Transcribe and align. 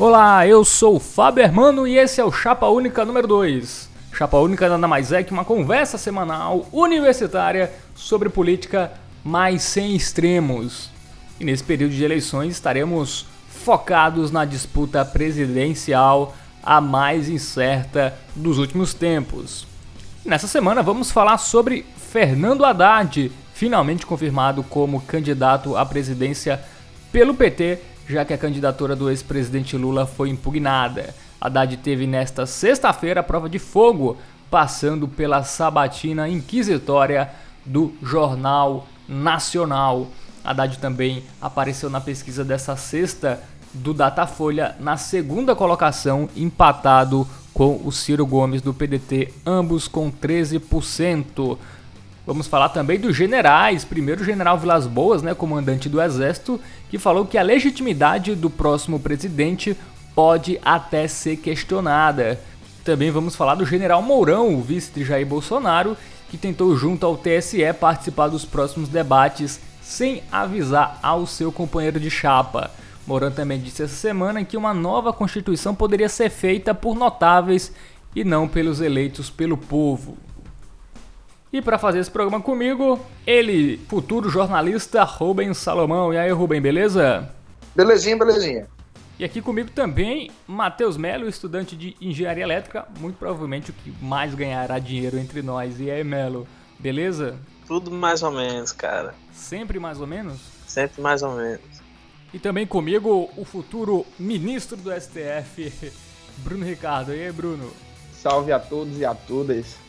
Olá, 0.00 0.46
eu 0.46 0.64
sou 0.64 0.94
o 0.94 1.00
Fábio 1.00 1.42
Hermano 1.42 1.84
e 1.84 1.98
esse 1.98 2.20
é 2.20 2.24
o 2.24 2.30
Chapa 2.30 2.68
Única 2.68 3.04
número 3.04 3.26
2. 3.26 3.90
Chapa 4.12 4.36
Única 4.36 4.68
nada 4.68 4.86
mais 4.86 5.10
é 5.10 5.24
que 5.24 5.32
uma 5.32 5.44
conversa 5.44 5.98
semanal 5.98 6.68
universitária 6.72 7.72
sobre 7.96 8.28
política, 8.28 8.92
mas 9.24 9.62
sem 9.62 9.96
extremos. 9.96 10.88
E 11.40 11.44
nesse 11.44 11.64
período 11.64 11.96
de 11.96 12.04
eleições 12.04 12.52
estaremos 12.52 13.26
focados 13.48 14.30
na 14.30 14.44
disputa 14.44 15.04
presidencial, 15.04 16.32
a 16.62 16.80
mais 16.80 17.28
incerta 17.28 18.14
dos 18.36 18.58
últimos 18.58 18.94
tempos. 18.94 19.66
Nessa 20.24 20.46
semana 20.46 20.80
vamos 20.80 21.10
falar 21.10 21.38
sobre 21.38 21.84
Fernando 21.96 22.64
Haddad, 22.64 23.32
finalmente 23.52 24.06
confirmado 24.06 24.62
como 24.62 25.00
candidato 25.00 25.76
à 25.76 25.84
presidência 25.84 26.62
pelo 27.10 27.34
PT 27.34 27.80
já 28.08 28.24
que 28.24 28.32
a 28.32 28.38
candidatura 28.38 28.96
do 28.96 29.10
ex-presidente 29.10 29.76
Lula 29.76 30.06
foi 30.06 30.30
impugnada. 30.30 31.14
Haddad 31.40 31.76
teve 31.76 32.06
nesta 32.06 32.46
sexta-feira 32.46 33.20
a 33.20 33.22
prova 33.22 33.48
de 33.48 33.58
fogo, 33.58 34.16
passando 34.50 35.06
pela 35.06 35.44
sabatina 35.44 36.28
inquisitória 36.28 37.30
do 37.64 37.92
Jornal 38.02 38.86
Nacional. 39.06 40.08
Haddad 40.42 40.78
também 40.78 41.22
apareceu 41.40 41.90
na 41.90 42.00
pesquisa 42.00 42.44
dessa 42.44 42.74
sexta 42.76 43.40
do 43.74 43.92
Datafolha 43.92 44.74
na 44.80 44.96
segunda 44.96 45.54
colocação, 45.54 46.28
empatado 46.34 47.28
com 47.52 47.80
o 47.84 47.92
Ciro 47.92 48.24
Gomes 48.24 48.62
do 48.62 48.72
PDT, 48.72 49.34
ambos 49.44 49.86
com 49.86 50.10
13%. 50.10 51.58
Vamos 52.26 52.46
falar 52.46 52.68
também 52.68 53.00
dos 53.00 53.16
generais. 53.16 53.84
Primeiro, 53.84 54.22
o 54.22 54.24
general 54.24 54.58
Vilas 54.58 54.86
Boas, 54.86 55.22
né, 55.22 55.34
comandante 55.34 55.88
do 55.88 56.00
Exército, 56.00 56.60
que 56.88 56.98
falou 56.98 57.26
que 57.26 57.38
a 57.38 57.42
legitimidade 57.42 58.34
do 58.34 58.48
próximo 58.48 58.98
presidente 58.98 59.76
pode 60.14 60.58
até 60.64 61.06
ser 61.06 61.36
questionada. 61.36 62.40
Também 62.84 63.10
vamos 63.10 63.36
falar 63.36 63.54
do 63.54 63.66
general 63.66 64.02
Mourão, 64.02 64.54
o 64.54 64.62
vice 64.62 64.90
de 64.92 65.04
Jair 65.04 65.26
Bolsonaro, 65.26 65.96
que 66.30 66.36
tentou, 66.36 66.76
junto 66.76 67.06
ao 67.06 67.16
TSE, 67.16 67.72
participar 67.78 68.28
dos 68.28 68.44
próximos 68.44 68.88
debates 68.88 69.60
sem 69.82 70.22
avisar 70.30 70.98
ao 71.02 71.26
seu 71.26 71.50
companheiro 71.50 71.98
de 71.98 72.10
chapa. 72.10 72.70
Mourão 73.06 73.30
também 73.30 73.58
disse 73.58 73.82
essa 73.82 73.94
semana 73.94 74.44
que 74.44 74.56
uma 74.56 74.74
nova 74.74 75.12
Constituição 75.12 75.74
poderia 75.74 76.08
ser 76.08 76.28
feita 76.28 76.74
por 76.74 76.94
notáveis 76.94 77.72
e 78.14 78.22
não 78.22 78.46
pelos 78.46 78.80
eleitos 78.80 79.30
pelo 79.30 79.56
povo. 79.56 80.16
E 81.50 81.62
para 81.62 81.78
fazer 81.78 82.00
esse 82.00 82.10
programa 82.10 82.42
comigo, 82.42 83.00
ele, 83.26 83.78
futuro 83.88 84.28
jornalista 84.28 85.02
Rubens 85.02 85.56
Salomão. 85.56 86.12
E 86.12 86.18
aí, 86.18 86.30
Rubem, 86.30 86.60
beleza? 86.60 87.32
Belezinha, 87.74 88.18
belezinha. 88.18 88.66
E 89.18 89.24
aqui 89.24 89.40
comigo 89.40 89.70
também, 89.70 90.30
Matheus 90.46 90.96
Melo, 90.98 91.26
estudante 91.26 91.74
de 91.74 91.96
engenharia 92.00 92.44
elétrica, 92.44 92.86
muito 93.00 93.16
provavelmente 93.16 93.70
o 93.70 93.74
que 93.74 93.92
mais 94.02 94.34
ganhará 94.34 94.78
dinheiro 94.78 95.18
entre 95.18 95.40
nós. 95.40 95.80
E 95.80 95.90
aí, 95.90 96.04
Melo, 96.04 96.46
beleza? 96.78 97.36
Tudo 97.66 97.90
mais 97.90 98.22
ou 98.22 98.30
menos, 98.30 98.70
cara. 98.70 99.14
Sempre 99.32 99.80
mais 99.80 100.00
ou 100.00 100.06
menos? 100.06 100.38
Sempre 100.66 101.00
mais 101.00 101.22
ou 101.22 101.34
menos. 101.34 101.60
E 102.32 102.38
também 102.38 102.66
comigo, 102.66 103.30
o 103.36 103.44
futuro 103.44 104.04
ministro 104.18 104.76
do 104.76 104.90
STF, 104.92 105.92
Bruno 106.44 106.66
Ricardo. 106.66 107.14
E 107.14 107.24
aí, 107.24 107.32
Bruno? 107.32 107.72
Salve 108.12 108.52
a 108.52 108.60
todos 108.60 108.98
e 108.98 109.04
a 109.06 109.14
todas. 109.14 109.87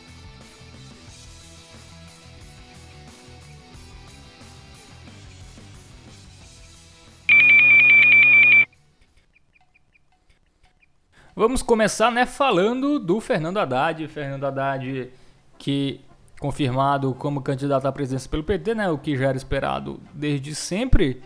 Vamos 11.34 11.62
começar, 11.62 12.10
né, 12.10 12.26
falando 12.26 12.98
do 12.98 13.20
Fernando 13.20 13.58
Haddad. 13.58 14.08
Fernando 14.08 14.44
Haddad, 14.44 15.10
que 15.56 16.00
confirmado 16.40 17.14
como 17.14 17.40
candidato 17.40 17.86
à 17.86 17.92
presidência 17.92 18.28
pelo 18.28 18.42
PT, 18.42 18.74
né, 18.74 18.90
o 18.90 18.98
que 18.98 19.16
já 19.16 19.28
era 19.28 19.36
esperado 19.36 20.00
desde 20.12 20.54
sempre, 20.54 21.22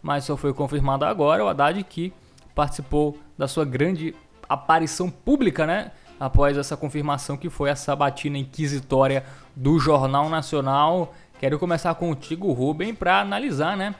mas 0.00 0.24
só 0.24 0.36
foi 0.36 0.54
confirmado 0.54 1.04
agora. 1.04 1.44
O 1.44 1.48
Haddad 1.48 1.82
que 1.82 2.12
participou 2.54 3.18
da 3.36 3.48
sua 3.48 3.64
grande 3.64 4.14
aparição 4.48 5.10
pública, 5.10 5.66
né, 5.66 5.90
após 6.20 6.56
essa 6.56 6.76
confirmação 6.76 7.36
que 7.36 7.50
foi 7.50 7.68
a 7.68 7.76
sabatina 7.76 8.38
inquisitória 8.38 9.24
do 9.56 9.78
Jornal 9.80 10.28
Nacional. 10.28 11.12
Quero 11.40 11.58
começar 11.58 11.94
contigo, 11.96 12.52
Rubem, 12.52 12.94
para 12.94 13.20
analisar, 13.20 13.76
né, 13.76 13.92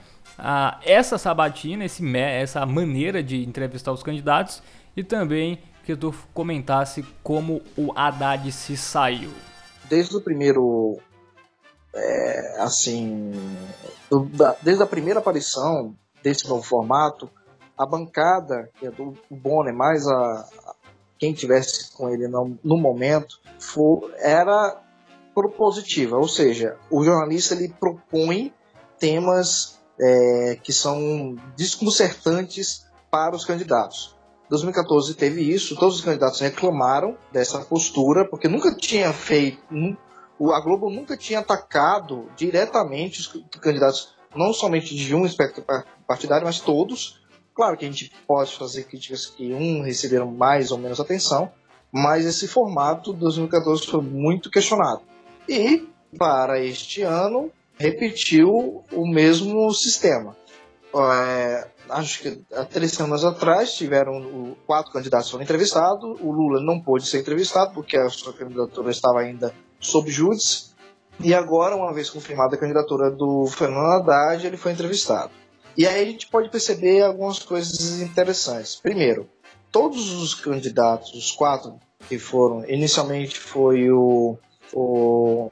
essa 0.85 1.17
sabatina, 1.17 1.83
esse, 1.83 2.17
essa 2.17 2.65
maneira 2.65 3.21
de 3.21 3.43
entrevistar 3.43 3.91
os 3.91 4.01
candidatos 4.01 4.63
e 4.99 5.03
também 5.03 5.59
que 5.85 5.95
tu 5.95 6.13
comentasse 6.33 7.03
como 7.23 7.61
o 7.77 7.91
Haddad 7.95 8.51
se 8.51 8.75
saiu. 8.75 9.31
Desde 9.89 10.17
o 10.17 10.21
primeiro, 10.21 10.99
é, 11.95 12.61
assim, 12.61 13.31
do, 14.09 14.25
da, 14.25 14.57
desde 14.61 14.83
a 14.83 14.85
primeira 14.85 15.19
aparição 15.19 15.95
desse 16.21 16.47
novo 16.49 16.61
formato, 16.63 17.29
a 17.77 17.85
bancada, 17.85 18.69
que 18.77 18.87
é 18.87 18.91
do 18.91 19.17
Bonner, 19.31 19.73
mais 19.73 20.05
a, 20.05 20.13
a 20.13 20.75
quem 21.17 21.33
tivesse 21.33 21.93
com 21.93 22.09
ele 22.09 22.27
no, 22.27 22.57
no 22.61 22.77
momento, 22.77 23.39
for, 23.57 24.13
era 24.17 24.81
propositiva, 25.33 26.17
ou 26.17 26.27
seja, 26.27 26.75
o 26.91 27.05
jornalista 27.05 27.55
ele 27.55 27.73
propõe 27.79 28.53
temas 28.99 29.79
é, 29.97 30.59
que 30.61 30.73
são 30.73 31.37
desconcertantes 31.55 32.85
para 33.09 33.33
os 33.33 33.45
candidatos. 33.45 34.18
2014 34.49 35.13
teve 35.13 35.41
isso, 35.41 35.75
todos 35.75 35.95
os 35.95 36.01
candidatos 36.01 36.39
reclamaram 36.39 37.15
dessa 37.31 37.59
postura, 37.59 38.25
porque 38.25 38.47
nunca 38.47 38.75
tinha 38.75 39.13
feito, 39.13 39.61
a 40.51 40.59
Globo 40.61 40.89
nunca 40.89 41.15
tinha 41.15 41.39
atacado 41.39 42.29
diretamente 42.35 43.19
os 43.19 43.27
candidatos, 43.61 44.15
não 44.35 44.51
somente 44.51 44.95
de 44.95 45.13
um 45.13 45.25
espectro 45.25 45.63
partidário, 46.07 46.45
mas 46.45 46.59
todos. 46.59 47.19
Claro 47.53 47.77
que 47.77 47.85
a 47.85 47.87
gente 47.87 48.11
pode 48.25 48.55
fazer 48.55 48.85
críticas 48.85 49.25
que 49.25 49.53
um 49.53 49.81
receberam 49.81 50.31
mais 50.31 50.71
ou 50.71 50.77
menos 50.77 50.99
atenção, 50.99 51.51
mas 51.91 52.25
esse 52.25 52.47
formato 52.47 53.11
2014 53.13 53.85
foi 53.85 54.01
muito 54.01 54.49
questionado. 54.49 55.01
E 55.47 55.87
para 56.17 56.59
este 56.63 57.01
ano 57.01 57.51
repetiu 57.77 58.83
o 58.91 59.07
mesmo 59.07 59.71
sistema. 59.73 60.35
É, 60.95 61.67
acho 61.89 62.21
que 62.21 62.41
há 62.53 62.65
três 62.65 62.91
semanas 62.91 63.23
atrás 63.23 63.73
tiveram 63.73 64.55
quatro 64.65 64.91
candidatos 64.91 65.29
foram 65.29 65.43
entrevistados. 65.43 66.19
O 66.21 66.31
Lula 66.31 66.61
não 66.61 66.79
pôde 66.79 67.05
ser 67.05 67.19
entrevistado 67.19 67.73
porque 67.73 67.97
a 67.97 68.09
sua 68.09 68.33
candidatura 68.33 68.91
estava 68.91 69.19
ainda 69.19 69.53
sob 69.79 70.09
júdice. 70.11 70.69
E 71.19 71.33
agora, 71.33 71.75
uma 71.75 71.93
vez 71.93 72.09
confirmada 72.09 72.55
a 72.55 72.59
candidatura 72.59 73.11
do 73.11 73.45
Fernando 73.47 73.87
Haddad, 73.87 74.45
ele 74.47 74.55
foi 74.55 74.71
entrevistado. 74.71 75.31
E 75.77 75.85
aí 75.85 76.01
a 76.01 76.05
gente 76.05 76.27
pode 76.27 76.49
perceber 76.49 77.03
algumas 77.03 77.39
coisas 77.39 78.01
interessantes. 78.01 78.75
Primeiro, 78.75 79.29
todos 79.71 80.13
os 80.13 80.33
candidatos, 80.33 81.13
os 81.13 81.31
quatro 81.31 81.77
que 82.07 82.17
foram, 82.17 82.67
inicialmente 82.69 83.37
foi 83.37 83.91
o, 83.91 84.37
o 84.73 85.51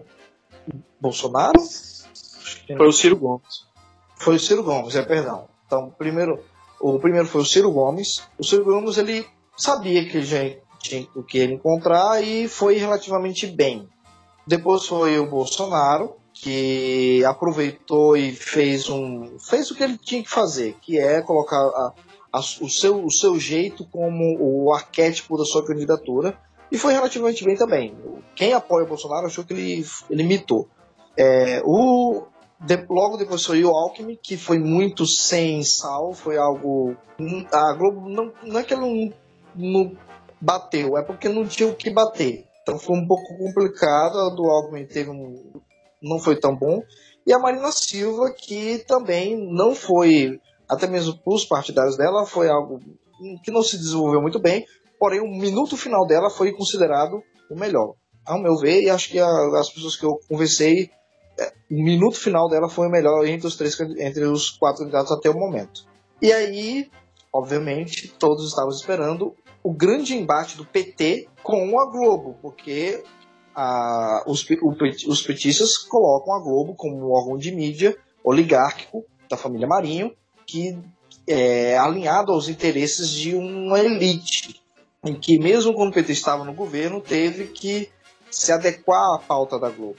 Bolsonaro? 1.00 1.60
Foi 2.78 2.88
o 2.88 2.92
Ciro 2.92 3.18
Gomes. 3.18 3.68
Foi 4.16 4.36
o 4.36 4.40
Ciro 4.40 4.64
Gomes, 4.64 4.96
é 4.96 5.04
perdão. 5.04 5.48
Então, 5.68 5.94
primeiro, 5.98 6.40
o 6.80 6.98
primeiro 6.98 7.28
foi 7.28 7.42
o 7.42 7.46
Ciro 7.46 7.72
Gomes. 7.72 8.24
O 8.40 8.44
Ciro 8.44 8.64
Gomes 8.64 8.98
ele 8.98 9.28
sabia 9.56 10.08
que 10.10 10.22
já 10.22 10.40
tinha 10.80 11.08
o 11.14 11.22
que 11.22 11.38
ele 11.38 11.54
encontrar 11.54 12.24
e 12.24 12.48
foi 12.48 12.78
relativamente 12.78 13.46
bem. 13.46 13.88
Depois 14.48 14.86
foi 14.86 15.20
o 15.20 15.30
Bolsonaro, 15.30 16.16
que 16.34 17.24
aproveitou 17.26 18.16
e 18.16 18.32
fez 18.32 18.90
um 18.90 19.38
fez 19.40 19.70
o 19.70 19.76
que 19.76 19.84
ele 19.84 19.98
tinha 19.98 20.24
que 20.24 20.30
fazer, 20.30 20.78
que 20.82 20.98
é 20.98 21.22
colocar 21.22 21.58
a, 21.58 21.94
a, 22.32 22.40
o, 22.40 22.70
seu, 22.70 23.04
o 23.04 23.12
seu 23.12 23.40
jeito 23.40 23.86
como 23.86 24.38
o 24.40 24.72
arquétipo 24.72 25.38
da 25.38 25.44
sua 25.44 25.66
candidatura 25.66 26.38
e 26.72 26.78
foi 26.78 26.94
relativamente 26.94 27.44
bem 27.44 27.56
também. 27.56 27.98
Quem 28.36 28.54
apoia 28.54 28.86
o 28.86 28.88
Bolsonaro 28.88 29.26
achou 29.26 29.44
que 29.44 29.54
ele, 29.54 29.86
ele 30.10 30.24
imitou. 30.24 30.70
É, 31.18 31.62
o 31.66 32.24
de, 32.60 32.76
logo 32.90 33.18
depois 33.18 33.46
foi 33.46 33.64
o 33.64 33.70
Alckmin, 33.70 34.18
que 34.22 34.36
foi 34.36 34.58
muito 34.58 35.06
sem 35.06 35.64
sal, 35.64 36.14
foi 36.14 36.38
algo. 36.38 36.96
A 37.52 37.74
Globo 37.74 38.10
não, 38.10 38.34
não 38.44 38.60
é 38.60 38.64
que 38.64 38.74
ela 38.74 38.86
não, 38.86 39.14
não 39.56 39.98
bateu, 40.42 40.98
é 40.98 41.04
porque 41.04 41.30
não 41.30 41.48
tinha 41.48 41.70
o 41.70 41.76
que 41.76 41.90
bater. 41.90 42.46
Então 42.62 42.80
foi 42.80 42.98
um 42.98 43.08
pouco 43.08 43.38
complicado. 43.38 44.20
A 44.20 44.30
do 44.30 44.44
Alckmin 44.46 44.86
teve 44.86 45.10
um, 45.10 45.54
não 46.02 46.20
foi 46.20 46.40
tão 46.40 46.56
bom. 46.56 46.82
E 47.26 47.34
a 47.34 47.40
Marina 47.40 47.72
Silva, 47.72 48.32
que 48.32 48.80
também 48.88 49.38
não 49.38 49.76
foi, 49.76 50.40
até 50.68 50.88
mesmo 50.88 51.18
para 51.18 51.34
os 51.34 51.46
partidários 51.46 51.98
dela, 51.98 52.26
foi 52.26 52.50
algo 52.50 52.80
que 53.44 53.52
não 53.52 53.62
se 53.62 53.78
desenvolveu 53.78 54.22
muito 54.22 54.40
bem. 54.40 54.66
Porém, 55.00 55.20
o 55.20 55.28
minuto 55.28 55.78
final 55.78 56.08
dela 56.08 56.30
foi 56.30 56.52
considerado 56.52 57.22
o 57.52 57.60
melhor. 57.60 57.94
Ao 58.26 58.42
meu 58.42 58.58
ver, 58.58 58.82
e 58.82 58.90
acho 58.90 59.10
que 59.10 59.20
a, 59.20 59.28
as 59.60 59.70
pessoas 59.70 59.96
que 59.96 60.06
eu 60.06 60.20
conversei 60.28 60.90
o 61.70 61.84
minuto 61.84 62.18
final 62.18 62.50
dela 62.50 62.70
foi 62.70 62.88
o 62.88 62.92
melhor 62.92 63.26
entre 63.26 63.48
os 63.48 63.56
três 63.56 63.80
entre 63.80 64.26
os 64.26 64.50
quatro 64.50 64.80
candidatos 64.80 65.12
até 65.12 65.30
o 65.30 65.38
momento. 65.38 65.86
E 66.22 66.32
aí, 66.32 66.90
obviamente, 67.32 68.08
todos 68.18 68.48
estavam 68.48 68.72
esperando 68.72 69.36
o 69.64 69.74
grande 69.74 70.16
embate 70.16 70.58
do 70.58 70.66
PT 70.66 71.28
com 71.44 71.80
a 71.80 71.90
Globo, 71.92 72.38
porque 72.42 73.04
a, 73.54 74.24
os, 74.26 74.46
os 75.08 75.22
petistas 75.22 75.78
colocam 75.78 76.34
a 76.34 76.40
Globo 76.40 76.76
como 76.76 76.96
um 76.96 77.12
órgão 77.12 77.38
de 77.38 77.52
mídia 77.52 77.98
oligárquico 78.24 79.04
da 79.30 79.38
família 79.38 79.68
Marinho, 79.68 80.14
que 80.46 80.78
é 81.28 81.78
alinhado 81.78 82.32
aos 82.32 82.48
interesses 82.48 83.12
de 83.12 83.36
uma 83.36 83.80
elite, 83.80 84.62
em 85.04 85.14
que 85.14 85.38
mesmo 85.38 85.74
quando 85.74 85.90
o 85.90 85.94
PT 85.94 86.14
estava 86.14 86.44
no 86.44 86.54
governo, 86.54 87.02
teve 87.02 87.48
que 87.48 87.90
se 88.32 88.52
adequar 88.52 89.16
à 89.16 89.20
pauta 89.20 89.60
da 89.60 89.70
Globo. 89.70 89.98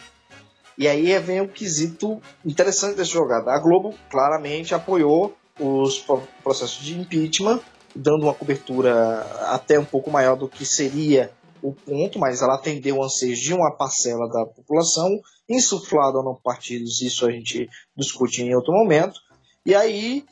E 0.79 0.87
aí 0.87 1.19
vem 1.19 1.41
o 1.41 1.49
quesito 1.49 2.23
interessante 2.47 2.97
desse 2.97 3.11
jogada. 3.11 3.51
A 3.51 3.59
Globo 3.59 3.93
claramente 4.09 4.77
apoiou 4.77 5.37
os 5.59 6.05
processos 6.43 6.85
de 6.85 6.97
impeachment, 6.97 7.61
dando 7.95 8.23
uma 8.23 8.35
cobertura 8.35 9.23
até 9.49 9.77
um 9.77 9.85
pouco 9.85 10.09
maior 10.09 10.37
do 10.37 10.49
que 10.49 10.65
seria 10.65 11.33
o 11.61 11.73
ponto, 11.73 12.21
mas 12.21 12.43
ela 12.43 12.55
atendeu 12.55 12.99
o 12.99 13.03
anseio 13.03 13.35
de 13.35 13.53
uma 13.53 13.75
parcela 13.75 14.29
da 14.29 14.47
população, 14.47 15.09
insuflada 15.49 16.19
ou 16.19 16.25
não 16.25 16.37
partidos, 16.37 17.03
isso 17.03 17.27
a 17.27 17.33
gente 17.33 17.69
discute 17.97 18.43
em 18.43 18.55
outro 18.55 18.73
momento. 18.73 19.19
E 19.67 19.75
aí, 19.75 20.25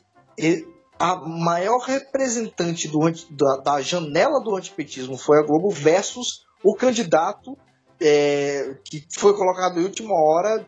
a 0.97 1.15
maior 1.15 1.79
representante 1.79 2.87
do, 2.87 2.99
da, 3.31 3.57
da 3.57 3.81
janela 3.81 4.39
do 4.39 4.55
antipetismo 4.55 5.17
foi 5.17 5.39
a 5.39 5.45
Globo 5.45 5.69
versus 5.69 6.45
o 6.63 6.73
candidato 6.73 7.57
é, 7.99 8.75
que 8.83 9.05
foi 9.17 9.35
colocado 9.35 9.79
em 9.79 9.83
última 9.83 10.13
hora, 10.13 10.65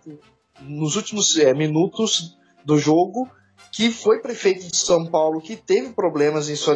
nos 0.62 0.96
últimos 0.96 1.38
é, 1.38 1.54
minutos 1.54 2.38
do 2.66 2.78
jogo, 2.78 3.30
que 3.72 3.92
foi 3.92 4.20
prefeito 4.20 4.68
de 4.68 4.76
São 4.76 5.06
Paulo, 5.06 5.42
que 5.42 5.56
teve 5.56 5.94
problemas 5.94 6.50
em 6.50 6.56
sua 6.56 6.76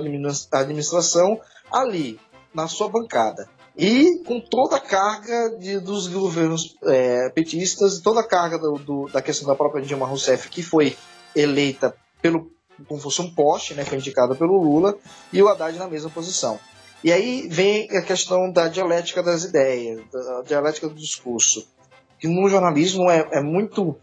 administração 0.51 1.39
ali, 1.71 2.19
na 2.53 2.67
sua 2.67 2.87
bancada. 2.87 3.49
E 3.75 4.19
com 4.23 4.39
toda 4.39 4.75
a 4.75 4.79
carga 4.79 5.57
de, 5.57 5.79
dos 5.79 6.07
governos 6.07 6.75
é, 6.83 7.29
petistas, 7.29 7.99
toda 7.99 8.19
a 8.19 8.27
carga 8.27 8.59
do, 8.59 8.73
do, 8.73 9.05
da 9.07 9.21
questão 9.21 9.47
da 9.47 9.55
própria 9.55 9.83
Dilma 9.83 10.05
Rousseff, 10.05 10.47
que 10.49 10.61
foi 10.61 10.95
eleita 11.35 11.95
pelo, 12.21 12.51
como 12.87 13.01
fosse 13.01 13.21
um 13.21 13.33
poste, 13.33 13.73
né, 13.73 13.83
foi 13.83 13.97
indicada 13.97 14.35
pelo 14.35 14.61
Lula, 14.61 14.95
e 15.31 15.41
o 15.41 15.49
Haddad 15.49 15.77
na 15.79 15.87
mesma 15.87 16.11
posição. 16.11 16.59
E 17.03 17.11
aí 17.11 17.47
vem 17.49 17.89
a 17.97 18.01
questão 18.01 18.51
da 18.51 18.67
dialética 18.67 19.21
das 19.21 19.43
ideias, 19.43 20.01
da 20.11 20.41
dialética 20.41 20.87
do 20.87 20.95
discurso, 20.95 21.67
que 22.17 22.27
no 22.27 22.47
jornalismo 22.47 23.09
é, 23.09 23.27
é 23.31 23.41
muito 23.41 23.95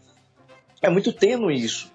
é 0.81 0.89
muito 0.89 1.13
tênue 1.13 1.55
isso 1.55 1.91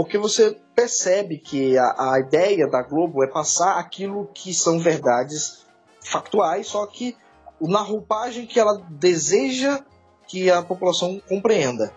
porque 0.00 0.16
você 0.16 0.56
percebe 0.74 1.36
que 1.36 1.76
a, 1.76 2.14
a 2.14 2.20
ideia 2.20 2.66
da 2.66 2.80
Globo 2.80 3.22
é 3.22 3.26
passar 3.26 3.78
aquilo 3.78 4.30
que 4.32 4.54
são 4.54 4.78
verdades 4.78 5.66
factuais, 6.02 6.68
só 6.68 6.86
que 6.86 7.14
na 7.60 7.82
roupagem 7.82 8.46
que 8.46 8.58
ela 8.58 8.82
deseja 8.88 9.84
que 10.26 10.50
a 10.50 10.62
população 10.62 11.20
compreenda. 11.28 11.92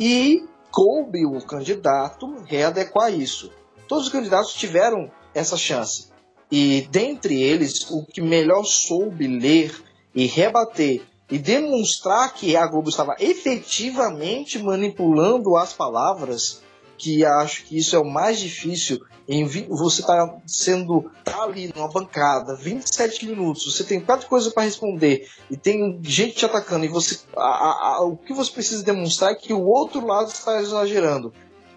E 0.00 0.44
coube 0.72 1.24
o 1.24 1.40
candidato 1.46 2.42
readequar 2.44 3.14
isso. 3.14 3.52
Todos 3.86 4.06
os 4.06 4.12
candidatos 4.12 4.52
tiveram 4.54 5.08
essa 5.32 5.56
chance. 5.56 6.10
E 6.50 6.86
dentre 6.90 7.42
eles, 7.42 7.90
o 7.90 8.04
que 8.04 8.20
melhor 8.20 8.64
soube 8.64 9.26
ler 9.26 9.74
e 10.14 10.26
rebater 10.26 11.02
e 11.30 11.38
demonstrar 11.38 12.34
que 12.34 12.54
a 12.54 12.66
Globo 12.66 12.90
estava 12.90 13.16
efetivamente 13.18 14.58
manipulando 14.58 15.56
as 15.56 15.72
palavras 15.72 16.62
que 16.96 17.24
acho 17.24 17.64
que 17.64 17.78
isso 17.78 17.96
é 17.96 17.98
o 17.98 18.04
mais 18.04 18.38
difícil 18.38 19.00
em 19.26 19.44
você 19.68 20.02
tá 20.02 20.38
sendo 20.46 21.10
tá 21.24 21.42
ali 21.42 21.72
numa 21.74 21.88
bancada 21.88 22.54
27 22.56 23.26
minutos, 23.26 23.64
você 23.64 23.82
tem 23.82 24.00
quatro 24.00 24.28
coisas 24.28 24.52
para 24.52 24.64
responder 24.64 25.28
e 25.50 25.56
tem 25.56 25.98
gente 26.02 26.36
te 26.36 26.44
atacando 26.44 26.84
e 26.84 26.88
você 26.88 27.18
a, 27.36 27.96
a, 27.96 28.04
o 28.04 28.16
que 28.16 28.34
você 28.34 28.52
precisa 28.52 28.84
demonstrar 28.84 29.32
é 29.32 29.34
que 29.34 29.52
o 29.52 29.64
outro 29.64 30.06
lado 30.06 30.28
está 30.28 30.60
exagerando. 30.60 31.32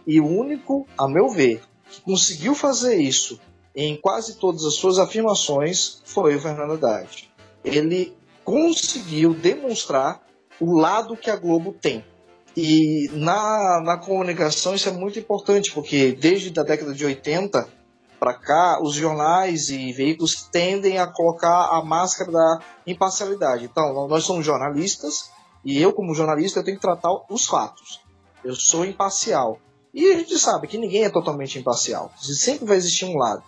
E 0.06 0.22
o 0.22 0.26
único, 0.26 0.86
a 0.98 1.08
meu 1.08 1.30
ver, 1.30 1.62
que 1.90 2.02
conseguiu 2.02 2.54
fazer 2.54 2.98
isso 2.98 3.40
em 3.78 3.96
quase 3.96 4.38
todas 4.38 4.66
as 4.66 4.74
suas 4.74 5.00
afirmações 5.00 6.02
foi 6.04 6.36
o 6.36 6.42
Fernando 6.42 6.74
Haddad. 6.74 7.32
Ele 7.64 8.18
conseguiu 8.44 9.34
demonstrar 9.34 10.22
o 10.60 10.78
lado 10.78 11.16
que 11.16 11.30
a 11.30 11.36
Globo 11.36 11.72
tem 11.72 12.04
e 12.60 13.08
na, 13.14 13.80
na 13.86 13.98
comunicação 13.98 14.74
isso 14.74 14.90
é 14.90 14.92
muito 14.92 15.20
importante, 15.20 15.72
porque 15.72 16.12
desde 16.14 16.60
a 16.60 16.64
década 16.64 16.92
de 16.92 17.06
80 17.06 17.70
para 18.20 18.34
cá, 18.34 18.80
os 18.82 18.96
jornais 18.96 19.70
e 19.70 19.94
veículos 19.94 20.50
tendem 20.52 20.98
a 20.98 21.06
colocar 21.06 21.68
a 21.78 21.86
máscara 21.86 22.32
da 22.32 22.60
imparcialidade. 22.88 23.66
Então, 23.66 24.08
nós 24.08 24.24
somos 24.24 24.44
jornalistas 24.44 25.30
e 25.64 25.80
eu, 25.80 25.94
como 25.94 26.16
jornalista, 26.16 26.60
eu 26.60 26.64
tenho 26.64 26.78
que 26.78 26.82
tratar 26.82 27.12
os 27.30 27.46
fatos. 27.46 28.02
Eu 28.44 28.56
sou 28.56 28.84
imparcial. 28.84 29.60
E 29.94 30.10
a 30.10 30.18
gente 30.18 30.36
sabe 30.40 30.68
que 30.68 30.80
ninguém 30.80 31.04
é 31.04 31.12
totalmente 31.12 31.60
imparcial. 31.60 32.12
Sempre 32.20 32.66
vai 32.66 32.78
existir 32.78 33.06
um 33.06 33.18
lado. 33.18 33.44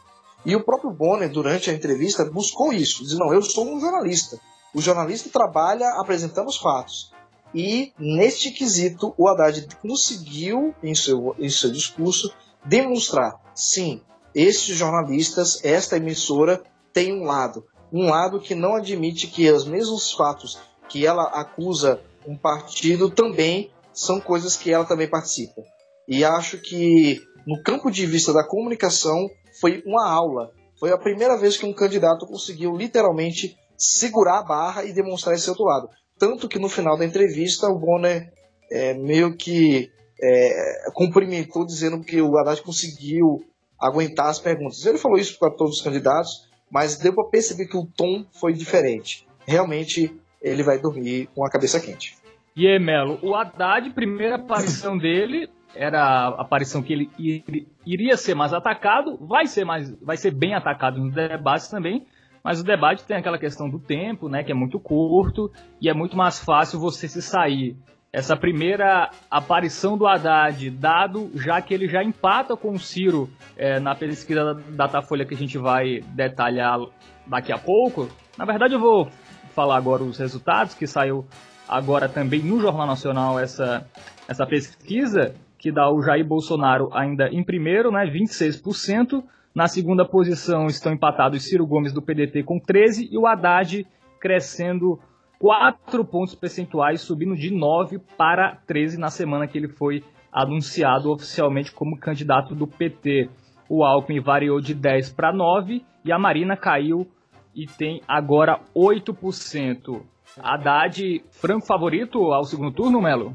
E 0.46 0.56
o 0.56 0.64
próprio 0.64 0.92
Bonner, 0.92 1.30
durante 1.30 1.70
a 1.70 1.74
entrevista, 1.74 2.26
buscou 2.26 2.72
isso. 2.72 3.04
Diz, 3.04 3.18
não, 3.18 3.34
eu 3.34 3.42
sou 3.42 3.66
um 3.66 3.80
jornalista. 3.80 4.40
O 4.74 4.82
jornalista 4.82 5.30
trabalha 5.30 5.88
apresentando 6.00 6.48
os 6.48 6.58
fatos. 6.58 7.12
E 7.54 7.92
neste 7.98 8.52
quesito, 8.52 9.14
o 9.18 9.28
Haddad 9.28 9.68
conseguiu, 9.82 10.74
em 10.84 10.94
seu, 10.94 11.36
em 11.40 11.50
seu 11.50 11.72
discurso, 11.72 12.32
demonstrar: 12.64 13.40
sim, 13.56 14.02
estes 14.34 14.76
jornalistas, 14.76 15.64
esta 15.64 15.98
emissora, 15.98 16.62
tem 16.94 17.14
um 17.14 17.24
lado. 17.24 17.66
Um 17.92 18.10
lado 18.10 18.40
que 18.40 18.54
não 18.54 18.76
admite 18.76 19.28
que 19.28 19.50
os 19.52 19.66
mesmos 19.66 20.14
fatos 20.14 20.60
que 20.88 21.06
ela 21.06 21.24
acusa 21.24 22.02
um 22.28 22.38
partido 22.38 23.10
também 23.10 23.72
são 23.92 24.22
coisas 24.22 24.56
que 24.56 24.72
ela 24.72 24.86
também 24.86 25.10
participa. 25.10 25.62
E 26.08 26.24
acho 26.24 26.60
que, 26.60 27.20
no 27.46 27.62
campo 27.64 27.90
de 27.90 28.06
vista 28.06 28.32
da 28.32 28.44
comunicação, 28.44 29.28
foi 29.60 29.84
uma 29.86 30.10
aula. 30.10 30.52
Foi 30.80 30.92
a 30.92 30.98
primeira 30.98 31.38
vez 31.38 31.58
que 31.58 31.66
um 31.66 31.74
candidato 31.74 32.26
conseguiu 32.26 32.76
literalmente 32.76 33.58
segurar 33.78 34.40
a 34.40 34.44
barra 34.44 34.86
e 34.86 34.94
demonstrar 34.94 35.36
esse 35.36 35.50
outro 35.50 35.66
lado. 35.66 35.90
Tanto 36.18 36.48
que 36.48 36.60
no 36.60 36.70
final 36.70 36.98
da 36.98 37.06
entrevista 37.06 37.68
o 37.68 37.80
Bonner 37.80 38.32
é, 38.72 38.94
meio 38.94 39.36
que 39.36 39.90
é, 40.22 40.92
cumprimentou 40.94 41.66
dizendo 41.66 42.04
que 42.04 42.22
o 42.22 42.38
Haddad 42.38 42.62
conseguiu 42.62 43.40
aguentar 43.80 44.28
as 44.28 44.40
perguntas. 44.40 44.86
Ele 44.86 44.98
falou 44.98 45.18
isso 45.18 45.40
para 45.40 45.50
todos 45.50 45.78
os 45.78 45.82
candidatos, 45.82 46.50
mas 46.70 46.98
deu 46.98 47.14
para 47.14 47.30
perceber 47.30 47.68
que 47.68 47.78
o 47.78 47.86
tom 47.86 48.26
foi 48.40 48.54
diferente. 48.54 49.26
Realmente 49.48 50.14
ele 50.42 50.64
vai 50.64 50.80
dormir 50.80 51.30
com 51.34 51.46
a 51.46 51.50
cabeça 51.50 51.80
quente. 51.80 52.18
E 52.56 52.68
aí, 52.68 52.80
Melo, 52.80 53.20
o 53.24 53.34
Haddad, 53.36 53.90
primeira 53.92 54.36
aparição 54.36 54.98
dele, 55.00 55.50
era 55.76 56.02
a 56.02 56.42
aparição 56.42 56.82
que 56.82 56.94
ele 56.94 57.68
iria 57.86 58.18
ser 58.18 58.36
mais 58.36 58.54
atacado, 58.54 59.18
vai 59.22 59.46
ser 59.46 59.66
mais, 59.66 59.92
vai 60.02 60.18
ser 60.18 60.32
bem 60.32 60.54
atacado 60.54 61.00
nos 61.00 61.14
debates 61.14 61.68
também, 61.68 62.06
mas 62.44 62.60
o 62.60 62.64
debate 62.64 63.04
tem 63.04 63.18
aquela 63.18 63.38
questão 63.38 63.70
do 63.70 63.80
tempo, 63.80 64.30
né, 64.30 64.44
que 64.44 64.52
é 64.52 64.56
muito 64.56 64.80
curto 64.80 65.52
e 65.82 65.90
é 65.90 65.94
muito 65.94 66.18
mais 66.18 66.40
fácil 66.40 66.80
você 66.80 67.08
se 67.08 67.22
sair. 67.22 67.76
Essa 68.12 68.36
primeira 68.36 69.12
aparição 69.30 69.96
do 69.96 70.08
Haddad, 70.08 70.68
dado 70.72 71.30
já 71.36 71.62
que 71.62 71.74
ele 71.74 71.88
já 71.88 72.04
empata 72.04 72.58
com 72.58 72.72
o 72.72 72.80
Ciro 72.80 73.30
é, 73.56 73.80
na 73.80 73.94
pesquisa 73.94 74.46
da 74.46 74.54
Datafolha 74.54 75.26
que 75.26 75.36
a 75.36 75.38
gente 75.38 75.60
vai 75.60 76.00
detalhar 76.16 76.80
daqui 77.28 77.52
a 77.52 77.58
pouco. 77.60 78.10
Na 78.36 78.46
verdade, 78.46 78.74
eu 78.74 78.80
vou 78.80 79.08
falar 79.54 79.78
agora 79.78 80.02
os 80.02 80.18
resultados 80.18 80.74
que 80.74 80.88
saiu 80.88 81.28
agora 81.68 82.10
também 82.10 82.42
no 82.42 82.60
Jornal 82.60 82.88
Nacional 82.88 83.40
essa, 83.40 83.88
essa 84.28 84.44
pesquisa 84.48 85.36
que 85.60 85.72
dá 85.72 85.92
o 85.92 86.02
Jair 86.02 86.26
Bolsonaro 86.26 86.90
ainda 86.94 87.28
em 87.28 87.44
primeiro, 87.44 87.92
né, 87.92 88.06
26%. 88.06 89.22
Na 89.54 89.68
segunda 89.68 90.06
posição 90.06 90.68
estão 90.68 90.94
empatados 90.94 91.44
Ciro 91.44 91.68
Gomes 91.68 91.92
do 91.92 92.02
PDT 92.02 92.44
com 92.44 92.60
13 92.60 93.10
e 93.12 93.18
o 93.18 93.28
Haddad 93.28 93.86
crescendo 94.20 95.00
4 95.38 96.06
pontos 96.06 96.34
percentuais, 96.34 97.02
subindo 97.02 97.36
de 97.36 97.52
9 97.54 98.00
para 98.18 98.56
13 98.66 98.98
na 98.98 99.10
semana 99.10 99.48
que 99.48 99.58
ele 99.58 99.68
foi 99.68 100.04
anunciado 100.32 101.12
oficialmente 101.12 101.72
como 101.74 102.00
candidato 102.00 102.56
do 102.56 102.66
PT. 102.66 103.30
O 103.68 103.84
Alckmin 103.84 104.22
variou 104.22 104.62
de 104.62 104.74
10 104.74 105.14
para 105.14 105.34
9 105.34 105.84
e 106.06 106.12
a 106.12 106.18
Marina 106.18 106.56
caiu 106.56 107.06
e 107.54 107.66
tem 107.66 108.02
agora 108.08 108.60
8%. 108.76 110.02
Haddad, 110.42 111.24
franco 111.32 111.66
favorito 111.66 112.32
ao 112.32 112.44
segundo 112.44 112.72
turno, 112.72 113.02
Melo? 113.02 113.34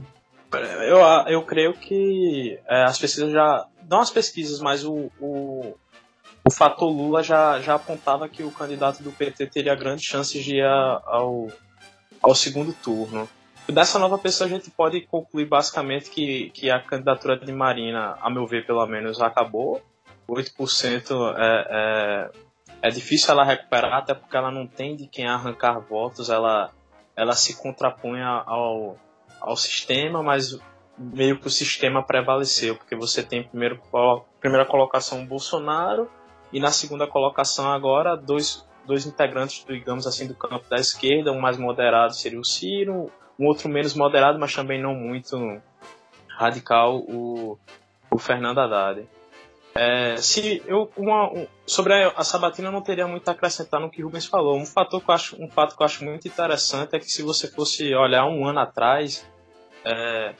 Eu, 0.56 0.98
eu 1.28 1.42
creio 1.42 1.72
que 1.74 2.58
é, 2.68 2.84
as 2.84 2.98
pesquisas 2.98 3.32
já. 3.32 3.66
Não 3.88 4.00
as 4.00 4.10
pesquisas, 4.10 4.60
mas 4.60 4.84
o, 4.84 5.10
o, 5.20 5.74
o 6.44 6.50
fator 6.50 6.90
Lula 6.90 7.22
já, 7.22 7.60
já 7.60 7.74
apontava 7.74 8.28
que 8.28 8.42
o 8.42 8.50
candidato 8.50 9.02
do 9.02 9.12
PT 9.12 9.46
teria 9.46 9.74
grandes 9.74 10.04
chances 10.04 10.44
de 10.44 10.56
ir 10.56 10.64
ao, 10.64 11.48
ao 12.22 12.34
segundo 12.34 12.72
turno. 12.72 13.28
Dessa 13.68 13.98
nova 13.98 14.18
pessoa 14.18 14.46
a 14.46 14.50
gente 14.50 14.70
pode 14.70 15.00
concluir 15.02 15.46
basicamente 15.46 16.10
que, 16.10 16.50
que 16.50 16.70
a 16.70 16.80
candidatura 16.80 17.38
de 17.38 17.50
Marina, 17.50 18.16
a 18.20 18.28
meu 18.28 18.46
ver 18.46 18.66
pelo 18.66 18.86
menos, 18.86 19.20
acabou. 19.20 19.82
8% 20.28 21.34
é, 21.36 21.66
é, 21.70 22.88
é 22.88 22.90
difícil 22.90 23.30
ela 23.30 23.44
recuperar, 23.44 23.94
até 23.94 24.14
porque 24.14 24.36
ela 24.36 24.50
não 24.50 24.66
tem 24.66 24.96
de 24.96 25.06
quem 25.06 25.26
arrancar 25.26 25.80
votos, 25.80 26.28
ela, 26.28 26.70
ela 27.16 27.34
se 27.34 27.56
contrapõe 27.56 28.22
ao, 28.22 28.98
ao 29.44 29.56
sistema, 29.56 30.22
mas 30.22 30.58
meio 30.96 31.38
que 31.38 31.46
o 31.46 31.50
sistema 31.50 32.02
prevaleceu, 32.02 32.76
porque 32.76 32.96
você 32.96 33.22
tem 33.22 33.42
primeiro 33.42 33.80
primeira 34.40 34.64
colocação 34.64 35.26
Bolsonaro 35.26 36.08
e 36.52 36.60
na 36.60 36.70
segunda 36.70 37.06
colocação 37.06 37.70
agora 37.70 38.16
dois, 38.16 38.66
dois 38.86 39.06
integrantes, 39.06 39.64
digamos 39.66 40.06
assim, 40.06 40.26
do 40.26 40.34
campo 40.34 40.68
da 40.68 40.76
esquerda, 40.76 41.32
um 41.32 41.40
mais 41.40 41.58
moderado 41.58 42.14
seria 42.14 42.38
o 42.38 42.44
Ciro, 42.44 43.10
um 43.38 43.46
outro 43.46 43.68
menos 43.68 43.94
moderado, 43.94 44.38
mas 44.38 44.54
também 44.54 44.80
não 44.80 44.94
muito 44.94 45.36
radical, 46.28 46.98
o, 46.98 47.58
o 48.10 48.18
Fernando 48.18 48.58
Haddad. 48.58 49.06
É, 49.76 50.16
se 50.18 50.62
eu 50.66 50.88
uma, 50.96 51.32
um, 51.32 51.48
sobre 51.66 51.92
a, 51.92 52.12
a, 52.16 52.22
Sabatina 52.22 52.68
eu 52.68 52.72
não 52.72 52.80
teria 52.80 53.08
muito 53.08 53.28
a 53.28 53.32
acrescentar 53.32 53.80
no 53.80 53.90
que 53.90 54.02
o 54.02 54.06
Rubens 54.06 54.24
falou. 54.24 54.56
Um 54.56 54.64
fator 54.64 55.02
que 55.02 55.10
eu 55.10 55.14
acho, 55.14 55.42
um 55.42 55.50
fato 55.50 55.76
que 55.76 55.82
eu 55.82 55.84
acho 55.84 56.04
muito 56.04 56.28
interessante 56.28 56.94
é 56.94 57.00
que 57.00 57.10
se 57.10 57.22
você 57.22 57.50
fosse 57.50 57.92
olhar 57.92 58.24
um 58.26 58.46
ano 58.46 58.60
atrás, 58.60 59.26
é, 59.84 60.34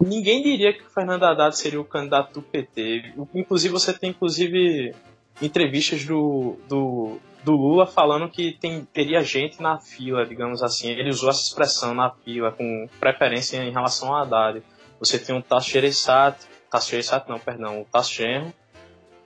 ninguém 0.00 0.42
diria 0.42 0.72
que 0.72 0.82
o 0.82 0.90
Fernando 0.90 1.24
Haddad 1.24 1.56
seria 1.56 1.80
o 1.80 1.84
candidato 1.84 2.34
do 2.34 2.42
PT. 2.42 3.14
Inclusive 3.34 3.72
você 3.72 3.92
tem 3.92 4.10
inclusive 4.10 4.94
entrevistas 5.40 6.04
do, 6.04 6.58
do, 6.68 7.18
do 7.42 7.52
Lula 7.52 7.86
falando 7.86 8.28
que 8.28 8.52
tem, 8.52 8.84
teria 8.84 9.22
gente 9.22 9.60
na 9.62 9.78
fila, 9.78 10.26
digamos 10.26 10.62
assim. 10.62 10.90
Ele 10.90 11.10
usou 11.10 11.30
essa 11.30 11.42
expressão 11.42 11.94
na 11.94 12.10
fila 12.10 12.52
com 12.52 12.88
preferência 13.00 13.58
em 13.58 13.72
relação 13.72 14.14
a 14.14 14.22
Haddad. 14.22 14.62
Você 14.98 15.18
tem 15.18 15.36
o 15.36 15.42
Tasso 15.42 15.70
Gereissati, 15.70 16.46
Tasso 16.70 16.94
não, 17.28 17.38
perdão, 17.38 17.82
o 17.82 17.84
Tasso 17.84 18.22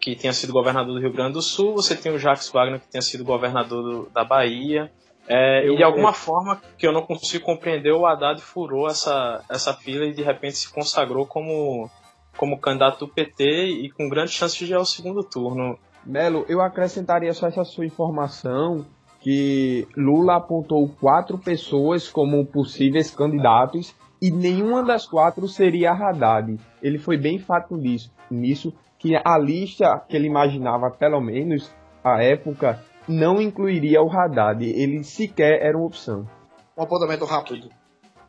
que 0.00 0.14
tinha 0.14 0.33
sido 0.33 0.52
governador 0.52 0.95
do 0.95 1.00
Rio 1.00 1.12
Grande 1.12 1.33
do 1.33 1.42
Sul, 1.42 1.75
você 1.75 1.97
tem 1.97 2.12
o 2.12 2.18
Jacques 2.18 2.49
Wagner, 2.50 2.80
que 2.80 2.88
tinha 2.88 3.02
sido 3.02 3.25
governador 3.25 3.83
do, 3.83 4.11
da 4.11 4.25
Bahia, 4.25 4.90
é, 5.28 5.66
eu, 5.66 5.75
e 5.75 5.76
de 5.76 5.83
alguma 5.83 6.11
eu... 6.11 6.14
forma 6.14 6.61
que 6.78 6.87
eu 6.87 6.92
não 6.92 7.02
consigo 7.02 7.45
compreender, 7.45 7.92
o 7.92 8.06
Haddad 8.06 8.40
furou 8.40 8.88
essa, 8.88 9.42
essa 9.50 9.75
fila 9.75 10.04
e 10.04 10.12
de 10.12 10.23
repente 10.23 10.56
se 10.56 10.73
consagrou 10.73 11.26
como, 11.26 11.90
como 12.37 12.59
candidato 12.59 13.06
do 13.06 13.12
PT 13.12 13.66
e 13.66 13.90
com 13.90 14.09
grande 14.09 14.30
chance 14.30 14.56
de 14.56 14.71
ir 14.71 14.75
ao 14.75 14.85
segundo 14.85 15.23
turno. 15.25 15.78
Melo, 16.04 16.45
eu 16.49 16.61
acrescentaria 16.61 17.33
só 17.33 17.49
essa 17.49 17.64
sua 17.64 17.85
informação 17.85 18.87
que 19.21 19.88
Lula 19.97 20.37
apontou 20.37 20.88
quatro 21.00 21.37
pessoas 21.37 22.09
como 22.09 22.47
possíveis 22.47 23.11
candidatos 23.11 23.92
e 24.23 24.30
nenhuma 24.30 24.85
das 24.85 25.04
quatro 25.04 25.49
seria 25.49 25.90
Haddad. 25.90 26.56
Ele 26.80 26.99
foi 26.99 27.16
bem 27.16 27.38
fato 27.38 27.76
nisso, 27.76 28.12
nisso 28.30 28.73
que 28.99 29.16
a 29.16 29.37
lista 29.37 30.00
que 30.09 30.16
ele 30.16 30.26
imaginava, 30.26 30.90
pelo 30.90 31.21
menos 31.21 31.71
à 32.02 32.23
época, 32.23 32.80
não 33.08 33.40
incluiria 33.40 34.02
o 34.02 34.10
Haddad. 34.10 34.64
Ele 34.64 35.02
sequer 35.04 35.62
era 35.62 35.76
uma 35.76 35.86
opção. 35.86 36.28
Um 36.76 36.82
apontamento 36.82 37.25
rápido. 37.25 37.70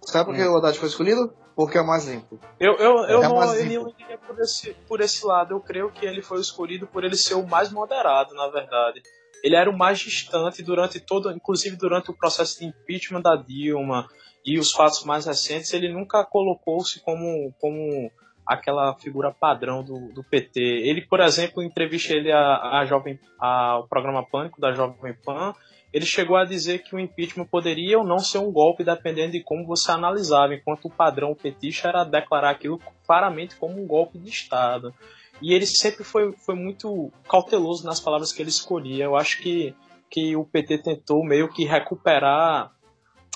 Sabe 0.04 0.26
por 0.26 0.36
que 0.36 0.44
hum. 0.44 0.54
o 0.54 0.58
Haddad 0.58 0.78
foi 0.78 0.88
escolhido? 0.88 1.34
Porque 1.56 1.78
é 1.78 1.84
mais 1.84 2.08
limpo. 2.08 2.40
Eu, 2.60 2.76
eu, 2.76 2.98
eu 3.06 3.24
é 3.24 3.28
não, 3.28 3.56
iria 3.56 3.82
por 4.20 4.40
esse, 4.40 4.74
por 4.88 5.02
esse 5.02 5.26
lado. 5.26 5.56
Eu 5.56 5.60
creio 5.60 5.92
que 5.92 6.06
ele 6.06 6.22
foi 6.22 6.40
escolhido 6.40 6.86
por 6.86 7.04
ele 7.04 7.16
ser 7.16 7.34
o 7.34 7.48
mais 7.48 7.72
moderado, 7.72 8.36
na 8.36 8.48
verdade. 8.48 9.02
Ele 9.44 9.56
era 9.56 9.70
o 9.70 9.78
mais 9.78 10.00
distante 10.00 10.62
durante 10.62 11.00
todo, 11.00 11.32
inclusive 11.32 11.76
durante 11.76 12.12
o 12.12 12.14
processo 12.14 12.60
de 12.60 12.66
impeachment 12.66 13.22
da 13.22 13.36
Dilma, 13.36 14.08
e 14.46 14.58
os 14.60 14.72
fatos 14.72 15.04
mais 15.04 15.26
recentes, 15.26 15.74
ele 15.74 15.92
nunca 15.92 16.24
colocou-se 16.24 17.02
como, 17.02 17.54
como 17.60 18.12
aquela 18.48 18.94
figura 18.96 19.32
padrão 19.32 19.84
do, 19.84 20.12
do 20.14 20.24
PT. 20.24 20.60
Ele, 20.60 21.02
por 21.02 21.20
exemplo, 21.20 21.62
em 21.62 21.68
entrevista 21.68 22.14
ele 22.14 22.32
a, 22.32 22.80
a 22.80 22.86
jovem, 22.86 23.20
ao 23.38 23.88
programa 23.88 24.26
Pânico 24.26 24.62
da 24.62 24.72
Jovem 24.72 25.14
Pan, 25.26 25.54
ele 25.92 26.06
chegou 26.06 26.38
a 26.38 26.46
dizer 26.46 26.84
que 26.84 26.96
o 26.96 27.00
impeachment 27.00 27.46
poderia 27.46 27.98
ou 27.98 28.06
não 28.06 28.20
ser 28.20 28.38
um 28.40 28.52
golpe, 28.52 28.84
dependendo 28.84 29.34
de 29.34 29.44
como 29.44 29.66
você 29.66 29.92
analisava, 29.92 30.54
enquanto 30.54 30.86
o 30.86 30.92
padrão 30.92 31.36
petista 31.36 31.90
era 31.90 32.04
declarar 32.04 32.52
aquilo 32.52 32.80
claramente 33.06 33.56
como 33.56 33.82
um 33.82 33.88
golpe 33.88 34.18
de 34.18 34.30
Estado. 34.30 34.94
E 35.42 35.54
ele 35.54 35.66
sempre 35.66 36.04
foi, 36.04 36.34
foi 36.34 36.56
muito 36.56 37.12
cauteloso 37.28 37.86
nas 37.86 38.00
palavras 38.00 38.32
que 38.32 38.42
ele 38.42 38.50
escolhia. 38.50 39.06
Eu 39.06 39.16
acho 39.16 39.42
que, 39.42 39.74
que 40.10 40.36
o 40.36 40.46
PT 40.46 40.80
tentou 40.80 41.24
meio 41.24 41.48
que 41.48 41.64
recuperar 41.64 42.72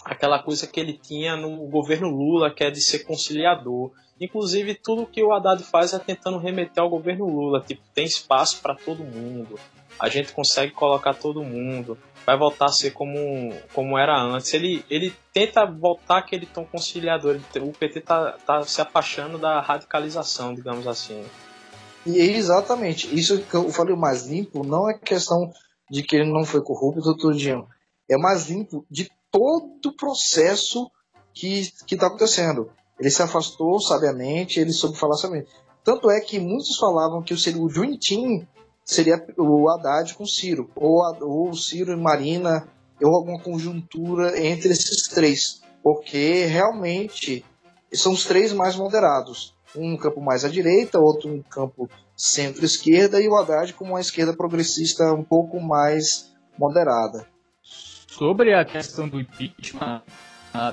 aquela 0.03 0.39
coisa 0.39 0.67
que 0.67 0.79
ele 0.79 0.93
tinha 0.93 1.36
no 1.36 1.67
governo 1.67 2.10
Lula, 2.10 2.53
que 2.53 2.63
é 2.63 2.72
de 2.72 2.81
ser 2.81 3.00
conciliador. 3.00 3.91
Inclusive, 4.20 4.75
tudo 4.75 5.05
que 5.05 5.24
o 5.24 5.34
Haddad 5.34 5.63
faz 5.63 5.93
é 5.93 6.00
tentando 6.00 6.38
remeter 6.38 6.84
ao 6.84 6.89
governo 6.89 7.25
Lula. 7.25 7.62
Tipo, 7.62 7.81
tem 7.93 8.05
espaço 8.05 8.62
para 8.62 8.75
todo 8.75 9.03
mundo, 9.03 9.60
a 10.00 10.10
gente 10.10 10.34
consegue 10.34 10.72
colocar 10.72 11.13
todo 11.13 11.43
mundo, 11.43 11.98
vai 12.25 12.38
voltar 12.38 12.65
a 12.65 12.72
ser 12.72 12.91
como, 12.91 13.53
como 13.74 13.98
era 13.98 14.20
antes. 14.20 14.53
Ele, 14.53 14.84
ele 14.89 15.13
tenta 15.34 15.65
voltar 15.65 16.17
aquele 16.17 16.46
tom 16.46 16.65
conciliador. 16.65 17.39
O 17.62 17.72
PT 17.72 18.01
tá, 18.01 18.31
tá 18.46 18.62
se 18.63 18.81
apaixonando 18.81 19.38
da 19.38 19.60
radicalização, 19.62 20.53
digamos 20.53 20.88
assim. 20.88 21.24
E 22.05 22.17
exatamente, 22.17 23.13
isso 23.13 23.43
que 23.43 23.53
eu 23.53 23.70
falei 23.70 23.96
mais 23.96 24.25
limpo 24.25 24.65
não 24.65 24.89
é 24.89 24.98
questão 24.98 25.51
de 25.89 26.01
que 26.01 26.15
ele 26.15 26.31
não 26.31 26.43
foi 26.43 26.62
corrupto, 26.63 27.15
tudinho. 27.15 27.67
É 28.10 28.17
mais 28.17 28.50
limpo 28.50 28.86
de 28.89 29.10
todo 29.31 29.88
o 29.88 29.95
processo 29.95 30.91
que 31.33 31.71
está 31.89 32.07
acontecendo. 32.07 32.69
Ele 33.00 33.09
se 33.09 33.21
afastou 33.21 33.79
sabiamente, 33.79 34.59
ele 34.59 34.73
soube 34.73 34.97
falar 34.97 35.15
sabiamente. 35.15 35.50
Tanto 35.83 36.11
é 36.11 36.19
que 36.19 36.39
muitos 36.39 36.77
falavam 36.77 37.23
que 37.23 37.33
o 37.33 37.97
Team 37.97 38.47
seria 38.85 39.25
o 39.38 39.69
Haddad 39.69 40.13
com 40.13 40.25
Ciro, 40.25 40.69
ou, 40.75 41.01
ou 41.21 41.53
Ciro 41.55 41.93
e 41.93 41.95
Marina, 41.95 42.67
ou 43.01 43.15
alguma 43.15 43.41
conjuntura 43.41 44.39
entre 44.39 44.71
esses 44.73 45.07
três, 45.07 45.61
porque 45.81 46.45
realmente 46.45 47.43
são 47.91 48.11
os 48.11 48.25
três 48.25 48.53
mais 48.53 48.75
moderados. 48.75 49.55
Um 49.75 49.97
campo 49.97 50.21
mais 50.21 50.45
à 50.45 50.50
direita, 50.50 51.00
outro 51.00 51.33
um 51.33 51.41
campo 51.41 51.89
centro-esquerda, 52.15 53.19
e 53.19 53.27
o 53.27 53.35
Haddad 53.35 53.73
com 53.73 53.85
uma 53.85 54.01
esquerda 54.01 54.35
progressista 54.35 55.11
um 55.13 55.23
pouco 55.23 55.59
mais 55.59 56.29
moderada 56.59 57.30
sobre 58.12 58.53
a 58.53 58.65
questão 58.65 59.08
do 59.08 59.20
impeachment, 59.22 60.01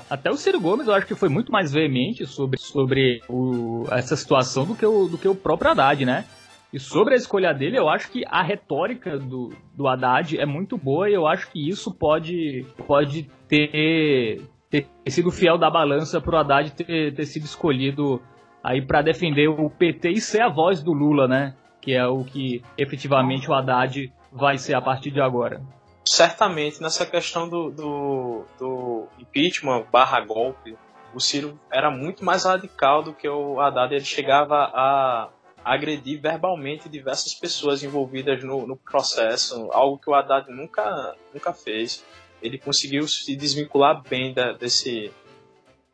até 0.09 0.29
o 0.29 0.35
Ciro 0.35 0.59
Gomes 0.59 0.87
eu 0.87 0.93
acho 0.93 1.07
que 1.07 1.15
foi 1.15 1.29
muito 1.29 1.51
mais 1.51 1.71
veemente 1.71 2.25
sobre, 2.25 2.59
sobre 2.59 3.21
o, 3.29 3.85
essa 3.91 4.15
situação 4.17 4.65
do 4.65 4.75
que, 4.75 4.85
o, 4.85 5.07
do 5.07 5.17
que 5.17 5.27
o 5.27 5.33
próprio 5.33 5.71
Haddad, 5.71 6.05
né? 6.05 6.25
E 6.71 6.79
sobre 6.79 7.13
a 7.13 7.17
escolha 7.17 7.53
dele, 7.53 7.79
eu 7.79 7.87
acho 7.87 8.11
que 8.11 8.23
a 8.27 8.43
retórica 8.43 9.17
do, 9.17 9.53
do 9.73 9.87
Haddad 9.87 10.37
é 10.37 10.45
muito 10.45 10.77
boa 10.77 11.09
e 11.09 11.13
eu 11.13 11.25
acho 11.25 11.49
que 11.49 11.67
isso 11.67 11.93
pode, 11.93 12.65
pode 12.85 13.23
ter, 13.47 14.41
ter 14.69 14.85
sido 15.07 15.31
fiel 15.31 15.57
da 15.57 15.69
balança 15.69 16.19
para 16.19 16.35
o 16.35 16.39
Haddad 16.39 16.71
ter, 16.71 17.13
ter 17.15 17.25
sido 17.25 17.45
escolhido 17.45 18.21
aí 18.61 18.81
para 18.85 19.01
defender 19.01 19.47
o 19.47 19.69
PT 19.69 20.09
e 20.09 20.21
ser 20.21 20.41
a 20.41 20.49
voz 20.49 20.83
do 20.83 20.91
Lula, 20.91 21.25
né? 21.25 21.55
Que 21.81 21.93
é 21.93 22.05
o 22.05 22.23
que 22.25 22.61
efetivamente 22.77 23.49
o 23.49 23.53
Haddad 23.53 24.11
vai 24.31 24.57
ser 24.57 24.73
a 24.73 24.81
partir 24.81 25.09
de 25.09 25.21
agora 25.21 25.78
certamente 26.09 26.81
nessa 26.81 27.05
questão 27.05 27.47
do, 27.47 27.69
do, 27.69 28.45
do 28.57 29.07
impeachment 29.19 29.85
barra 29.91 30.19
golpe, 30.21 30.75
o 31.13 31.19
Ciro 31.19 31.59
era 31.71 31.91
muito 31.91 32.25
mais 32.25 32.45
radical 32.45 33.03
do 33.03 33.13
que 33.13 33.29
o 33.29 33.59
Haddad. 33.59 33.93
Ele 33.93 34.03
chegava 34.03 34.55
a 34.73 35.29
agredir 35.63 36.19
verbalmente 36.19 36.89
diversas 36.89 37.35
pessoas 37.35 37.83
envolvidas 37.83 38.43
no, 38.43 38.65
no 38.65 38.75
processo, 38.75 39.69
algo 39.71 39.99
que 39.99 40.09
o 40.09 40.15
Haddad 40.15 40.49
nunca, 40.49 41.15
nunca 41.31 41.53
fez. 41.53 42.03
Ele 42.41 42.57
conseguiu 42.57 43.07
se 43.07 43.35
desvincular 43.35 44.01
bem 44.01 44.33
da, 44.33 44.53
desse, 44.53 45.11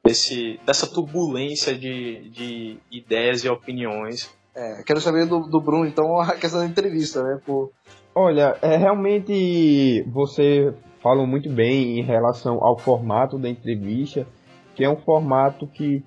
desse, 0.01 0.59
dessa 0.65 0.87
turbulência 0.87 1.77
de, 1.77 2.29
de 2.29 2.77
ideias 2.89 3.43
e 3.43 3.49
opiniões. 3.49 4.33
É, 4.55 4.81
quero 4.83 5.01
saber 5.01 5.25
do, 5.25 5.41
do 5.41 5.59
Bruno, 5.59 5.85
então, 5.85 6.21
a 6.21 6.35
questão 6.35 6.61
da 6.61 6.65
entrevista, 6.65 7.21
né? 7.21 7.41
Por, 7.45 7.73
Olha, 8.17 8.57
é, 8.61 8.77
realmente 8.77 10.01
você 10.03 10.73
falou 11.01 11.27
muito 11.27 11.49
bem 11.49 11.99
em 11.99 12.01
relação 12.01 12.63
ao 12.63 12.77
formato 12.77 13.37
da 13.37 13.49
entrevista, 13.49 14.25
que 14.73 14.85
é 14.85 14.89
um 14.89 14.95
formato 14.95 15.67
que 15.67 16.01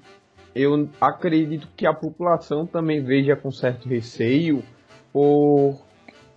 eu 0.54 0.88
acredito 0.98 1.68
que 1.76 1.86
a 1.86 1.92
população 1.92 2.64
também 2.64 3.04
veja 3.04 3.36
com 3.36 3.52
certo 3.52 3.86
receio, 3.86 4.62
por, 5.12 5.82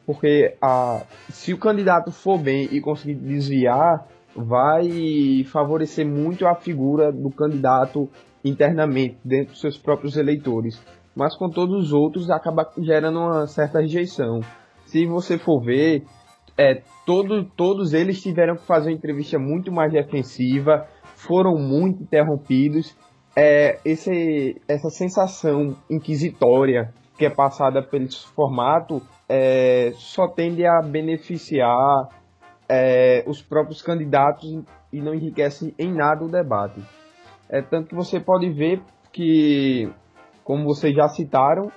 porque 0.06 0.58
a, 0.62 1.04
se 1.30 1.54
o 1.54 1.58
candidato 1.58 2.12
for 2.12 2.38
bem 2.38 2.68
e 2.70 2.82
conseguir 2.82 3.16
desviar, 3.16 4.06
vai 4.36 5.46
favorecer 5.46 6.06
muito 6.06 6.46
a 6.46 6.54
figura 6.54 7.14
do 7.14 7.32
candidato 7.32 8.10
internamente, 8.44 9.16
dentro 9.24 9.54
dos 9.54 9.62
seus 9.62 9.78
próprios 9.78 10.18
eleitores. 10.18 10.82
Mas 11.16 11.34
com 11.34 11.50
todos 11.50 11.86
os 11.86 11.94
outros 11.94 12.30
acaba 12.30 12.70
gerando 12.78 13.20
uma 13.20 13.48
certa 13.48 13.80
rejeição 13.80 14.42
se 14.92 15.06
você 15.06 15.38
for 15.38 15.62
ver, 15.64 16.04
é, 16.58 16.82
todo, 17.06 17.46
todos 17.56 17.94
eles 17.94 18.22
tiveram 18.22 18.58
que 18.58 18.66
fazer 18.66 18.90
uma 18.90 18.98
entrevista 18.98 19.40
muito 19.40 19.72
mais 19.72 19.94
defensiva, 19.94 20.86
foram 21.16 21.56
muito 21.56 22.04
interrompidos. 22.04 22.94
É, 23.34 23.80
esse, 23.86 24.62
essa 24.68 24.90
sensação 24.90 25.78
inquisitória 25.90 26.94
que 27.18 27.26
é 27.26 27.30
passada 27.30 27.82
pelo 27.82 28.12
formato 28.36 29.02
é, 29.30 29.92
só 29.94 30.28
tende 30.28 30.66
a 30.66 30.82
beneficiar 30.82 32.10
é, 32.68 33.24
os 33.26 33.42
próprios 33.42 33.82
candidatos 33.82 34.62
e 34.92 35.02
não 35.02 35.14
enriquece 35.14 35.74
em 35.80 35.94
nada 35.94 36.26
o 36.26 36.30
debate. 36.30 36.82
É 37.50 37.62
tanto 37.62 37.88
que 37.88 37.96
você 37.96 38.20
pode 38.20 38.50
ver 38.50 38.82
que, 39.14 39.90
como 40.44 40.66
vocês 40.66 40.94
já 40.94 41.08
citaram, 41.08 41.72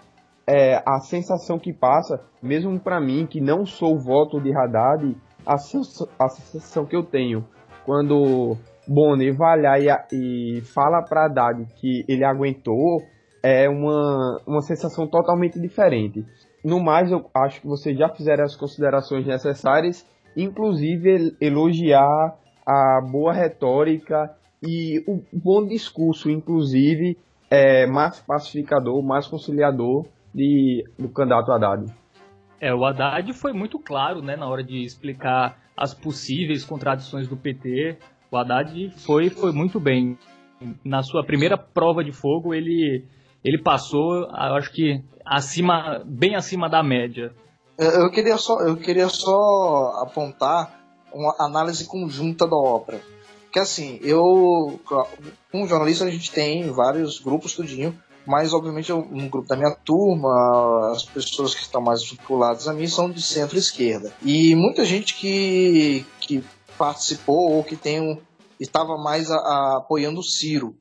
é, 0.46 0.82
a 0.86 1.00
sensação 1.00 1.58
que 1.58 1.72
passa, 1.72 2.20
mesmo 2.42 2.78
para 2.78 3.00
mim, 3.00 3.26
que 3.26 3.40
não 3.40 3.64
sou 3.64 3.98
voto 3.98 4.40
de 4.40 4.54
Haddad, 4.54 5.16
a, 5.46 5.54
a 5.54 6.28
sensação 6.28 6.84
que 6.84 6.96
eu 6.96 7.02
tenho 7.02 7.44
quando 7.84 8.56
Bonner 8.86 9.34
vai 9.36 9.60
lá 9.60 9.78
e, 9.78 9.88
e 10.12 10.60
fala 10.62 11.02
para 11.02 11.26
Haddad 11.26 11.66
que 11.76 12.04
ele 12.08 12.24
aguentou, 12.24 13.02
é 13.42 13.68
uma, 13.68 14.40
uma 14.46 14.62
sensação 14.62 15.06
totalmente 15.06 15.60
diferente. 15.60 16.24
No 16.64 16.80
mais, 16.80 17.10
eu 17.10 17.26
acho 17.34 17.60
que 17.60 17.66
vocês 17.66 17.96
já 17.96 18.08
fizeram 18.08 18.44
as 18.44 18.56
considerações 18.56 19.26
necessárias, 19.26 20.06
inclusive 20.34 21.36
elogiar 21.40 22.36
a 22.66 23.00
boa 23.02 23.34
retórica 23.34 24.34
e 24.62 25.04
o 25.06 25.22
bom 25.30 25.66
discurso, 25.66 26.30
inclusive, 26.30 27.18
é, 27.50 27.86
mais 27.86 28.18
pacificador, 28.20 29.02
mais 29.02 29.26
conciliador 29.26 30.06
de, 30.34 30.84
do 30.98 31.08
candidato 31.08 31.52
Haddad. 31.52 31.86
É, 32.60 32.74
o 32.74 32.84
Haddad 32.84 33.32
foi 33.32 33.52
muito 33.52 33.78
claro 33.78 34.20
né, 34.20 34.36
na 34.36 34.48
hora 34.48 34.64
de 34.64 34.84
explicar 34.84 35.58
as 35.76 35.94
possíveis 35.94 36.64
contradições 36.64 37.28
do 37.28 37.36
PT. 37.36 37.98
O 38.30 38.36
Haddad 38.36 38.90
foi, 39.04 39.30
foi 39.30 39.52
muito 39.52 39.78
bem. 39.78 40.18
Na 40.84 41.02
sua 41.02 41.24
primeira 41.24 41.58
prova 41.58 42.02
de 42.02 42.12
fogo, 42.12 42.54
ele, 42.54 43.04
ele 43.44 43.58
passou, 43.58 44.28
acho 44.30 44.72
que 44.72 45.02
acima, 45.24 46.02
bem 46.04 46.34
acima 46.34 46.68
da 46.68 46.82
média. 46.82 47.32
Eu 47.76 48.10
queria 48.10 48.38
só, 48.38 48.60
eu 48.60 48.76
queria 48.76 49.08
só 49.08 50.02
apontar 50.02 50.80
uma 51.12 51.34
análise 51.38 51.86
conjunta 51.86 52.46
da 52.46 52.56
obra. 52.56 53.00
Que 53.52 53.58
assim, 53.58 54.00
eu, 54.02 54.80
como 55.50 55.68
jornalista, 55.68 56.04
a 56.04 56.10
gente 56.10 56.32
tem 56.32 56.70
vários 56.70 57.20
grupos, 57.20 57.54
tudinho, 57.54 57.96
mas 58.26 58.54
obviamente 58.54 58.92
um 58.92 59.28
grupo 59.28 59.48
da 59.48 59.56
minha 59.56 59.74
turma, 59.74 60.92
as 60.92 61.04
pessoas 61.04 61.54
que 61.54 61.62
estão 61.62 61.80
mais 61.80 62.02
vinculadas 62.08 62.66
a 62.66 62.72
mim 62.72 62.86
são 62.86 63.10
de 63.10 63.20
centro-esquerda. 63.20 64.12
E 64.22 64.54
muita 64.54 64.84
gente 64.84 65.14
que, 65.14 66.06
que 66.20 66.42
participou 66.78 67.52
ou 67.52 67.64
que 67.64 67.76
tem 67.76 68.00
um, 68.00 68.18
estava 68.58 68.96
mais 68.96 69.30
a, 69.30 69.36
a, 69.36 69.78
apoiando 69.78 70.20
o 70.20 70.24
Ciro. 70.24 70.74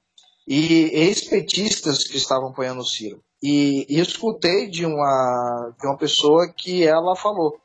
E 0.47 0.89
ex-petistas 0.93 2.03
que 2.03 2.17
estavam 2.17 2.49
apoiando 2.49 2.81
o 2.81 2.85
Ciro. 2.85 3.21
E, 3.41 3.85
e 3.89 3.97
eu 3.97 4.03
escutei 4.03 4.69
de 4.69 4.85
uma, 4.85 5.73
de 5.79 5.87
uma 5.87 5.97
pessoa 5.97 6.47
que 6.47 6.85
ela 6.85 7.15
falou, 7.15 7.57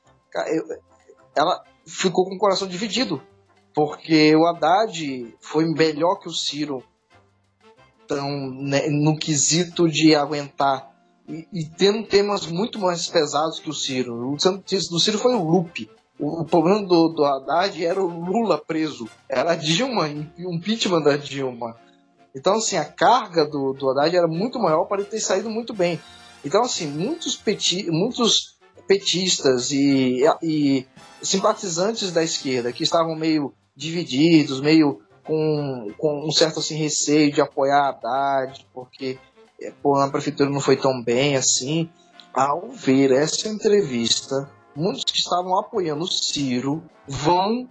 ela 1.36 1.62
ficou 1.86 2.24
com 2.24 2.34
o 2.34 2.38
coração 2.38 2.66
dividido, 2.66 3.22
porque 3.72 4.34
o 4.34 4.44
Haddad 4.44 5.36
foi 5.40 5.66
melhor 5.66 6.16
que 6.16 6.28
o 6.28 6.34
Ciro 6.34 6.82
então, 8.08 8.50
né, 8.50 8.88
no 8.88 9.18
quesito 9.18 9.86
de 9.86 10.14
aguentar 10.14 10.90
e, 11.28 11.46
e, 11.52 11.64
tendo 11.66 12.06
temas 12.06 12.46
muito 12.46 12.78
mais 12.78 13.06
pesados 13.06 13.60
que 13.60 13.68
o 13.68 13.74
Ciro. 13.74 14.32
O 14.32 14.36
do 14.36 14.98
Ciro 14.98 15.18
foi 15.18 15.34
o 15.34 15.44
Lupe. 15.44 15.90
O, 16.18 16.40
o 16.40 16.44
problema 16.46 16.82
do, 16.86 17.08
do 17.08 17.22
Haddad 17.22 17.84
era 17.84 18.02
o 18.02 18.06
Lula 18.06 18.56
preso. 18.56 19.06
Era 19.28 19.52
a 19.52 19.54
Dilma, 19.54 20.08
o 20.38 20.54
impeachment 20.54 21.02
da 21.02 21.18
Dilma. 21.18 21.76
Então, 22.34 22.54
assim, 22.54 22.78
a 22.78 22.84
carga 22.86 23.44
do, 23.44 23.74
do 23.74 23.90
Haddad 23.90 24.16
era 24.16 24.26
muito 24.26 24.58
maior 24.58 24.86
para 24.86 25.02
ele 25.02 25.10
ter 25.10 25.20
saído 25.20 25.50
muito 25.50 25.74
bem. 25.74 26.00
Então, 26.42 26.62
assim, 26.62 26.86
muitos, 26.86 27.36
peti, 27.36 27.90
muitos 27.90 28.56
petistas 28.86 29.70
e, 29.70 30.22
e 30.42 30.86
simpatizantes 31.20 32.10
da 32.10 32.24
esquerda 32.24 32.72
que 32.72 32.82
estavam 32.82 33.14
meio 33.14 33.52
divididos, 33.76 34.62
meio 34.62 35.02
com, 35.28 35.92
com 35.98 36.26
um 36.26 36.32
certo 36.32 36.58
assim, 36.58 36.74
receio 36.74 37.30
de 37.30 37.42
apoiar 37.42 37.82
a 37.82 37.88
Haddad, 37.90 38.66
porque 38.72 39.18
é, 39.60 39.70
a 40.02 40.08
prefeitura 40.08 40.48
não 40.48 40.58
foi 40.58 40.74
tão 40.74 41.02
bem 41.02 41.36
assim. 41.36 41.90
Ao 42.32 42.68
ver 42.70 43.12
essa 43.12 43.46
entrevista, 43.48 44.50
muitos 44.74 45.04
que 45.04 45.18
estavam 45.18 45.58
apoiando 45.58 46.04
o 46.04 46.10
Ciro 46.10 46.82
vão 47.06 47.68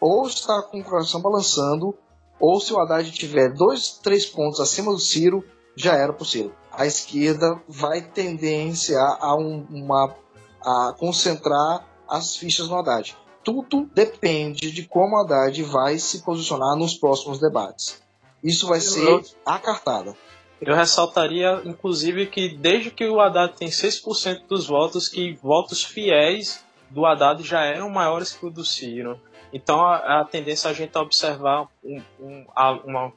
ou 0.00 0.26
estar 0.26 0.62
com 0.62 0.80
o 0.80 0.84
coração 0.84 1.22
balançando, 1.22 1.94
ou 2.40 2.60
se 2.60 2.72
o 2.72 2.78
Haddad 2.78 3.10
tiver 3.12 3.52
dois, 3.52 3.98
três 4.02 4.26
pontos 4.26 4.58
acima 4.58 4.92
do 4.92 4.98
Ciro, 4.98 5.44
já 5.76 5.94
era 5.94 6.12
o 6.12 6.24
Ciro. 6.24 6.54
A 6.72 6.86
esquerda 6.86 7.60
vai 7.68 8.02
tendenciar 8.02 9.16
a, 9.20 9.34
um, 9.36 9.64
uma, 9.70 10.14
a 10.60 10.94
concentrar 10.98 11.86
as 12.08 12.36
fichas 12.36 12.68
no 12.68 12.76
Haddad 12.76 13.16
tudo 13.46 13.88
depende 13.94 14.72
de 14.72 14.82
como 14.88 15.16
a 15.16 15.20
Haddad 15.20 15.62
vai 15.62 16.00
se 16.00 16.24
posicionar 16.24 16.76
nos 16.76 16.94
próximos 16.94 17.38
debates. 17.38 18.02
Isso 18.42 18.66
vai 18.66 18.80
ser 18.80 19.22
a 19.46 19.56
cartada. 19.56 20.16
Eu 20.60 20.74
ressaltaria, 20.74 21.62
inclusive, 21.64 22.26
que 22.26 22.48
desde 22.48 22.90
que 22.90 23.06
o 23.06 23.20
Haddad 23.20 23.54
tem 23.56 23.68
6% 23.68 24.48
dos 24.48 24.66
votos, 24.66 25.08
que 25.08 25.34
votos 25.34 25.84
fiéis 25.84 26.64
do 26.90 27.06
Haddad 27.06 27.40
já 27.44 27.64
eram 27.64 27.88
maiores 27.88 28.32
que 28.32 28.44
o 28.44 28.50
do 28.50 28.64
Ciro. 28.64 29.20
Então 29.52 29.80
a, 29.80 30.20
a 30.20 30.24
tendência 30.24 30.66
é 30.66 30.70
a 30.72 30.74
gente 30.74 30.98
observar 30.98 31.68
um, 31.84 32.02
um, 32.18 32.46
uma, 32.84 33.12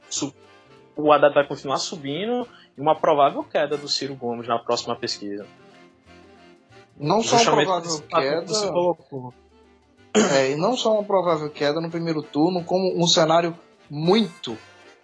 o 0.94 1.12
Haddad 1.12 1.34
vai 1.34 1.46
continuar 1.46 1.78
subindo 1.78 2.46
e 2.78 2.80
uma 2.80 2.94
provável 2.94 3.42
queda 3.42 3.76
do 3.76 3.88
Ciro 3.88 4.14
Gomes 4.14 4.46
na 4.46 4.60
próxima 4.60 4.94
pesquisa. 4.94 5.44
Não 6.96 7.20
só 7.20 7.36
uma 7.36 7.64
provável 7.64 8.00
queda. 8.02 8.46
Você 8.46 8.68
colocou. 8.68 9.34
É, 10.14 10.50
e 10.50 10.56
não 10.56 10.76
só 10.76 10.94
uma 10.94 11.04
provável 11.04 11.48
queda 11.50 11.80
no 11.80 11.90
primeiro 11.90 12.22
turno, 12.22 12.64
como 12.64 12.92
um 12.96 13.06
cenário 13.06 13.56
muito 13.88 14.56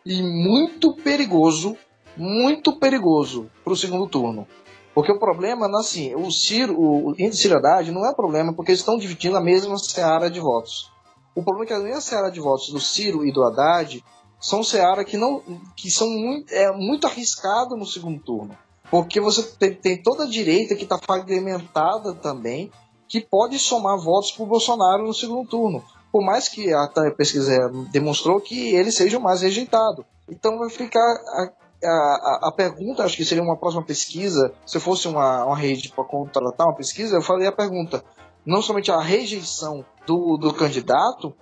e 0.05 0.23
muito 0.23 0.95
perigoso, 0.97 1.77
muito 2.17 2.79
perigoso 2.79 3.51
para 3.63 3.73
o 3.73 3.77
segundo 3.77 4.09
turno. 4.09 4.47
Porque 4.95 5.13
o 5.13 5.19
problema, 5.19 5.67
assim, 5.79 6.15
o 6.15 6.31
Ciro, 6.31 6.75
o 6.81 7.15
índice 7.19 7.49
de 7.49 7.55
Haddad 7.55 7.93
não 7.93 8.07
é 8.07 8.15
problema 8.15 8.55
porque 8.55 8.71
eles 8.71 8.81
estão 8.81 8.97
dividindo 8.97 9.37
a 9.37 9.43
mesma 9.43 9.77
seara 9.79 10.31
de 10.31 10.41
votos. 10.41 10.91
O 11.35 11.43
problema 11.43 11.65
é 11.65 11.67
que 11.67 11.75
a 11.75 11.79
mesma 11.79 12.01
seara 12.01 12.31
de 12.31 12.41
votos 12.41 12.71
do 12.71 12.81
Ciro 12.81 13.25
e 13.25 13.31
do 13.31 13.45
Haddad 13.45 14.03
são 14.41 14.63
seara 14.63 15.05
que 15.05 15.17
não 15.17 15.43
que 15.77 15.91
são 15.91 16.09
muito, 16.09 16.51
é 16.53 16.73
muito 16.73 17.07
arriscado 17.07 17.77
no 17.77 17.85
segundo 17.85 18.23
turno. 18.23 18.57
Porque 18.91 19.21
você 19.21 19.43
tem, 19.43 19.75
tem 19.75 20.03
toda 20.03 20.25
a 20.25 20.29
direita 20.29 20.75
que 20.75 20.85
está 20.85 20.97
fragmentada 20.97 22.15
também 22.15 22.71
que 23.09 23.21
pode 23.21 23.59
somar 23.59 23.99
votos 23.99 24.33
para 24.33 24.43
o 24.45 24.47
Bolsonaro 24.47 25.07
no 25.07 25.15
segundo 25.15 25.49
turno. 25.49 25.85
Por 26.11 26.23
mais 26.23 26.49
que 26.49 26.73
a 26.73 26.89
pesquisa 27.17 27.71
demonstrou 27.91 28.41
que 28.41 28.75
ele 28.75 28.91
seja 28.91 29.19
o 29.19 29.23
mais 29.23 29.43
rejeitado. 29.43 30.05
Então 30.29 30.59
vai 30.59 30.71
ficar 30.71 30.99
a, 30.99 31.53
a, 31.85 32.41
a, 32.49 32.53
pergunta, 32.53 33.05
acho 33.05 33.17
que 33.17 33.25
seria 33.25 33.45
uma 33.45 33.57
próxima 33.57 33.83
pesquisa, 33.83 34.53
se 34.65 34.81
fosse 34.81 35.07
uma, 35.09 35.45
uma 35.45 35.57
rede 35.57 35.91
para 35.91 36.05
contratar 36.05 36.67
uma 36.67 36.75
pesquisa, 36.75 37.17
eu 37.17 37.23
faria 37.23 37.51
a 37.51 37.53
pergunta, 37.53 38.03
não 38.45 38.63
somente 38.63 38.91
a 38.91 39.01
rejeição 39.01 39.85
do, 40.07 40.37
do 40.37 40.53
candidato, 40.53 41.35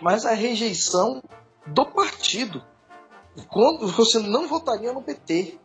mas 0.00 0.26
a 0.26 0.32
rejeição 0.32 1.22
do 1.66 1.86
partido. 1.86 2.62
Quando 3.48 3.86
você 3.86 4.18
não 4.18 4.48
votaria 4.48 4.92
no 4.92 5.02
PT, 5.02 5.58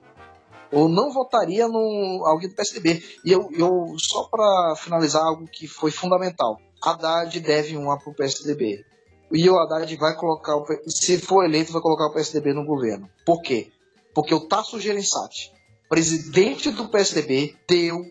ou 0.73 0.89
não 0.89 1.11
votaria 1.11 1.67
no 1.67 2.23
alguém 2.25 2.49
do 2.49 2.55
PSDB. 2.55 3.01
E 3.23 3.31
eu, 3.31 3.49
eu 3.53 3.95
só 3.97 4.23
para 4.23 4.75
finalizar 4.75 5.23
algo 5.23 5.47
que 5.47 5.67
foi 5.67 5.91
fundamental. 5.91 6.59
Haddad 6.83 7.39
deve 7.39 7.77
uma 7.77 7.97
para 7.97 8.11
o 8.11 8.15
PSDB. 8.15 8.83
E 9.31 9.49
o 9.49 9.57
Haddad 9.57 9.95
vai 9.95 10.15
colocar, 10.15 10.53
se 10.85 11.17
for 11.19 11.45
eleito, 11.45 11.71
vai 11.71 11.81
colocar 11.81 12.07
o 12.07 12.13
PSDB 12.13 12.53
no 12.53 12.65
governo. 12.65 13.09
Por 13.25 13.41
quê? 13.41 13.71
Porque 14.13 14.33
o 14.33 14.47
Tasso 14.47 14.79
Gereissati, 14.79 15.51
presidente 15.89 16.69
do 16.71 16.89
PSDB, 16.89 17.55
deu 17.67 18.03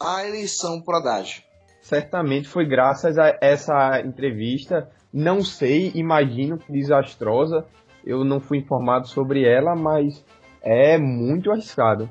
a 0.00 0.26
eleição 0.26 0.80
para 0.80 0.98
Haddad. 0.98 1.44
Certamente 1.80 2.48
foi 2.48 2.66
graças 2.66 3.18
a 3.18 3.36
essa 3.40 4.00
entrevista. 4.00 4.90
Não 5.12 5.42
sei, 5.42 5.92
imagino 5.94 6.58
desastrosa. 6.68 7.66
Eu 8.04 8.24
não 8.24 8.40
fui 8.40 8.58
informado 8.58 9.06
sobre 9.08 9.44
ela, 9.44 9.74
mas 9.74 10.24
é 10.62 10.96
muito 10.98 11.50
arriscado. 11.50 12.08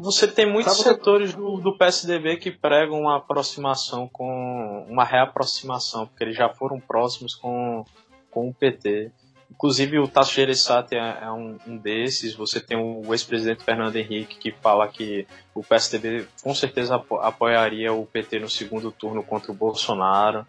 Você 0.00 0.28
tem 0.28 0.50
muitos 0.50 0.76
Sabe 0.76 0.90
setores 0.90 1.34
do, 1.34 1.56
do, 1.56 1.76
PSDB 1.76 2.36
que 2.36 2.50
pregam 2.50 3.00
uma 3.00 3.16
aproximação 3.16 4.08
com. 4.08 4.86
uma 4.88 5.04
reaproximação, 5.04 6.06
porque 6.06 6.22
eles 6.22 6.36
já 6.36 6.48
foram 6.48 6.78
próximos 6.78 7.34
com, 7.34 7.84
com 8.30 8.48
o 8.48 8.54
PT. 8.54 9.10
Inclusive 9.50 9.98
o 9.98 10.06
Tasso 10.06 10.32
Gereissati 10.32 10.94
é, 10.94 11.18
é 11.22 11.30
um, 11.32 11.58
um, 11.66 11.76
desses. 11.76 12.34
Você 12.34 12.60
tem 12.60 12.76
o 12.76 13.12
ex-presidente 13.12 13.64
Fernando 13.64 13.96
Henrique 13.96 14.38
que 14.38 14.52
fala 14.52 14.86
que 14.86 15.26
o 15.54 15.62
PSDB 15.62 16.26
com 16.42 16.54
certeza 16.54 16.94
apo 16.94 17.16
apoiaria 17.16 17.92
o 17.92 18.06
PT 18.06 18.38
no 18.38 18.48
segundo 18.48 18.92
turno 18.92 19.24
contra 19.24 19.50
o 19.50 19.54
Bolsonaro. 19.54 20.46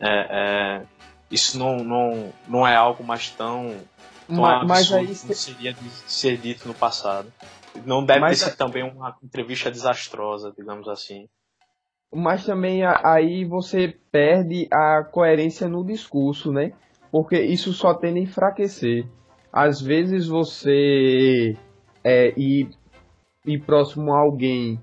É, 0.00 0.08
é, 0.08 0.82
isso 1.30 1.58
não, 1.58 1.78
não, 1.78 2.32
não 2.48 2.66
é 2.66 2.74
algo 2.74 3.04
mais 3.04 3.28
tão 3.30 3.76
então, 4.28 4.42
mas, 4.42 4.66
mas 4.66 4.92
aí 4.92 5.14
seria 5.14 5.74
ser 6.06 6.36
dito 6.36 6.68
no 6.68 6.74
passado. 6.74 7.32
Não 7.84 8.04
deve 8.04 8.20
Mas, 8.20 8.38
ter 8.38 8.46
sido 8.46 8.56
também 8.56 8.82
uma 8.82 9.16
entrevista 9.22 9.70
desastrosa, 9.70 10.52
digamos 10.56 10.88
assim. 10.88 11.28
Mas 12.12 12.44
também 12.44 12.84
aí 12.84 13.44
você 13.44 13.96
perde 14.10 14.68
a 14.72 15.04
coerência 15.04 15.68
no 15.68 15.84
discurso, 15.84 16.52
né? 16.52 16.72
Porque 17.10 17.40
isso 17.40 17.72
só 17.72 17.94
tende 17.94 18.20
a 18.20 18.22
enfraquecer. 18.22 19.06
Às 19.52 19.80
vezes 19.80 20.26
você 20.26 21.56
é, 22.04 22.32
ir, 22.38 22.70
ir 23.46 23.58
próximo 23.60 24.12
a 24.12 24.20
alguém 24.20 24.80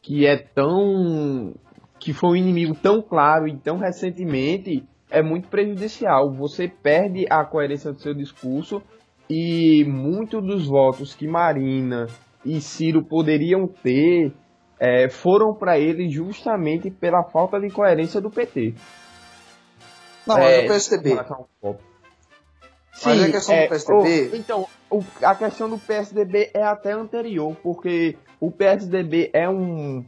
que 0.00 0.26
é 0.26 0.36
tão. 0.36 1.54
que 1.98 2.12
foi 2.12 2.30
um 2.30 2.36
inimigo 2.36 2.74
tão 2.74 3.00
claro 3.00 3.46
e 3.46 3.56
tão 3.56 3.78
recentemente 3.78 4.86
é 5.12 5.22
muito 5.22 5.48
prejudicial. 5.48 6.32
Você 6.32 6.66
perde 6.66 7.26
a 7.28 7.44
coerência 7.44 7.92
do 7.92 8.00
seu 8.00 8.14
discurso 8.14 8.82
e 9.28 9.84
muitos 9.84 10.42
dos 10.42 10.66
votos 10.66 11.14
que 11.14 11.28
Marina 11.28 12.06
e 12.44 12.60
Ciro 12.60 13.04
poderiam 13.04 13.68
ter 13.68 14.32
é, 14.80 15.08
foram 15.08 15.54
para 15.54 15.78
ele 15.78 16.08
justamente 16.08 16.90
pela 16.90 17.22
falta 17.22 17.60
de 17.60 17.70
coerência 17.70 18.20
do 18.20 18.30
PT. 18.30 18.74
Não, 20.26 20.36
mas 20.36 20.52
é, 20.52 20.64
o 20.64 20.68
PSDB. 20.68 21.10
Sim, 22.92 23.08
mas 23.08 23.22
a 23.22 23.30
questão 23.30 23.54
é, 23.54 23.62
do 23.62 23.68
PSDB. 23.68 24.30
O, 24.32 24.36
então, 24.36 24.66
o, 24.90 25.04
a 25.22 25.34
questão 25.34 25.68
do 25.68 25.78
PSDB 25.78 26.50
é 26.54 26.64
até 26.64 26.92
anterior, 26.92 27.54
porque 27.62 28.16
o 28.40 28.50
PSDB 28.50 29.30
é 29.32 29.48
um, 29.48 30.04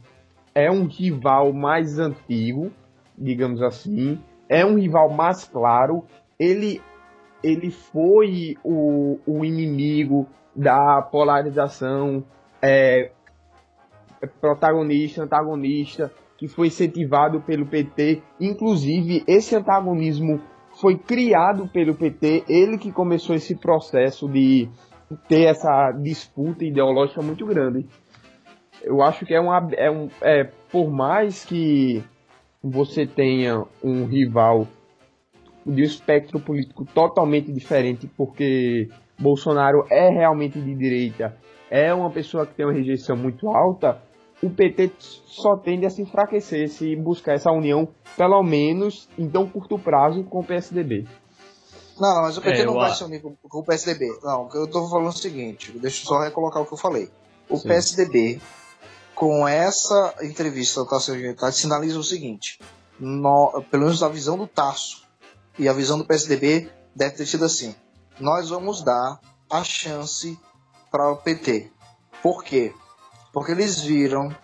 é 0.53 0.69
um 0.69 0.87
rival 0.87 1.53
mais 1.53 1.99
antigo, 1.99 2.71
digamos 3.17 3.61
assim, 3.61 4.19
é 4.49 4.65
um 4.65 4.75
rival 4.75 5.09
mais 5.09 5.45
claro. 5.45 6.05
Ele, 6.39 6.81
ele 7.43 7.71
foi 7.71 8.57
o, 8.63 9.19
o 9.25 9.45
inimigo 9.45 10.27
da 10.55 11.01
polarização 11.01 12.23
é, 12.61 13.11
protagonista, 14.39 15.23
antagonista, 15.23 16.11
que 16.37 16.47
foi 16.47 16.67
incentivado 16.67 17.41
pelo 17.41 17.65
PT. 17.65 18.21
Inclusive, 18.39 19.23
esse 19.27 19.55
antagonismo 19.55 20.41
foi 20.79 20.97
criado 20.97 21.67
pelo 21.67 21.95
PT, 21.95 22.43
ele 22.49 22.77
que 22.77 22.91
começou 22.91 23.35
esse 23.35 23.55
processo 23.55 24.27
de 24.27 24.69
ter 25.27 25.43
essa 25.43 25.91
disputa 25.91 26.65
ideológica 26.65 27.21
muito 27.21 27.45
grande. 27.45 27.85
Eu 28.83 29.01
acho 29.01 29.25
que 29.25 29.33
é 29.33 29.39
uma. 29.39 29.67
É 29.73 29.89
um, 29.89 30.09
é, 30.21 30.43
por 30.71 30.91
mais 30.91 31.45
que 31.45 32.03
você 32.67 33.05
tenha 33.05 33.63
um 33.83 34.05
rival 34.05 34.67
de 35.65 35.81
um 35.81 35.85
espectro 35.85 36.39
político 36.39 36.83
totalmente 36.83 37.51
diferente, 37.51 38.09
porque 38.17 38.89
Bolsonaro 39.19 39.85
é 39.89 40.09
realmente 40.09 40.59
de 40.59 40.73
direita, 40.73 41.37
é 41.69 41.93
uma 41.93 42.09
pessoa 42.09 42.45
que 42.45 42.55
tem 42.55 42.65
uma 42.65 42.73
rejeição 42.73 43.15
muito 43.15 43.47
alta, 43.49 44.01
o 44.41 44.49
PT 44.49 44.91
só 44.99 45.55
tende 45.55 45.85
a 45.85 45.89
se 45.89 46.01
enfraquecer 46.01 46.67
se 46.69 46.95
buscar 46.95 47.33
essa 47.33 47.51
união, 47.51 47.87
pelo 48.17 48.41
menos 48.43 49.07
em 49.17 49.29
tão 49.29 49.47
curto 49.47 49.77
prazo, 49.77 50.23
com 50.23 50.39
o 50.39 50.43
PSDB. 50.43 51.07
Não, 51.99 52.23
mas 52.23 52.37
o 52.37 52.41
PT 52.41 52.61
é, 52.61 52.65
não 52.65 52.73
vai 52.73 52.91
se 52.91 53.03
unir 53.03 53.21
com, 53.21 53.35
com, 53.35 53.59
o 53.59 53.63
PSDB. 53.63 54.05
Não, 54.21 54.49
eu 54.53 54.67
tô 54.67 54.87
falando 54.89 55.07
o 55.07 55.13
seguinte, 55.13 55.71
deixa 55.79 56.03
eu 56.03 56.07
só 56.07 56.19
recolocar 56.19 56.61
o 56.61 56.65
que 56.65 56.73
eu 56.73 56.77
falei. 56.77 57.09
O 57.49 57.57
Sim. 57.57 57.69
PSDB, 57.69 58.41
com 59.15 59.47
essa 59.47 60.13
entrevista 60.21 60.81
do 60.81 60.87
Tasso 60.87 61.13
sinaliza 61.53 61.97
o 61.97 62.03
seguinte, 62.03 62.59
no, 62.99 63.63
pelo 63.71 63.85
menos 63.85 64.03
a 64.03 64.09
visão 64.09 64.37
do 64.37 64.45
Tasso 64.45 65.05
e 65.57 65.69
a 65.69 65.73
visão 65.73 65.97
do 65.97 66.05
PSDB 66.05 66.69
deve 66.93 67.15
ter 67.15 67.25
sido 67.25 67.45
assim, 67.45 67.73
nós 68.19 68.49
vamos 68.49 68.83
dar 68.83 69.19
a 69.49 69.63
chance 69.63 70.37
para 70.91 71.11
o 71.11 71.17
PT. 71.17 71.71
Por 72.21 72.43
quê? 72.43 72.73
Porque 73.31 73.51
eles 73.51 73.79
viram 73.79 74.35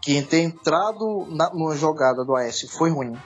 que 0.00 0.22
ter 0.22 0.40
entrado 0.40 1.26
na, 1.28 1.50
numa 1.50 1.76
jogada 1.76 2.24
do 2.24 2.36
Aécio 2.36 2.68
foi 2.68 2.90
ruim, 2.90 3.16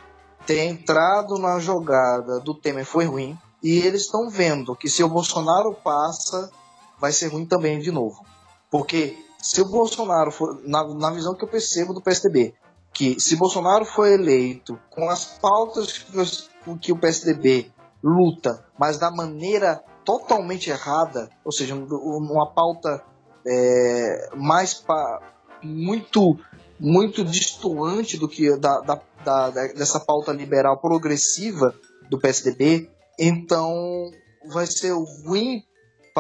ter 0.47 0.65
entrado 0.65 1.39
na 1.39 1.59
jogada 1.59 2.41
do 2.41 2.55
Temer 2.55 2.87
foi 2.87 3.05
ruim, 3.05 3.39
e 3.63 3.79
eles 3.81 4.03
estão 4.03 4.31
vendo 4.31 4.75
que 4.75 4.89
se 4.89 5.03
o 5.05 5.09
Bolsonaro 5.09 5.75
passa, 5.75 6.51
vai 6.99 7.13
ser 7.13 7.29
ruim 7.29 7.45
também 7.45 7.79
de 7.79 7.91
novo. 7.91 8.25
Porque 8.71 9.19
se 9.43 9.61
o 9.61 9.65
Bolsonaro 9.65 10.31
for, 10.31 10.61
na, 10.65 10.87
na 10.95 11.11
visão 11.11 11.35
que 11.35 11.45
eu 11.45 11.49
percebo 11.49 11.95
do 11.95 12.03
PSDB, 12.03 12.55
que 12.93 13.21
se 13.21 13.37
Bolsonaro 13.37 13.85
for 13.85 14.07
eleito 14.07 14.79
com 14.91 15.09
as 15.09 15.25
pautas 15.25 15.99
que, 15.99 16.79
que 16.79 16.93
o 16.93 16.99
PSDB 16.99 17.71
luta, 18.03 18.65
mas 18.79 18.99
da 18.99 19.11
maneira 19.11 19.83
totalmente 20.05 20.71
errada, 20.71 21.31
ou 21.45 21.53
seja, 21.53 21.75
uma 21.75 22.51
pauta 22.53 23.03
é, 23.47 24.31
mais 24.37 24.75
pa, 24.75 25.21
muito 25.63 26.39
muito 26.79 27.23
distoante 27.23 28.17
do 28.17 28.27
que 28.27 28.57
da, 28.57 28.81
da, 28.81 29.03
da, 29.23 29.51
dessa 29.51 30.01
pauta 30.01 30.33
liberal 30.33 30.81
progressiva 30.81 31.75
do 32.09 32.19
PSDB, 32.19 32.91
então 33.19 34.11
vai 34.51 34.67
ser 34.67 34.93
ruim 34.93 35.63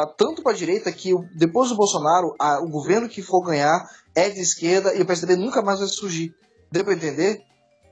pra, 0.01 0.07
tanto 0.07 0.43
para 0.43 0.53
a 0.53 0.57
direita 0.57 0.91
que 0.93 1.13
depois 1.37 1.69
do 1.69 1.77
Bolsonaro 1.77 2.35
a, 2.39 2.61
o 2.61 2.69
governo 2.69 3.09
que 3.09 3.23
for 3.23 3.43
ganhar 3.43 3.85
é 4.15 4.29
de 4.29 4.41
esquerda 4.41 4.95
e 4.95 5.03
o 5.03 5.07
PSDB 5.07 5.37
nunca 5.37 5.63
mais 5.63 5.81
vai 5.81 5.89
surgir. 5.89 6.35
Deu 6.71 6.85
para 6.85 6.95
entender? 6.95 7.43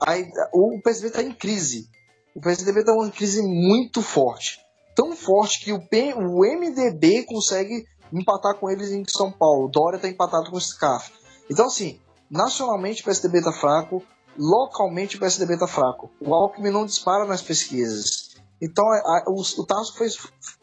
Aí, 0.05 0.27
o 0.53 0.79
PSDB 0.81 1.07
está 1.07 1.21
em 1.21 1.33
crise. 1.33 1.87
O 2.35 2.41
PSDB 2.41 2.79
está 2.79 2.93
em 2.93 2.95
uma 2.95 3.11
crise 3.11 3.41
muito 3.41 4.01
forte. 4.01 4.59
Tão 4.95 5.15
forte 5.15 5.63
que 5.63 5.73
o, 5.73 5.87
P, 5.87 6.13
o 6.13 6.39
MDB 6.39 7.23
consegue 7.23 7.85
empatar 8.13 8.55
com 8.55 8.69
eles 8.69 8.91
em 8.91 9.03
São 9.07 9.31
Paulo. 9.31 9.69
Dória 9.69 9.97
está 9.97 10.07
empatado 10.07 10.49
com 10.49 10.57
o 10.57 10.61
SCAF. 10.61 11.11
Então, 11.49 11.67
assim, 11.67 11.99
nacionalmente 12.29 13.01
o 13.01 13.05
PSDB 13.05 13.39
está 13.39 13.51
fraco, 13.51 14.03
localmente 14.37 15.17
o 15.17 15.19
PSDB 15.19 15.55
está 15.55 15.67
fraco. 15.67 16.09
O 16.21 16.33
Alckmin 16.33 16.71
não 16.71 16.85
dispara 16.85 17.25
nas 17.25 17.41
pesquisas. 17.41 18.28
Então, 18.61 18.85
a, 18.87 19.23
o, 19.27 19.41
o 19.41 19.65
Tasso 19.65 19.95
foi, 19.95 20.09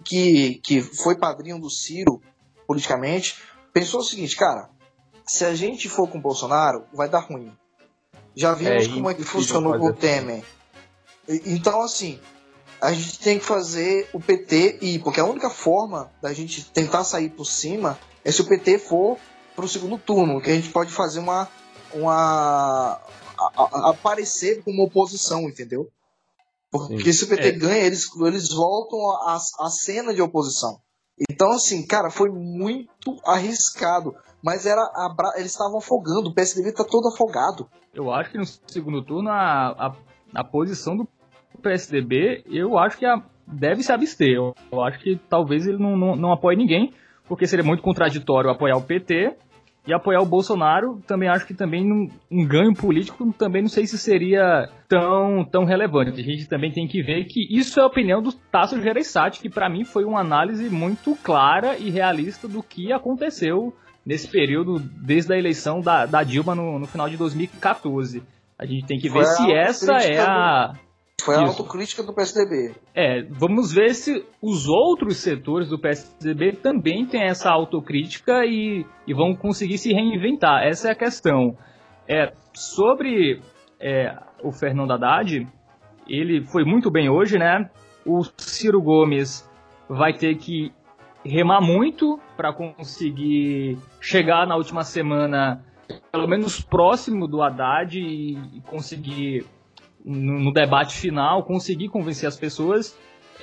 que, 0.04 0.60
que 0.62 0.82
foi 0.82 1.16
padrinho 1.16 1.58
do 1.58 1.70
Ciro, 1.70 2.20
politicamente, 2.66 3.36
pensou 3.72 4.00
o 4.00 4.04
seguinte, 4.04 4.36
cara, 4.36 4.70
se 5.26 5.44
a 5.44 5.54
gente 5.54 5.88
for 5.88 6.08
com 6.08 6.18
o 6.18 6.20
Bolsonaro, 6.20 6.84
vai 6.92 7.08
dar 7.08 7.20
ruim. 7.20 7.52
Já 8.34 8.52
vimos 8.52 8.84
é, 8.84 8.88
como 8.88 9.10
é 9.10 9.14
que 9.14 9.24
funcionou 9.24 9.78
com 9.78 9.86
o 9.86 9.94
Temer. 9.94 10.44
Então, 11.26 11.80
assim, 11.80 12.20
a 12.80 12.92
gente 12.92 13.18
tem 13.18 13.38
que 13.38 13.44
fazer 13.44 14.08
o 14.12 14.20
PT 14.20 14.78
ir, 14.82 14.98
porque 15.00 15.18
a 15.18 15.24
única 15.24 15.48
forma 15.48 16.12
da 16.20 16.32
gente 16.32 16.64
tentar 16.70 17.04
sair 17.04 17.30
por 17.30 17.44
cima 17.44 17.98
é 18.24 18.30
se 18.30 18.42
o 18.42 18.46
PT 18.46 18.78
for 18.78 19.18
para 19.54 19.64
o 19.64 19.68
segundo 19.68 19.96
turno, 19.96 20.40
que 20.40 20.50
a 20.50 20.54
gente 20.54 20.68
pode 20.68 20.92
fazer 20.92 21.18
uma. 21.18 21.48
uma 21.94 23.00
a, 23.38 23.52
a, 23.56 23.90
aparecer 23.90 24.62
como 24.62 24.84
oposição, 24.84 25.48
entendeu? 25.48 25.90
Porque 26.78 27.12
Sim. 27.12 27.18
se 27.18 27.24
o 27.24 27.28
PT 27.28 27.48
é. 27.48 27.52
ganha, 27.52 27.84
eles, 27.84 28.04
eles 28.20 28.52
voltam 28.52 28.98
à 29.60 29.68
cena 29.70 30.14
de 30.14 30.22
oposição. 30.22 30.78
Então, 31.30 31.50
assim, 31.52 31.86
cara, 31.86 32.10
foi 32.10 32.28
muito 32.30 33.16
arriscado. 33.24 34.14
Mas 34.44 34.66
era 34.66 34.80
a, 34.80 35.14
eles 35.36 35.52
estavam 35.52 35.78
afogando, 35.78 36.28
o 36.28 36.34
PSDB 36.34 36.72
tá 36.72 36.84
todo 36.84 37.08
afogado. 37.08 37.68
Eu 37.92 38.12
acho 38.12 38.30
que 38.30 38.38
no 38.38 38.44
segundo 38.44 39.02
turno 39.02 39.30
a, 39.30 39.68
a, 39.70 39.96
a 40.34 40.44
posição 40.44 40.96
do 40.96 41.08
PSDB, 41.62 42.44
eu 42.46 42.78
acho 42.78 42.98
que 42.98 43.06
a, 43.06 43.22
deve 43.46 43.82
se 43.82 43.92
abster. 43.92 44.28
Eu, 44.28 44.54
eu, 44.70 44.82
acho 44.82 45.00
que 45.00 45.18
talvez 45.28 45.66
ele 45.66 45.78
não, 45.78 45.96
não, 45.96 46.14
não 46.14 46.32
apoie 46.32 46.56
ninguém, 46.56 46.92
porque 47.26 47.46
seria 47.46 47.64
muito 47.64 47.82
contraditório 47.82 48.50
apoiar 48.50 48.76
o 48.76 48.82
PT 48.82 49.36
e 49.86 49.92
apoiar 49.92 50.20
o 50.20 50.26
Bolsonaro. 50.26 51.00
Também 51.06 51.28
acho 51.28 51.46
que 51.46 51.54
também 51.54 51.90
um, 51.90 52.10
um 52.30 52.46
ganho 52.46 52.74
político 52.74 53.32
também 53.32 53.62
não 53.62 53.68
sei 53.68 53.86
se 53.86 53.98
seria 53.98 54.68
tão, 54.88 55.44
tão 55.44 55.64
relevante. 55.64 56.20
A 56.20 56.24
gente 56.24 56.48
também 56.48 56.72
tem 56.72 56.86
que 56.86 57.02
ver 57.02 57.24
que 57.24 57.46
isso 57.50 57.78
é 57.78 57.82
a 57.82 57.86
opinião 57.86 58.22
do 58.22 58.32
Tasso 58.32 58.80
Gereissati, 58.80 59.40
que 59.40 59.50
para 59.50 59.68
mim 59.68 59.84
foi 59.84 60.04
uma 60.04 60.20
análise 60.20 60.68
muito 60.68 61.14
clara 61.22 61.76
e 61.78 61.90
realista 61.90 62.48
do 62.48 62.62
que 62.62 62.92
aconteceu 62.92 63.74
nesse 64.04 64.28
período, 64.28 64.78
desde 64.78 65.32
a 65.32 65.38
eleição 65.38 65.80
da, 65.80 66.06
da 66.06 66.22
Dilma 66.22 66.54
no, 66.54 66.78
no 66.78 66.86
final 66.86 67.08
de 67.08 67.16
2014. 67.16 68.22
A 68.58 68.64
gente 68.64 68.86
tem 68.86 68.98
que 68.98 69.10
ver 69.10 69.24
se 69.24 69.52
essa 69.52 69.96
é 69.98 70.20
a, 70.20 70.72
foi 71.20 71.34
a 71.34 71.40
autocrítica 71.40 72.02
do 72.02 72.12
PSDB. 72.12 72.74
É, 72.94 73.22
vamos 73.22 73.72
ver 73.72 73.94
se 73.94 74.24
os 74.40 74.68
outros 74.68 75.16
setores 75.16 75.68
do 75.68 75.78
PSDB 75.78 76.52
também 76.52 77.06
têm 77.06 77.24
essa 77.24 77.50
autocrítica 77.50 78.44
e, 78.44 78.86
e 79.06 79.14
vão 79.14 79.34
conseguir 79.34 79.78
se 79.78 79.92
reinventar. 79.92 80.62
Essa 80.62 80.88
é 80.88 80.92
a 80.92 80.94
questão. 80.94 81.56
É, 82.08 82.32
sobre 82.54 83.40
é, 83.80 84.16
o 84.42 84.52
Fernando 84.52 84.92
Haddad, 84.92 85.46
ele 86.06 86.44
foi 86.46 86.64
muito 86.64 86.90
bem 86.90 87.08
hoje, 87.08 87.38
né? 87.38 87.68
O 88.04 88.22
Ciro 88.36 88.80
Gomes 88.80 89.48
vai 89.88 90.12
ter 90.12 90.36
que 90.36 90.72
remar 91.24 91.60
muito 91.60 92.20
para 92.36 92.52
conseguir 92.52 93.78
chegar 94.00 94.46
na 94.46 94.54
última 94.54 94.84
semana 94.84 95.64
pelo 96.12 96.28
menos 96.28 96.60
próximo 96.60 97.26
do 97.26 97.42
Haddad 97.42 97.98
e 97.98 98.60
conseguir 98.66 99.44
no, 100.06 100.38
no 100.38 100.52
debate 100.52 100.96
final, 100.96 101.42
conseguir 101.42 101.88
convencer 101.88 102.28
as 102.28 102.36
pessoas. 102.36 102.96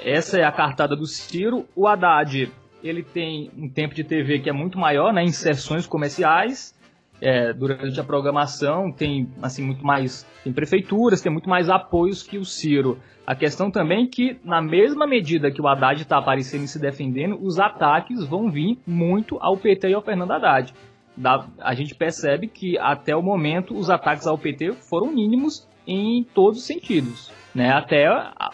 Essa 0.04 0.40
é 0.40 0.44
a 0.44 0.52
cartada 0.52 0.96
do 0.96 1.06
Ciro. 1.06 1.68
O 1.76 1.86
Haddad, 1.86 2.50
ele 2.82 3.04
tem 3.04 3.52
um 3.58 3.70
tempo 3.70 3.94
de 3.94 4.04
TV 4.04 4.40
que 4.40 4.50
é 4.50 4.54
muito 4.54 4.80
maior, 4.80 5.14
né? 5.14 5.24
Inserções 5.24 5.86
comerciais 5.86 6.74
é, 7.22 7.54
durante 7.54 7.98
a 8.00 8.04
programação, 8.04 8.92
tem 8.92 9.30
assim 9.42 9.64
muito 9.64 9.86
mais, 9.86 10.26
tem 10.44 10.52
prefeituras, 10.52 11.22
tem 11.22 11.32
muito 11.32 11.50
mais 11.50 11.70
apoios 11.70 12.22
que 12.24 12.38
o 12.38 12.46
Ciro. 12.46 13.00
A 13.26 13.34
questão 13.34 13.72
também 13.72 14.04
é 14.04 14.08
que, 14.08 14.38
na 14.44 14.62
mesma 14.62 15.08
medida 15.08 15.50
que 15.50 15.62
o 15.62 15.68
Haddad 15.68 16.02
está 16.02 16.18
aparecendo 16.18 16.64
e 16.64 16.68
se 16.68 16.80
defendendo, 16.80 17.40
os 17.42 17.60
ataques 17.60 18.26
vão 18.26 18.52
vir 18.52 18.78
muito 18.86 19.38
ao 19.40 19.56
PT 19.56 19.90
e 19.90 19.94
ao 19.94 20.02
Fernando 20.02 20.32
Haddad. 20.32 20.74
Da, 21.16 21.48
a 21.60 21.74
gente 21.74 21.96
percebe 21.96 22.48
que, 22.48 22.78
até 22.78 23.16
o 23.16 23.22
momento, 23.22 23.74
os 23.74 23.90
ataques 23.90 24.28
ao 24.28 24.38
PT 24.38 24.74
foram 24.74 25.14
mínimos 25.14 25.66
em 25.88 26.24
todos 26.24 26.60
os 26.60 26.66
sentidos. 26.66 27.32
Né? 27.54 27.72
Até 27.72 28.08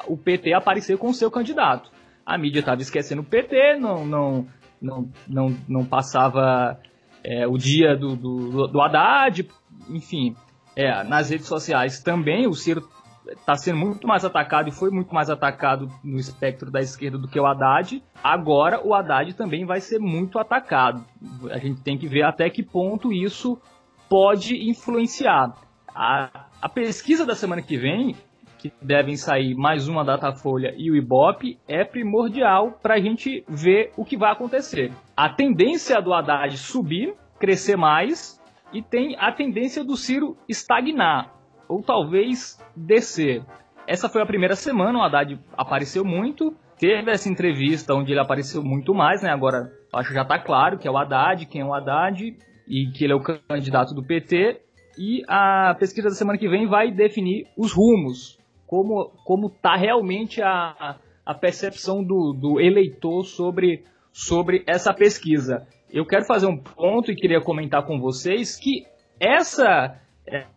o 0.08 0.18
PT 0.18 0.54
aparecer 0.54 0.98
com 0.98 1.10
o 1.10 1.14
seu 1.14 1.32
candidato. 1.32 1.92
A 2.26 2.38
mídia 2.38 2.60
estava 2.60 2.82
esquecendo 2.82 3.22
o 3.22 3.26
PT, 3.26 3.78
não, 3.78 4.06
não, 4.06 4.48
não, 4.82 5.10
não, 5.28 5.58
não 5.68 5.86
passava 5.86 6.80
é, 7.24 7.48
o 7.48 7.58
dia 7.58 7.96
do, 7.96 8.16
do, 8.16 8.68
do 8.68 8.82
Haddad, 8.82 9.48
enfim. 9.90 10.36
É, 10.76 11.04
nas 11.04 11.30
redes 11.30 11.48
sociais 11.48 12.02
também, 12.02 12.48
o 12.48 12.54
Ciro 12.54 12.88
está 13.28 13.56
sendo 13.56 13.78
muito 13.78 14.08
mais 14.08 14.24
atacado 14.26 14.70
e 14.70 14.72
foi 14.72 14.90
muito 14.90 15.14
mais 15.14 15.30
atacado 15.30 15.90
no 16.04 16.18
espectro 16.18 16.72
da 16.72 16.80
esquerda 16.80 17.18
do 17.18 17.28
que 17.28 17.40
o 17.40 17.46
Haddad. 17.46 18.04
Agora 18.24 18.86
o 18.86 18.94
Haddad 18.94 19.34
também 19.34 19.66
vai 19.66 19.82
ser 19.82 20.00
muito 20.00 20.40
atacado. 20.40 21.04
A 21.52 21.58
gente 21.58 21.82
tem 21.82 21.98
que 21.98 22.08
ver 22.08 22.24
até 22.24 22.50
que 22.50 22.64
ponto 22.64 23.12
isso 23.12 23.60
pode 24.08 24.70
influenciar. 24.70 25.54
A, 25.94 26.49
a 26.62 26.68
pesquisa 26.68 27.26
da 27.26 27.36
semana 27.36 27.62
que 27.62 27.78
vem, 27.78 28.16
que 28.58 28.72
devem 28.82 29.16
sair 29.16 29.56
mais 29.56 29.88
uma 29.88 30.04
Datafolha 30.04 30.74
e 30.78 30.92
o 30.92 30.96
Ibope, 30.96 31.58
é 31.68 31.86
primordial 31.86 32.74
para 32.84 32.96
a 32.96 33.00
gente 33.00 33.44
ver 33.48 33.92
o 33.96 34.04
que 34.04 34.18
vai 34.18 34.32
acontecer. 34.32 34.92
A 35.16 35.30
tendência 35.30 36.02
do 36.02 36.14
Haddad 36.14 36.58
subir, 36.58 37.14
crescer 37.40 37.78
mais, 37.78 38.40
e 38.74 38.82
tem 38.82 39.16
a 39.18 39.32
tendência 39.32 39.84
do 39.84 39.96
Ciro 39.96 40.38
estagnar 40.48 41.34
ou 41.68 41.82
talvez 41.82 42.60
descer. 42.76 43.42
Essa 43.88 44.10
foi 44.10 44.22
a 44.22 44.26
primeira 44.26 44.56
semana, 44.56 45.00
o 45.00 45.02
Haddad 45.02 45.40
apareceu 45.58 46.04
muito, 46.04 46.54
teve 46.78 47.10
essa 47.10 47.30
entrevista 47.30 47.94
onde 47.94 48.12
ele 48.12 48.20
apareceu 48.20 48.62
muito 48.62 48.94
mais, 48.94 49.24
né? 49.24 49.32
Agora 49.32 49.72
acho 49.94 50.10
que 50.10 50.16
já 50.16 50.24
está 50.24 50.38
claro 50.38 50.78
que 50.78 50.88
é 50.88 50.92
o 50.92 50.98
Haddad, 50.98 51.46
quem 51.46 51.62
é 51.62 51.66
o 51.66 51.74
Haddad 51.74 52.36
e 52.68 52.92
que 52.92 53.04
ele 53.06 53.14
é 53.14 53.16
o 53.16 53.22
candidato 53.22 53.96
do 53.96 54.04
PT. 54.04 54.62
E 54.98 55.24
a 55.28 55.76
pesquisa 55.80 56.10
da 56.10 56.16
semana 56.16 56.38
que 56.38 56.50
vem 56.50 56.68
vai 56.68 56.92
definir 56.92 57.48
os 57.58 57.72
rumos, 57.72 58.38
como 58.68 59.12
como 59.24 59.50
tá 59.50 59.76
realmente 59.76 60.42
a, 60.42 60.98
a 61.26 61.34
percepção 61.34 62.04
do, 62.04 62.34
do 62.34 62.60
eleitor 62.60 63.24
sobre, 63.24 63.84
sobre 64.12 64.64
essa 64.68 64.94
pesquisa. 64.94 65.68
Eu 65.92 66.06
quero 66.06 66.26
fazer 66.26 66.48
um 66.48 66.58
ponto 66.58 67.12
e 67.12 67.16
queria 67.16 67.42
comentar 67.42 67.86
com 67.86 68.00
vocês 68.00 68.56
que 68.56 68.86
essa 69.20 70.00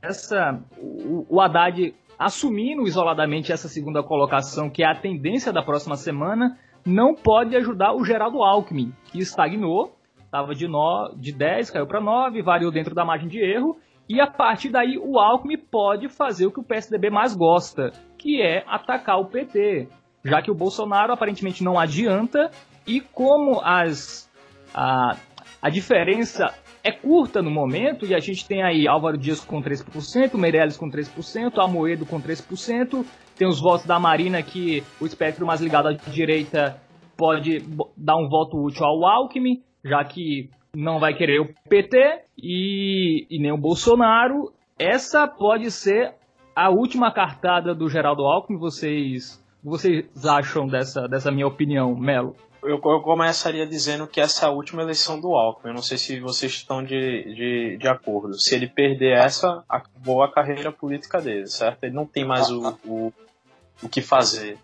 essa 0.03 0.62
o, 0.79 1.27
o 1.29 1.40
Haddad 1.40 1.95
assumindo 2.18 2.87
isoladamente 2.87 3.53
essa 3.53 3.68
segunda 3.68 4.03
colocação, 4.03 4.71
que 4.71 4.83
é 4.83 4.87
a 4.87 4.95
tendência 4.95 5.53
da 5.53 5.62
próxima 5.62 5.97
semana, 5.97 6.59
não 6.87 7.14
pode 7.14 7.57
ajudar 7.57 7.95
o 7.95 8.05
Geraldo 8.05 8.42
Alckmin, 8.42 8.92
que 9.11 9.18
estagnou, 9.18 9.97
estava 10.25 10.55
de, 10.55 10.68
no, 10.68 11.14
de 11.16 11.33
10, 11.33 11.71
caiu 11.71 11.87
para 11.87 12.01
9, 12.01 12.42
variou 12.42 12.71
dentro 12.71 12.95
da 12.95 13.05
margem 13.05 13.29
de 13.29 13.40
erro, 13.40 13.77
e 14.09 14.21
a 14.21 14.27
partir 14.27 14.71
daí 14.71 14.99
o 14.99 15.19
Alckmin 15.19 15.59
pode 15.59 16.09
fazer 16.09 16.47
o 16.47 16.53
que 16.53 16.61
o 16.61 16.65
PSDB 16.65 17.11
mais 17.11 17.35
gosta, 17.35 17.93
que 18.19 18.41
é 18.43 18.65
atacar 18.67 19.19
o 19.19 19.27
PT, 19.27 19.88
já 20.25 20.43
que 20.43 20.51
o 20.51 20.55
Bolsonaro 20.55 21.12
aparentemente 21.12 21.65
não 21.65 21.79
adianta, 21.79 22.51
e 22.87 23.01
como 23.01 23.61
as, 23.61 24.31
a, 24.75 25.17
a 25.61 25.71
diferença 25.71 26.53
é 26.85 26.91
curta 26.91 27.41
no 27.41 27.51
momento 27.51 28.05
e 28.05 28.15
a 28.15 28.19
gente 28.19 28.47
tem 28.47 28.62
aí 28.62 28.88
Álvaro 28.88 29.17
Dias 29.17 29.41
com 29.41 29.62
3%, 29.62 30.37
Meirelles 30.37 30.77
com 30.77 30.91
3%, 30.91 31.59
Amoedo 31.59 32.05
com 32.05 32.21
3%, 32.21 33.05
tem 33.37 33.47
os 33.47 33.61
votos 33.61 33.87
da 33.87 33.99
Marina 33.99 34.43
que 34.43 34.83
o 35.01 35.07
espectro 35.07 35.47
mais 35.47 35.61
ligado 35.61 35.88
à 35.88 35.93
direita 35.93 36.81
pode 37.17 37.61
dar 37.97 38.17
um 38.17 38.29
voto 38.29 38.57
útil 38.57 38.85
ao 38.85 39.05
Alckmin, 39.05 39.62
já 39.85 40.05
que 40.05 40.51
não 40.75 40.99
vai 40.99 41.15
querer 41.15 41.41
o 41.41 41.55
PT 41.69 42.25
e, 42.37 43.27
e 43.31 43.39
nem 43.39 43.53
o 43.53 43.59
Bolsonaro. 43.59 44.53
Essa 44.79 45.29
pode 45.29 45.71
ser 45.71 46.15
a 46.55 46.71
última 46.71 47.13
cartada 47.13 47.75
do 47.75 47.89
Geraldo 47.89 48.23
Alckmin. 48.23 48.59
Vocês, 48.59 49.43
vocês 49.63 50.07
acham 50.25 50.67
dessa, 50.67 51.07
dessa 51.07 51.31
minha 51.31 51.47
opinião, 51.47 51.95
Melo? 51.95 52.35
eu, 52.63 52.81
eu, 52.83 53.01
começaria 53.01 53.67
dizendo 53.67 54.07
que 54.07 54.21
essa 54.21 54.47
é 54.47 54.49
a 54.49 54.53
última 54.53 54.83
eleição 54.83 55.21
do 55.21 55.35
Alckmin. 55.35 55.71
Eu 55.71 55.75
não 55.75 55.83
sei 55.83 55.99
se 55.99 56.21
vocês 56.21 56.53
estão 56.53 56.83
de, 56.83 57.35
de, 57.35 57.77
de 57.77 57.89
acordo. 57.89 58.41
Se 58.41 58.55
ele 58.55 58.69
perder 58.69 59.17
essa, 59.17 59.65
acabou 59.69 60.23
a 60.23 60.33
carreira 60.33 60.71
política 60.71 61.21
dele, 61.21 61.47
certo? 61.49 61.83
Ele 61.85 61.95
não 61.95 62.07
tem 62.07 62.25
mais 62.25 62.51
o, 62.51 62.79
o, 62.85 63.13
o 63.83 63.89
que 63.89 64.01
fazer. 64.01 64.59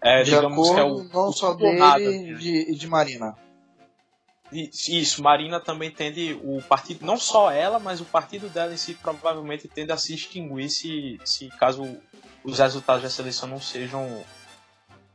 É, 0.00 0.22
de 0.22 0.34
acordo, 0.34 0.78
é 0.78 0.84
o, 0.84 1.04
não 1.04 1.28
o 1.28 1.32
só 1.32 1.54
dele 1.54 2.32
e 2.32 2.34
de, 2.34 2.74
de 2.74 2.86
Marina. 2.88 3.34
Isso, 4.52 5.22
Marina 5.22 5.58
também 5.58 5.90
tende 5.90 6.38
o 6.44 6.60
partido, 6.62 7.06
não 7.06 7.16
só 7.16 7.50
ela, 7.50 7.78
mas 7.78 8.00
o 8.00 8.04
partido 8.04 8.48
dela 8.50 8.72
em 8.72 8.76
si 8.76 8.94
provavelmente 8.94 9.66
tende 9.66 9.92
a 9.92 9.96
se 9.96 10.14
extinguir 10.14 10.68
se, 10.68 11.18
se 11.24 11.48
caso 11.58 11.98
os 12.44 12.58
resultados 12.58 13.02
dessa 13.02 13.22
eleição 13.22 13.48
não 13.48 13.60
sejam 13.60 14.22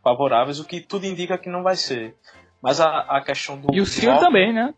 favoráveis, 0.04 0.60
o 0.60 0.65
que 0.65 0.82
tudo 0.82 1.06
indica 1.06 1.38
que 1.38 1.50
não 1.50 1.62
vai 1.62 1.76
ser. 1.76 2.15
Mas 2.62 2.80
a, 2.80 3.02
a 3.02 3.21
questão 3.21 3.60
do. 3.60 3.73
E 3.73 3.82
o 3.82 3.86
Ciro 3.86 4.17
também, 4.19 4.52
né? 4.52 4.73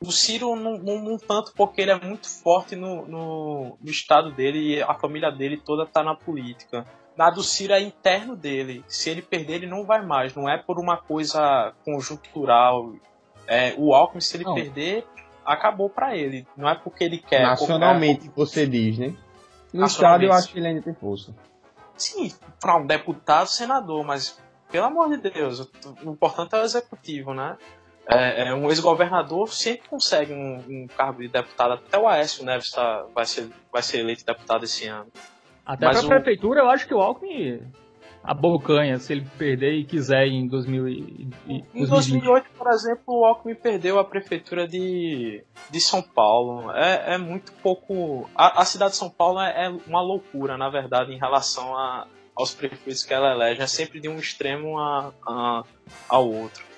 O 0.00 0.12
Ciro 0.12 0.54
não, 0.54 0.78
não, 0.78 1.00
não, 1.02 1.18
tanto 1.18 1.52
porque 1.54 1.80
ele 1.80 1.90
é 1.90 2.00
muito 2.00 2.28
forte 2.28 2.76
no, 2.76 3.06
no, 3.06 3.78
no, 3.80 3.90
estado 3.90 4.32
dele 4.32 4.76
e 4.76 4.82
a 4.82 4.94
família 4.94 5.30
dele 5.30 5.56
toda 5.56 5.86
tá 5.86 6.02
na 6.02 6.14
política. 6.14 6.86
Na 7.16 7.30
do 7.30 7.42
Ciro 7.42 7.72
é 7.72 7.80
interno 7.80 8.36
dele. 8.36 8.84
Se 8.86 9.10
ele 9.10 9.22
perder, 9.22 9.54
ele 9.54 9.66
não 9.66 9.84
vai 9.84 10.04
mais. 10.04 10.34
Não 10.36 10.48
é 10.48 10.56
por 10.56 10.78
uma 10.78 10.96
coisa 10.96 11.74
conjuntural. 11.84 12.94
É, 13.48 13.74
o 13.78 13.94
Alckmin, 13.94 14.20
se 14.20 14.36
ele 14.36 14.44
não. 14.44 14.54
perder, 14.54 15.06
acabou 15.44 15.88
para 15.88 16.14
ele. 16.14 16.46
Não 16.54 16.68
é 16.68 16.74
porque 16.74 17.02
ele 17.02 17.18
quer. 17.18 17.42
Nacionalmente, 17.42 18.26
porque... 18.26 18.40
você 18.40 18.66
diz, 18.66 18.98
né? 18.98 19.16
No 19.72 19.86
estado 19.86 20.22
eu 20.22 20.32
acho 20.32 20.52
que 20.52 20.58
ele 20.58 20.68
ainda 20.68 20.82
tem 20.82 20.94
força. 20.94 21.34
Sim, 21.96 22.32
para 22.60 22.76
um 22.76 22.86
deputado, 22.86 23.48
senador, 23.48 24.04
mas 24.04 24.38
pelo 24.70 24.86
amor 24.86 25.08
de 25.08 25.30
Deus, 25.30 25.68
o 26.04 26.10
importante 26.10 26.54
é 26.54 26.60
o 26.60 26.64
executivo, 26.64 27.34
né? 27.34 27.56
É, 28.06 28.48
é 28.48 28.54
um 28.54 28.68
ex-governador 28.68 29.52
sempre 29.52 29.88
consegue 29.88 30.32
um, 30.32 30.64
um, 30.66 30.86
cargo 30.86 31.20
de 31.20 31.28
deputado. 31.28 31.74
Até 31.74 31.98
o 31.98 32.06
Aécio 32.08 32.44
Neves 32.44 32.70
tá, 32.70 33.04
vai, 33.14 33.26
ser, 33.26 33.50
vai 33.70 33.82
ser 33.82 33.98
eleito 33.98 34.24
deputado 34.24 34.64
esse 34.64 34.86
ano. 34.86 35.08
Até 35.66 35.86
para 35.90 35.98
a 35.98 36.02
o... 36.02 36.08
prefeitura, 36.08 36.60
eu 36.60 36.70
acho 36.70 36.86
que 36.86 36.94
o 36.94 37.00
Alckmin 37.00 37.60
abocanha 38.22 38.98
se 38.98 39.12
ele 39.12 39.26
perder 39.38 39.72
e 39.74 39.84
quiser 39.84 40.26
em 40.26 40.46
2000 40.46 40.88
e, 40.88 41.30
Em 41.74 41.86
2008, 41.86 42.50
por 42.56 42.68
exemplo, 42.68 43.02
o 43.06 43.24
Alckmin 43.24 43.54
perdeu 43.54 43.98
a 43.98 44.04
prefeitura 44.04 44.66
de, 44.66 45.42
de 45.70 45.80
São 45.80 46.02
Paulo. 46.02 46.70
É, 46.72 47.14
é 47.14 47.18
muito 47.18 47.52
pouco. 47.52 48.28
A, 48.34 48.62
a 48.62 48.64
cidade 48.64 48.92
de 48.92 48.98
São 48.98 49.10
Paulo 49.10 49.40
é, 49.40 49.66
é, 49.66 49.68
uma 49.86 50.02
loucura, 50.02 50.56
na 50.56 50.68
verdade, 50.68 51.12
em 51.12 51.18
relação 51.18 51.76
a, 51.76 52.06
aos 52.34 52.54
prefeitos 52.54 53.04
que 53.04 53.14
ela 53.14 53.32
elege. 53.32 53.62
É 53.62 53.66
sempre 53.66 54.00
de 54.00 54.08
um 54.08 54.18
extremo 54.18 54.78
a, 54.78 55.12
a 55.26 55.62
ao 56.08 56.30
outro. 56.30 56.68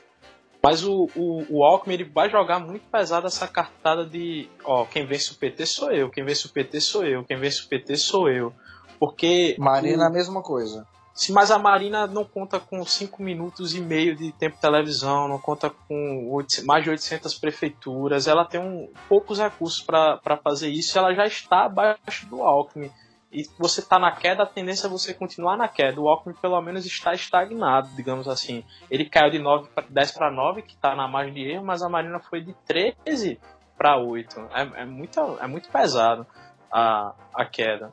Mas 0.62 0.84
o, 0.84 1.08
o, 1.16 1.46
o 1.48 1.64
Alckmin 1.64 1.94
ele 1.94 2.04
vai 2.04 2.28
jogar 2.28 2.58
muito 2.58 2.84
pesado 2.90 3.26
essa 3.26 3.48
cartada 3.48 4.04
de 4.04 4.46
ó, 4.62 4.84
quem 4.84 5.06
vence 5.06 5.32
o 5.32 5.36
PT 5.36 5.64
sou 5.64 5.90
eu, 5.90 6.10
quem 6.10 6.22
vence 6.22 6.46
o 6.46 6.50
PT 6.50 6.80
sou 6.82 7.04
eu, 7.04 7.24
quem 7.24 7.38
vence 7.38 7.62
o 7.62 7.68
PT 7.68 7.96
sou 7.96 8.28
eu. 8.28 8.52
Porque. 8.98 9.56
Marina, 9.58 10.04
o... 10.04 10.06
a 10.06 10.10
mesma 10.10 10.42
coisa. 10.42 10.86
Sim, 11.12 11.32
mas 11.32 11.50
a 11.50 11.58
Marina 11.58 12.06
não 12.06 12.24
conta 12.24 12.58
com 12.58 12.84
5 12.84 13.22
minutos 13.22 13.74
e 13.74 13.80
meio 13.80 14.16
de 14.16 14.32
tempo 14.32 14.56
de 14.56 14.62
televisão, 14.62 15.28
não 15.28 15.38
conta 15.38 15.68
com 15.68 16.30
8, 16.30 16.64
mais 16.64 16.84
de 16.84 16.90
800 16.90 17.34
prefeituras, 17.38 18.26
ela 18.26 18.44
tem 18.44 18.60
um, 18.60 18.90
poucos 19.08 19.38
recursos 19.38 19.82
para 19.82 20.38
fazer 20.42 20.68
isso, 20.68 20.96
ela 20.98 21.12
já 21.12 21.26
está 21.26 21.64
abaixo 21.64 22.26
do 22.26 22.42
Alckmin. 22.42 22.90
E 23.32 23.48
você 23.58 23.80
está 23.80 23.96
na 23.98 24.10
queda, 24.10 24.42
a 24.42 24.46
tendência 24.46 24.88
é 24.88 24.90
você 24.90 25.14
continuar 25.14 25.56
na 25.56 25.68
queda. 25.68 26.00
O 26.00 26.08
Alckmin 26.08 26.34
pelo 26.34 26.60
menos 26.60 26.84
está 26.84 27.14
estagnado, 27.14 27.88
digamos 27.94 28.26
assim. 28.26 28.64
Ele 28.90 29.08
caiu 29.08 29.30
de 29.30 29.38
9 29.38 29.68
pra, 29.72 29.84
10 29.88 30.12
para 30.12 30.30
9, 30.32 30.62
que 30.62 30.74
está 30.74 30.96
na 30.96 31.06
margem 31.06 31.34
de 31.34 31.48
erro, 31.48 31.64
mas 31.64 31.80
a 31.80 31.88
Marina 31.88 32.18
foi 32.18 32.40
de 32.40 32.54
13 32.66 33.38
para 33.78 33.96
8. 33.96 34.40
É, 34.52 34.82
é, 34.82 34.84
muito, 34.84 35.20
é 35.40 35.46
muito 35.46 35.70
pesado 35.70 36.26
a, 36.72 37.14
a 37.32 37.44
queda. 37.44 37.92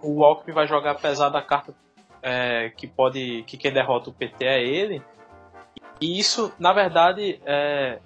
O 0.00 0.24
Alckmin 0.24 0.54
vai 0.54 0.66
jogar 0.66 0.94
pesado 0.94 1.36
a 1.36 1.42
carta 1.42 1.74
é, 2.28 2.70
que 2.70 2.88
pode 2.88 3.44
que 3.46 3.56
quem 3.56 3.72
derrota 3.72 4.10
o 4.10 4.12
PT 4.12 4.44
é 4.44 4.60
ele. 4.60 5.00
E 6.00 6.18
isso, 6.18 6.52
na 6.58 6.72
verdade, 6.72 7.40
é, 7.46 8.00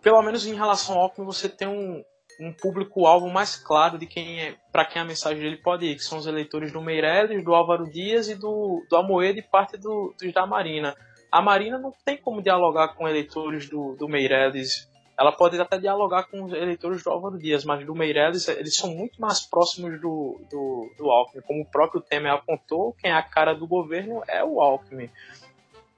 pelo 0.00 0.22
menos 0.22 0.46
em 0.46 0.54
relação 0.54 0.96
ao 0.96 1.02
Alckmin, 1.02 1.26
você 1.26 1.46
tem 1.46 1.68
um, 1.68 2.02
um 2.40 2.52
público-alvo 2.54 3.28
mais 3.28 3.54
claro 3.54 3.98
de 3.98 4.06
quem 4.06 4.40
é, 4.40 4.56
para 4.72 4.86
quem 4.86 5.02
a 5.02 5.04
mensagem 5.04 5.42
dele 5.42 5.58
pode 5.58 5.84
ir, 5.84 5.96
que 5.96 6.02
são 6.02 6.16
os 6.16 6.26
eleitores 6.26 6.72
do 6.72 6.80
Meirelles, 6.80 7.44
do 7.44 7.54
Álvaro 7.54 7.84
Dias 7.84 8.30
e 8.30 8.34
do, 8.34 8.82
do 8.88 8.96
Amoedo 8.96 9.38
e 9.38 9.42
parte 9.42 9.76
do, 9.76 10.14
dos 10.18 10.32
da 10.32 10.46
Marina. 10.46 10.96
a 11.30 11.42
Marina 11.42 11.78
não 11.78 11.92
tem 12.06 12.16
como 12.16 12.42
dialogar 12.42 12.94
com 12.94 13.06
eleitores 13.06 13.68
do, 13.68 13.94
do 13.94 14.08
Meirelles. 14.08 14.88
Ela 15.18 15.32
pode 15.32 15.60
até 15.60 15.78
dialogar 15.78 16.24
com 16.24 16.44
os 16.44 16.52
eleitores 16.52 17.02
do 17.02 17.10
Álvaro 17.10 17.36
Dias, 17.36 17.64
mas 17.64 17.84
do 17.84 17.94
Meirelles 17.94 18.46
eles 18.46 18.76
são 18.76 18.94
muito 18.94 19.20
mais 19.20 19.40
próximos 19.40 20.00
do, 20.00 20.40
do, 20.48 20.92
do 20.96 21.10
Alckmin. 21.10 21.42
Como 21.42 21.62
o 21.62 21.66
próprio 21.66 22.00
Temer 22.00 22.32
apontou, 22.32 22.94
quem 23.00 23.10
é 23.10 23.14
a 23.14 23.22
cara 23.22 23.52
do 23.52 23.66
governo 23.66 24.22
é 24.28 24.44
o 24.44 24.60
Alckmin. 24.60 25.10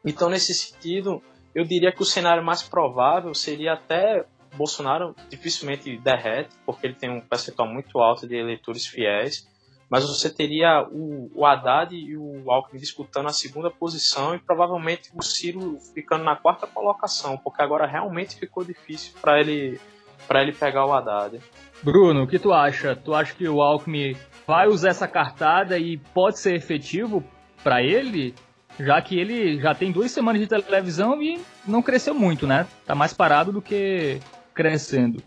Então, 0.03 0.31
nesse 0.31 0.55
sentido, 0.55 1.23
eu 1.55 1.65
diria 1.65 1.93
que 1.93 2.01
o 2.01 2.07
cenário 2.07 2.43
mais 2.43 2.63
provável 2.63 3.35
seria 3.35 3.75
até 3.75 4.25
Bolsonaro 4.55 5.15
dificilmente 5.29 5.97
derrete, 5.99 6.51
porque 6.65 6.87
ele 6.87 6.95
tem 6.95 7.11
um 7.11 7.21
percentual 7.21 7.69
muito 7.69 7.99
alto 7.99 8.27
de 8.27 8.37
eleitores 8.37 8.87
fiéis, 8.87 9.47
mas 9.91 10.09
você 10.09 10.31
teria 10.31 10.87
o, 10.91 11.31
o 11.35 11.45
Haddad 11.45 11.95
e 11.95 12.17
o 12.17 12.51
Alckmin 12.51 12.81
disputando 12.81 13.27
a 13.27 13.33
segunda 13.33 13.71
posição 13.71 14.35
e 14.35 14.39
provavelmente 14.39 15.11
o 15.15 15.23
Ciro 15.23 15.79
ficando 15.93 16.23
na 16.23 16.37
quarta 16.37 16.67
colocação, 16.67 17.37
porque 17.37 17.61
agora 17.61 17.87
realmente 17.87 18.37
ficou 18.37 18.65
difícil 18.65 19.15
para 19.21 19.41
ele 19.41 19.81
para 20.29 20.43
ele 20.43 20.53
pegar 20.53 20.87
o 20.87 20.93
Haddad. 20.93 21.41
Bruno, 21.83 22.23
o 22.23 22.27
que 22.27 22.39
tu 22.39 22.53
acha? 22.53 22.95
Tu 22.95 23.13
acha 23.13 23.35
que 23.35 23.49
o 23.49 23.61
Alckmin 23.61 24.15
vai 24.47 24.69
usar 24.69 24.91
essa 24.91 25.09
cartada 25.09 25.79
e 25.79 25.97
pode 25.97 26.39
ser 26.39 26.55
efetivo 26.55 27.25
para 27.65 27.83
ele? 27.83 28.35
já 28.79 29.01
que 29.03 29.19
ele 29.19 29.61
já 29.61 29.75
tem 29.75 29.93
duas 29.93 30.11
semanas 30.11 30.41
de 30.41 30.47
televisão 30.47 31.21
e 31.23 31.41
não 31.67 31.83
cresceu 31.83 32.15
muito, 32.15 32.47
né? 32.47 32.67
Tá 32.87 32.95
mais 32.95 33.13
parado 33.13 33.53
do 33.53 33.61
que 33.61 34.19
crescendo. 34.55 35.23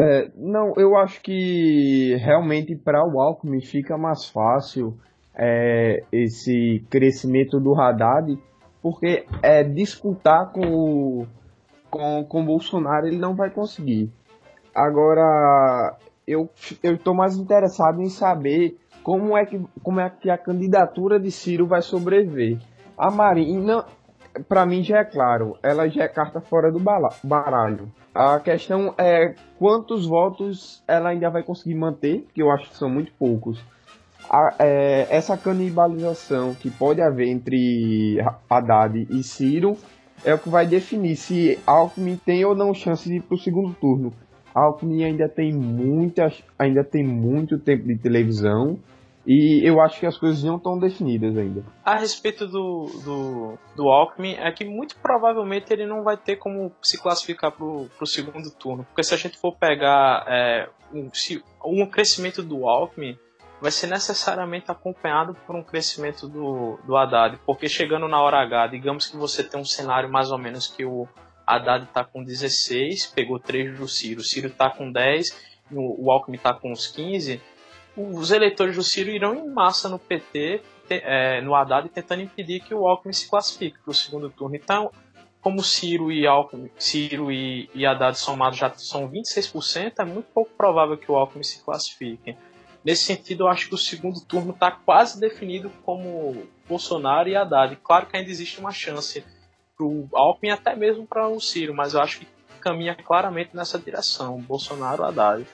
É, 0.00 0.28
não, 0.34 0.74
eu 0.76 0.96
acho 0.96 1.20
que 1.22 2.16
realmente 2.16 2.74
para 2.74 3.04
o 3.06 3.20
Alckmin 3.20 3.60
fica 3.60 3.96
mais 3.96 4.28
fácil 4.28 4.98
é, 5.36 6.02
esse 6.10 6.84
crescimento 6.90 7.60
do 7.60 7.74
Haddad, 7.74 8.36
porque 8.82 9.24
é, 9.42 9.62
disputar 9.62 10.50
com 10.52 10.66
o, 10.66 11.26
com, 11.90 12.24
com 12.24 12.44
Bolsonaro 12.44 13.06
ele 13.06 13.18
não 13.18 13.36
vai 13.36 13.50
conseguir. 13.50 14.10
Agora, 14.74 15.96
eu 16.26 16.50
estou 16.82 17.14
mais 17.14 17.36
interessado 17.36 18.00
em 18.02 18.08
saber 18.08 18.76
como 19.04 19.36
é, 19.36 19.46
que, 19.46 19.60
como 19.82 20.00
é 20.00 20.10
que 20.10 20.28
a 20.28 20.38
candidatura 20.38 21.20
de 21.20 21.30
Ciro 21.30 21.66
vai 21.66 21.82
sobreviver. 21.82 22.58
A 22.98 23.10
Marina, 23.10 23.84
para 24.48 24.66
mim 24.66 24.82
já 24.82 24.98
é 24.98 25.04
claro, 25.04 25.56
ela 25.62 25.88
já 25.88 26.02
é 26.02 26.08
carta 26.08 26.40
fora 26.40 26.72
do 26.72 26.80
baralho. 27.22 27.92
A 28.14 28.38
questão 28.38 28.94
é 28.96 29.34
quantos 29.58 30.06
votos 30.06 30.82
ela 30.86 31.08
ainda 31.08 31.28
vai 31.28 31.42
conseguir 31.42 31.74
manter, 31.74 32.24
que 32.32 32.40
eu 32.40 32.50
acho 32.50 32.70
que 32.70 32.76
são 32.76 32.88
muito 32.88 33.12
poucos. 33.18 33.60
A, 34.30 34.54
é, 34.60 35.08
essa 35.10 35.36
canibalização 35.36 36.54
que 36.54 36.70
pode 36.70 37.02
haver 37.02 37.28
entre 37.28 38.18
Haddad 38.48 39.08
e 39.10 39.22
Ciro 39.24 39.76
é 40.24 40.32
o 40.32 40.38
que 40.38 40.48
vai 40.48 40.64
definir 40.64 41.16
se 41.16 41.58
Alckmin 41.66 42.16
tem 42.16 42.44
ou 42.44 42.54
não 42.54 42.72
chance 42.72 43.08
de 43.08 43.16
ir 43.16 43.22
para 43.22 43.34
o 43.34 43.38
segundo 43.38 43.74
turno. 43.74 44.12
Alckmin 44.54 45.02
ainda 45.02 45.28
tem 45.28 45.52
muita, 45.52 46.32
ainda 46.56 46.84
tem 46.84 47.02
muito 47.02 47.58
tempo 47.58 47.84
de 47.88 47.96
televisão 47.96 48.78
e 49.26 49.66
eu 49.66 49.80
acho 49.80 49.98
que 49.98 50.06
as 50.06 50.18
coisas 50.18 50.42
não 50.44 50.56
estão 50.56 50.78
definidas 50.78 51.36
ainda. 51.36 51.64
A 51.84 51.96
respeito 51.96 52.46
do, 52.46 52.86
do, 53.04 53.58
do 53.74 53.88
Alckmin, 53.88 54.34
é 54.34 54.50
que 54.52 54.64
muito 54.64 54.96
provavelmente 54.96 55.72
ele 55.72 55.86
não 55.86 56.02
vai 56.02 56.16
ter 56.16 56.36
como 56.36 56.72
se 56.82 57.00
classificar 57.00 57.50
para 57.50 57.64
o 57.64 58.06
segundo 58.06 58.50
turno. 58.50 58.84
Porque 58.84 59.02
se 59.02 59.14
a 59.14 59.16
gente 59.16 59.38
for 59.38 59.56
pegar 59.56 60.24
é, 60.28 60.68
um, 60.92 61.12
se, 61.12 61.42
um 61.64 61.86
crescimento 61.86 62.42
do 62.42 62.68
Alckmin, 62.68 63.18
vai 63.60 63.70
ser 63.70 63.86
necessariamente 63.86 64.70
acompanhado 64.70 65.34
por 65.46 65.56
um 65.56 65.62
crescimento 65.62 66.28
do, 66.28 66.78
do 66.86 66.94
Haddad. 66.94 67.38
Porque 67.46 67.66
chegando 67.66 68.06
na 68.06 68.20
hora 68.20 68.42
H, 68.42 68.66
digamos 68.68 69.06
que 69.06 69.16
você 69.16 69.42
tem 69.42 69.58
um 69.58 69.64
cenário 69.64 70.10
mais 70.10 70.30
ou 70.30 70.36
menos 70.36 70.66
que 70.66 70.84
o 70.84 71.08
Haddad 71.46 71.84
está 71.84 72.04
com 72.04 72.22
16, 72.22 73.06
pegou 73.06 73.38
3 73.38 73.78
do 73.78 73.88
Ciro, 73.88 74.20
o 74.20 74.24
Ciro 74.24 74.48
está 74.48 74.68
com 74.68 74.92
10, 74.92 75.54
o 75.72 76.10
Alckmin 76.10 76.36
está 76.36 76.52
com 76.52 76.70
uns 76.70 76.86
15 76.88 77.40
os 77.96 78.30
eleitores 78.30 78.76
do 78.76 78.82
Ciro 78.82 79.10
irão 79.10 79.34
em 79.34 79.48
massa 79.48 79.88
no 79.88 79.98
PT, 79.98 80.62
é, 80.90 81.40
no 81.40 81.54
Haddad, 81.54 81.88
tentando 81.88 82.22
impedir 82.22 82.60
que 82.60 82.74
o 82.74 82.86
Alckmin 82.86 83.12
se 83.12 83.28
classifique 83.28 83.78
para 83.78 83.90
o 83.90 83.94
segundo 83.94 84.28
turno. 84.30 84.56
Então, 84.56 84.90
como 85.40 85.62
Ciro 85.62 86.10
e 86.10 86.26
Alckmin, 86.26 86.70
Ciro 86.78 87.30
e, 87.30 87.68
e 87.74 87.86
Haddad 87.86 88.18
somados 88.18 88.58
já 88.58 88.72
são 88.74 89.08
26%, 89.08 89.94
é 89.98 90.04
muito 90.04 90.26
pouco 90.32 90.50
provável 90.56 90.96
que 90.96 91.10
o 91.10 91.16
Alckmin 91.16 91.42
se 91.42 91.62
classifique. 91.62 92.36
Nesse 92.84 93.04
sentido, 93.04 93.44
eu 93.44 93.48
acho 93.48 93.68
que 93.68 93.74
o 93.74 93.78
segundo 93.78 94.20
turno 94.20 94.52
está 94.52 94.70
quase 94.70 95.18
definido 95.18 95.70
como 95.84 96.46
Bolsonaro 96.68 97.28
e 97.28 97.36
Haddad. 97.36 97.76
Claro 97.82 98.06
que 98.06 98.16
ainda 98.16 98.30
existe 98.30 98.60
uma 98.60 98.72
chance 98.72 99.24
para 99.76 99.86
o 99.86 100.08
Alckmin 100.12 100.50
até 100.50 100.76
mesmo 100.76 101.06
para 101.06 101.28
o 101.28 101.40
Ciro, 101.40 101.74
mas 101.74 101.94
eu 101.94 102.00
acho 102.00 102.20
que 102.20 102.26
caminha 102.60 102.94
claramente 102.94 103.54
nessa 103.54 103.78
direção, 103.78 104.40
Bolsonaro 104.40 105.02
e 105.02 105.06
Haddad. 105.06 105.46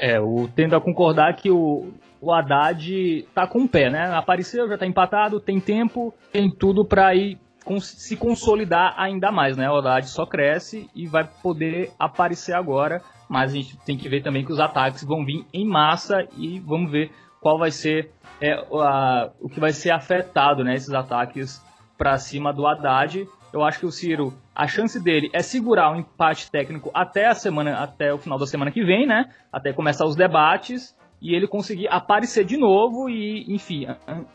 É, 0.00 0.16
eu 0.16 0.48
tendo 0.56 0.74
a 0.74 0.80
concordar 0.80 1.36
que 1.36 1.50
o, 1.50 1.92
o 2.22 2.32
Haddad 2.32 3.28
tá 3.34 3.46
com 3.46 3.64
o 3.64 3.68
pé, 3.68 3.90
né? 3.90 4.10
Apareceu, 4.14 4.66
já 4.66 4.78
tá 4.78 4.86
empatado, 4.86 5.38
tem 5.38 5.60
tempo, 5.60 6.14
tem 6.32 6.50
tudo 6.50 6.86
para 6.86 7.14
ir 7.14 7.38
se 7.78 8.16
consolidar 8.16 8.94
ainda 8.96 9.30
mais, 9.30 9.58
né? 9.58 9.70
O 9.70 9.76
Haddad 9.76 10.08
só 10.08 10.24
cresce 10.24 10.88
e 10.94 11.06
vai 11.06 11.28
poder 11.42 11.92
aparecer 11.98 12.54
agora, 12.54 13.02
mas 13.28 13.52
a 13.52 13.56
gente 13.56 13.76
tem 13.84 13.98
que 13.98 14.08
ver 14.08 14.22
também 14.22 14.42
que 14.42 14.52
os 14.52 14.58
ataques 14.58 15.04
vão 15.04 15.22
vir 15.22 15.44
em 15.52 15.66
massa 15.66 16.26
e 16.34 16.58
vamos 16.60 16.90
ver 16.90 17.12
qual 17.38 17.58
vai 17.58 17.70
ser 17.70 18.10
é, 18.40 18.54
a, 18.54 19.30
o 19.38 19.50
que 19.50 19.60
vai 19.60 19.72
ser 19.72 19.90
afetado, 19.90 20.64
né? 20.64 20.74
Esses 20.74 20.94
ataques 20.94 21.62
para 21.98 22.16
cima 22.16 22.54
do 22.54 22.66
Haddad. 22.66 23.28
Eu 23.52 23.62
acho 23.62 23.80
que 23.80 23.86
o 23.86 23.92
Ciro, 23.92 24.32
a 24.60 24.66
chance 24.66 25.02
dele 25.02 25.30
é 25.32 25.40
segurar 25.40 25.90
o 25.90 25.94
um 25.94 26.00
empate 26.00 26.50
técnico 26.50 26.90
até 26.92 27.26
a 27.26 27.34
semana, 27.34 27.82
até 27.82 28.12
o 28.12 28.18
final 28.18 28.38
da 28.38 28.44
semana 28.44 28.70
que 28.70 28.84
vem, 28.84 29.06
né? 29.06 29.24
Até 29.50 29.72
começar 29.72 30.04
os 30.04 30.14
debates 30.14 30.94
e 31.18 31.34
ele 31.34 31.48
conseguir 31.48 31.88
aparecer 31.88 32.44
de 32.44 32.58
novo 32.58 33.08
e, 33.08 33.46
enfim, 33.48 33.86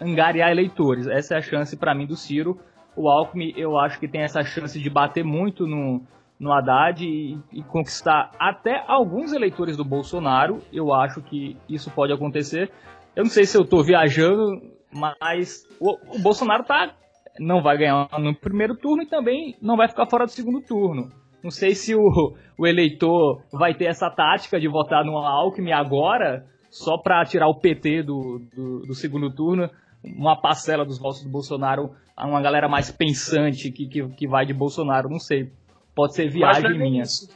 angariar 0.02 0.50
eleitores. 0.50 1.06
Essa 1.06 1.36
é 1.36 1.38
a 1.38 1.42
chance 1.44 1.78
para 1.78 1.94
mim 1.94 2.08
do 2.08 2.16
Ciro. 2.16 2.60
O 2.96 3.08
Alckmin, 3.08 3.54
eu 3.56 3.78
acho 3.78 4.00
que 4.00 4.08
tem 4.08 4.24
essa 4.24 4.44
chance 4.44 4.82
de 4.82 4.90
bater 4.90 5.24
muito 5.24 5.68
no, 5.68 6.02
no 6.40 6.52
Haddad 6.52 7.06
e, 7.06 7.38
e, 7.54 7.62
conquistar 7.62 8.32
até 8.40 8.84
alguns 8.88 9.32
eleitores 9.32 9.78
do 9.78 9.86
Bolsonaro. 9.86 10.58
Eu 10.74 10.92
acho 10.92 11.22
que 11.22 11.56
isso 11.70 11.92
pode 11.92 12.12
acontecer. 12.12 12.72
Eu 13.16 13.26
não 13.26 13.30
sei 13.30 13.44
se 13.46 13.56
eu 13.56 13.62
estou 13.62 13.84
viajando, 13.84 14.60
mas 14.92 15.68
o, 15.80 16.18
o 16.18 16.20
Bolsonaro 16.20 16.64
está 16.64 16.96
não 17.40 17.62
vai 17.62 17.78
ganhar 17.78 18.08
no 18.20 18.34
primeiro 18.34 18.76
turno 18.76 19.04
e 19.04 19.08
também 19.08 19.56
não 19.62 19.76
vai 19.76 19.88
ficar 19.88 20.06
fora 20.06 20.26
do 20.26 20.32
segundo 20.32 20.62
turno. 20.62 21.10
Não 21.44 21.52
sei 21.52 21.76
se 21.76 21.94
o, 21.94 22.36
o 22.58 22.66
eleitor 22.66 23.42
vai 23.52 23.74
ter 23.74 23.86
essa 23.86 24.10
tática 24.10 24.60
de 24.60 24.68
votar 24.68 25.04
no 25.06 25.18
Alckmin 25.18 25.74
agora, 25.74 26.46
só 26.72 26.98
para 26.98 27.24
tirar 27.26 27.48
o 27.48 27.60
PT 27.60 28.04
do, 28.04 28.42
do, 28.54 28.80
do, 28.88 28.94
segundo 28.96 29.30
turno, 29.30 29.70
uma 30.04 30.40
parcela 30.40 30.84
dos 30.84 30.98
votos 30.98 31.24
do 31.24 31.30
Bolsonaro 31.30 31.92
a 32.18 32.26
uma 32.26 32.42
galera 32.42 32.68
mais 32.68 32.90
pensante 32.90 33.72
que, 33.72 33.88
que, 33.88 34.08
que 34.10 34.28
vai 34.28 34.46
de 34.46 34.54
Bolsonaro, 34.54 35.10
não 35.10 35.20
sei. 35.20 35.52
Pode 35.94 36.14
ser 36.14 36.30
viagem 36.30 36.72
é 36.72 36.74
minha. 36.74 37.04
Isso, 37.04 37.30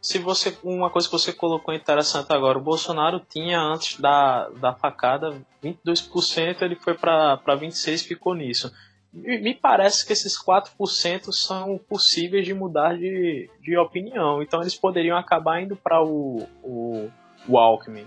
Se 0.00 0.18
você, 0.18 0.56
uma 0.64 0.90
coisa 0.90 1.06
que 1.06 1.12
você 1.12 1.32
colocou 1.32 1.72
interessante 1.72 2.32
agora, 2.32 2.58
o 2.58 2.62
Bolsonaro 2.62 3.20
tinha 3.20 3.60
antes 3.60 4.00
da, 4.00 4.48
da 4.60 4.72
facada 4.72 5.36
22%, 5.62 6.62
ele 6.62 6.74
foi 6.74 6.94
para 6.94 7.38
26% 7.46 8.08
ficou 8.08 8.34
nisso 8.34 8.72
me 9.12 9.54
parece 9.54 10.06
que 10.06 10.12
esses 10.12 10.36
4% 10.40 11.32
são 11.32 11.78
possíveis 11.78 12.44
de 12.44 12.54
mudar 12.54 12.96
de, 12.96 13.50
de 13.60 13.76
opinião. 13.76 14.42
Então 14.42 14.60
eles 14.60 14.74
poderiam 14.74 15.16
acabar 15.16 15.60
indo 15.60 15.76
para 15.76 16.02
o, 16.02 16.48
o, 16.62 17.10
o 17.48 17.58
Alckmin. 17.58 18.06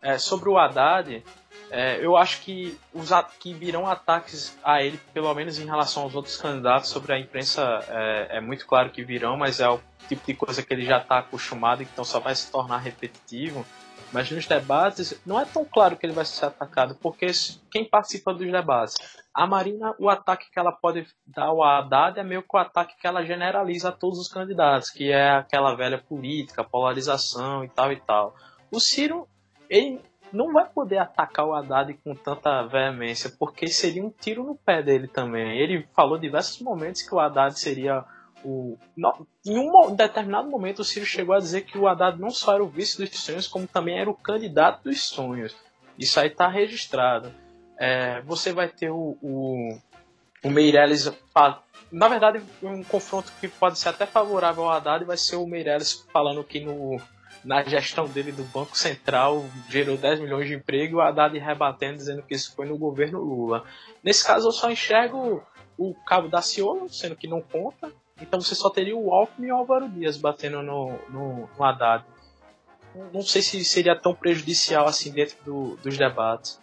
É, 0.00 0.18
sobre 0.18 0.48
o 0.48 0.58
Haddad, 0.58 1.22
é, 1.70 2.04
eu 2.04 2.16
acho 2.16 2.40
que, 2.40 2.76
os, 2.92 3.10
que 3.38 3.54
virão 3.54 3.86
ataques 3.86 4.58
a 4.64 4.82
ele, 4.82 5.00
pelo 5.14 5.32
menos 5.32 5.60
em 5.60 5.64
relação 5.64 6.02
aos 6.02 6.14
outros 6.14 6.36
candidatos, 6.36 6.90
sobre 6.90 7.14
a 7.14 7.18
imprensa 7.18 7.62
é, 7.88 8.38
é 8.38 8.40
muito 8.40 8.66
claro 8.66 8.90
que 8.90 9.04
virão, 9.04 9.36
mas 9.36 9.60
é 9.60 9.68
o 9.68 9.80
tipo 10.08 10.26
de 10.26 10.34
coisa 10.34 10.62
que 10.62 10.74
ele 10.74 10.84
já 10.84 10.98
está 10.98 11.18
acostumado, 11.18 11.82
então 11.82 12.04
só 12.04 12.18
vai 12.18 12.34
se 12.34 12.50
tornar 12.50 12.78
repetitivo. 12.78 13.64
Mas 14.12 14.30
nos 14.30 14.46
debates, 14.46 15.18
não 15.24 15.40
é 15.40 15.44
tão 15.46 15.64
claro 15.64 15.96
que 15.96 16.04
ele 16.04 16.12
vai 16.12 16.24
ser 16.24 16.46
atacado, 16.46 16.94
porque 17.00 17.28
quem 17.70 17.88
participa 17.88 18.34
dos 18.34 18.50
debates? 18.50 19.21
A 19.34 19.46
Marina, 19.46 19.94
o 19.98 20.10
ataque 20.10 20.50
que 20.50 20.58
ela 20.58 20.72
pode 20.72 21.06
dar 21.26 21.46
ao 21.46 21.62
Haddad 21.62 22.18
é 22.18 22.22
meio 22.24 22.42
que 22.42 22.54
o 22.54 22.58
ataque 22.58 22.94
que 23.00 23.06
ela 23.06 23.24
generaliza 23.24 23.88
a 23.88 23.92
todos 23.92 24.18
os 24.18 24.28
candidatos, 24.28 24.90
que 24.90 25.10
é 25.10 25.30
aquela 25.30 25.74
velha 25.74 25.98
política, 25.98 26.62
polarização 26.62 27.64
e 27.64 27.68
tal 27.68 27.92
e 27.92 27.96
tal. 27.96 28.34
O 28.70 28.78
Ciro, 28.78 29.26
ele 29.70 30.00
não 30.32 30.52
vai 30.52 30.66
poder 30.68 30.98
atacar 30.98 31.46
o 31.46 31.54
Haddad 31.54 31.94
com 32.04 32.14
tanta 32.14 32.62
veemência, 32.62 33.32
porque 33.38 33.68
seria 33.68 34.04
um 34.04 34.10
tiro 34.10 34.44
no 34.44 34.54
pé 34.54 34.82
dele 34.82 35.08
também. 35.08 35.58
Ele 35.58 35.86
falou 35.94 36.18
diversos 36.18 36.60
momentos 36.60 37.02
que 37.02 37.14
o 37.14 37.20
Haddad 37.20 37.58
seria 37.58 38.04
o, 38.44 38.76
em 39.46 39.58
um 39.58 39.94
determinado 39.94 40.48
momento, 40.48 40.80
o 40.80 40.84
Ciro 40.84 41.06
chegou 41.06 41.34
a 41.34 41.38
dizer 41.38 41.62
que 41.62 41.78
o 41.78 41.86
Haddad 41.86 42.20
não 42.20 42.30
só 42.30 42.54
era 42.54 42.64
o 42.64 42.68
vice 42.68 42.98
dos 42.98 43.10
sonhos, 43.10 43.46
como 43.46 43.66
também 43.66 43.98
era 43.98 44.10
o 44.10 44.14
candidato 44.14 44.84
dos 44.84 45.02
sonhos. 45.02 45.54
Isso 45.98 46.18
aí 46.18 46.28
está 46.28 46.48
registrado. 46.48 47.32
É, 47.78 48.20
você 48.22 48.52
vai 48.52 48.68
ter 48.68 48.90
o, 48.90 49.16
o, 49.22 49.78
o 50.44 50.50
Meirelles. 50.50 51.10
Na 51.90 52.08
verdade, 52.08 52.42
um 52.62 52.82
confronto 52.82 53.32
que 53.40 53.48
pode 53.48 53.78
ser 53.78 53.90
até 53.90 54.06
favorável 54.06 54.64
ao 54.64 54.70
Haddad 54.70 55.04
vai 55.04 55.16
ser 55.16 55.36
o 55.36 55.46
Meirelles 55.46 56.06
falando 56.12 56.42
que 56.44 56.60
no, 56.60 57.00
na 57.44 57.62
gestão 57.62 58.06
dele 58.06 58.32
do 58.32 58.44
Banco 58.44 58.76
Central 58.76 59.44
gerou 59.68 59.96
10 59.96 60.20
milhões 60.20 60.46
de 60.46 60.54
emprego 60.54 60.94
e 60.94 60.96
o 60.96 61.00
Haddad 61.00 61.36
rebatendo 61.38 61.96
dizendo 61.96 62.22
que 62.22 62.34
isso 62.34 62.54
foi 62.54 62.66
no 62.66 62.78
governo 62.78 63.20
Lula. 63.20 63.64
Nesse 64.02 64.24
caso, 64.24 64.48
eu 64.48 64.52
só 64.52 64.70
enxergo 64.70 65.42
o 65.76 65.94
Cabo 66.06 66.28
da 66.28 66.40
Ciolo, 66.40 66.88
sendo 66.88 67.16
que 67.16 67.26
não 67.26 67.40
conta, 67.40 67.92
então 68.20 68.40
você 68.40 68.54
só 68.54 68.70
teria 68.70 68.96
o 68.96 69.12
Alckmin 69.12 69.48
e 69.48 69.52
o 69.52 69.56
Álvaro 69.56 69.88
Dias 69.88 70.16
batendo 70.16 70.62
no, 70.62 70.98
no, 71.08 71.48
no 71.58 71.64
Haddad. 71.64 72.04
Não 73.12 73.22
sei 73.22 73.42
se 73.42 73.64
seria 73.64 73.96
tão 73.96 74.14
prejudicial 74.14 74.86
assim 74.86 75.10
dentro 75.10 75.36
do, 75.44 75.76
dos 75.76 75.96
debates. 75.96 76.60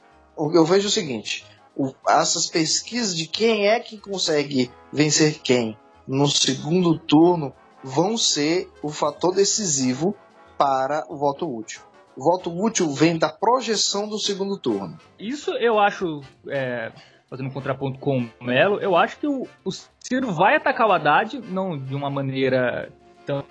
Eu 0.53 0.65
vejo 0.65 0.87
o 0.87 0.91
seguinte: 0.91 1.45
o, 1.75 1.93
essas 2.07 2.47
pesquisas 2.47 3.15
de 3.15 3.27
quem 3.27 3.67
é 3.67 3.79
que 3.79 3.97
consegue 3.97 4.71
vencer 4.91 5.39
quem 5.39 5.77
no 6.07 6.27
segundo 6.27 6.97
turno 6.97 7.53
vão 7.83 8.17
ser 8.17 8.69
o 8.81 8.89
fator 8.89 9.33
decisivo 9.33 10.15
para 10.57 11.05
o 11.09 11.17
voto 11.17 11.45
útil. 11.45 11.81
O 12.17 12.23
voto 12.23 12.51
útil 12.51 12.89
vem 12.91 13.17
da 13.17 13.29
projeção 13.29 14.09
do 14.09 14.17
segundo 14.17 14.57
turno. 14.57 14.97
Isso 15.17 15.51
eu 15.51 15.79
acho 15.79 16.21
é, 16.49 16.91
fazendo 17.29 17.47
um 17.47 17.53
contraponto 17.53 17.99
com 17.99 18.27
o 18.41 18.43
Melo, 18.43 18.79
eu 18.79 18.95
acho 18.95 19.19
que 19.19 19.27
o, 19.27 19.47
o 19.63 19.71
Ciro 19.99 20.33
vai 20.33 20.55
atacar 20.55 20.87
o 20.87 20.91
Haddad, 20.91 21.39
não 21.47 21.77
de 21.77 21.95
uma 21.95 22.09
maneira 22.09 22.91
tão 23.25 23.43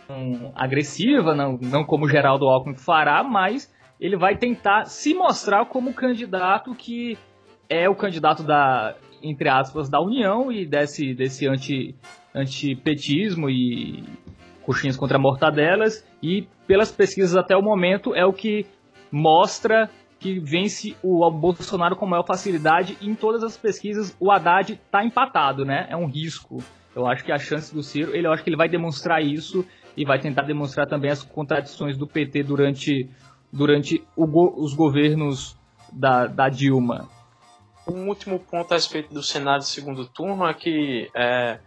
agressiva, 0.56 1.34
não, 1.34 1.56
não 1.56 1.84
como 1.84 2.04
o 2.04 2.08
Geraldo 2.08 2.46
Alckmin 2.46 2.76
fará, 2.76 3.22
mas 3.22 3.72
ele 4.00 4.16
vai 4.16 4.36
tentar 4.36 4.84
se 4.86 5.14
mostrar 5.14 5.66
como 5.66 5.92
candidato 5.92 6.74
que 6.74 7.18
é 7.68 7.88
o 7.88 7.94
candidato 7.94 8.42
da, 8.42 8.96
entre 9.22 9.48
aspas, 9.48 9.88
da 9.88 10.00
União 10.00 10.50
e 10.50 10.64
desse, 10.64 11.14
desse 11.14 11.46
anti, 11.46 11.94
antipetismo 12.34 13.50
e 13.50 14.04
coxinhas 14.62 14.96
contra 14.96 15.18
mortadelas, 15.18 16.06
e 16.22 16.46
pelas 16.66 16.92
pesquisas 16.92 17.36
até 17.36 17.56
o 17.56 17.62
momento 17.62 18.14
é 18.14 18.24
o 18.24 18.32
que 18.32 18.66
mostra 19.10 19.90
que 20.18 20.38
vence 20.40 20.96
o 21.02 21.30
Bolsonaro 21.30 21.96
com 21.96 22.06
maior 22.06 22.24
facilidade. 22.24 22.96
E 23.00 23.08
em 23.08 23.14
todas 23.14 23.42
as 23.42 23.56
pesquisas, 23.56 24.16
o 24.18 24.30
Haddad 24.30 24.72
está 24.72 25.04
empatado, 25.04 25.64
né? 25.64 25.86
É 25.88 25.96
um 25.96 26.06
risco. 26.06 26.58
Eu 26.94 27.06
acho 27.06 27.24
que 27.24 27.30
a 27.30 27.38
chance 27.38 27.72
do 27.72 27.82
Ciro, 27.82 28.14
ele, 28.14 28.26
eu 28.26 28.32
acho 28.32 28.42
que 28.42 28.50
ele 28.50 28.56
vai 28.56 28.68
demonstrar 28.68 29.22
isso 29.22 29.64
e 29.96 30.04
vai 30.04 30.18
tentar 30.18 30.42
demonstrar 30.42 30.86
também 30.86 31.10
as 31.10 31.22
contradições 31.22 31.96
do 31.96 32.06
PT 32.06 32.42
durante, 32.42 33.08
durante 33.52 34.04
o, 34.16 34.62
os 34.62 34.74
governos 34.74 35.56
da, 35.92 36.26
da 36.26 36.48
Dilma. 36.48 37.08
Um 37.86 38.08
último 38.08 38.38
ponto 38.38 38.72
a 38.72 38.76
respeito 38.76 39.12
do 39.12 39.22
Senado 39.22 39.60
de 39.60 39.68
segundo 39.68 40.06
turno 40.06 40.46
é 40.46 40.52
que 40.52 41.10
é, 41.14 41.58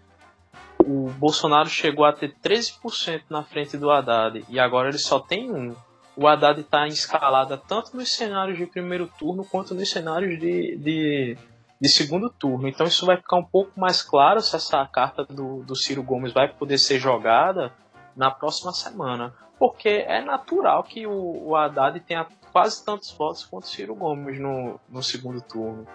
o 0.86 1.10
Bolsonaro 1.18 1.68
chegou 1.68 2.06
a 2.06 2.14
ter 2.14 2.36
13% 2.44 3.24
na 3.30 3.44
frente 3.44 3.78
do 3.78 3.90
Haddad 3.90 4.46
e 4.48 4.60
agora 4.60 4.90
ele 4.90 5.00
só 5.00 5.20
tem 5.20 5.52
um 5.52 5.76
o 6.16 6.28
Haddad 6.28 6.60
está 6.60 6.86
em 6.86 6.92
escalada 6.92 7.58
tanto 7.58 7.96
nos 7.96 8.14
cenários 8.14 8.58
de 8.58 8.66
primeiro 8.66 9.08
turno 9.18 9.46
quanto 9.46 9.74
nos 9.74 9.90
cenários 9.90 10.40
de, 10.40 10.76
de, 10.78 11.38
de, 11.80 11.90
segundo 11.90 12.30
turno. 12.30 12.68
Então 12.68 12.86
isso 12.86 13.06
vai 13.06 13.18
ficar 13.18 13.38
um 13.38 13.44
pouco 13.44 13.80
mais 13.80 14.02
claro 14.02 14.42
se 14.42 14.56
essa 14.56 14.86
carta 14.86 15.24
do, 15.26 15.64
do 15.64 15.76
Ciro 15.76 16.04
Gomes 16.04 16.34
vai 16.34 16.50
poder 16.50 16.78
ser 16.78 17.00
jogada 17.00 17.74
na 18.16 18.30
próxima 18.30 18.74
semana. 18.74 19.34
Porque 19.62 19.90
é 20.08 20.26
natural 20.26 20.84
que 20.84 21.06
o, 21.06 21.50
o 21.50 21.56
Haddad 21.56 22.00
tenha 22.00 22.26
quase 22.52 22.84
tantos 22.84 23.12
votos 23.12 23.46
quanto 23.46 23.68
Ciro 23.68 23.94
Gomes 23.94 24.40
no, 24.40 24.80
no 24.90 25.04
segundo 25.04 25.40
turno. 25.40 25.86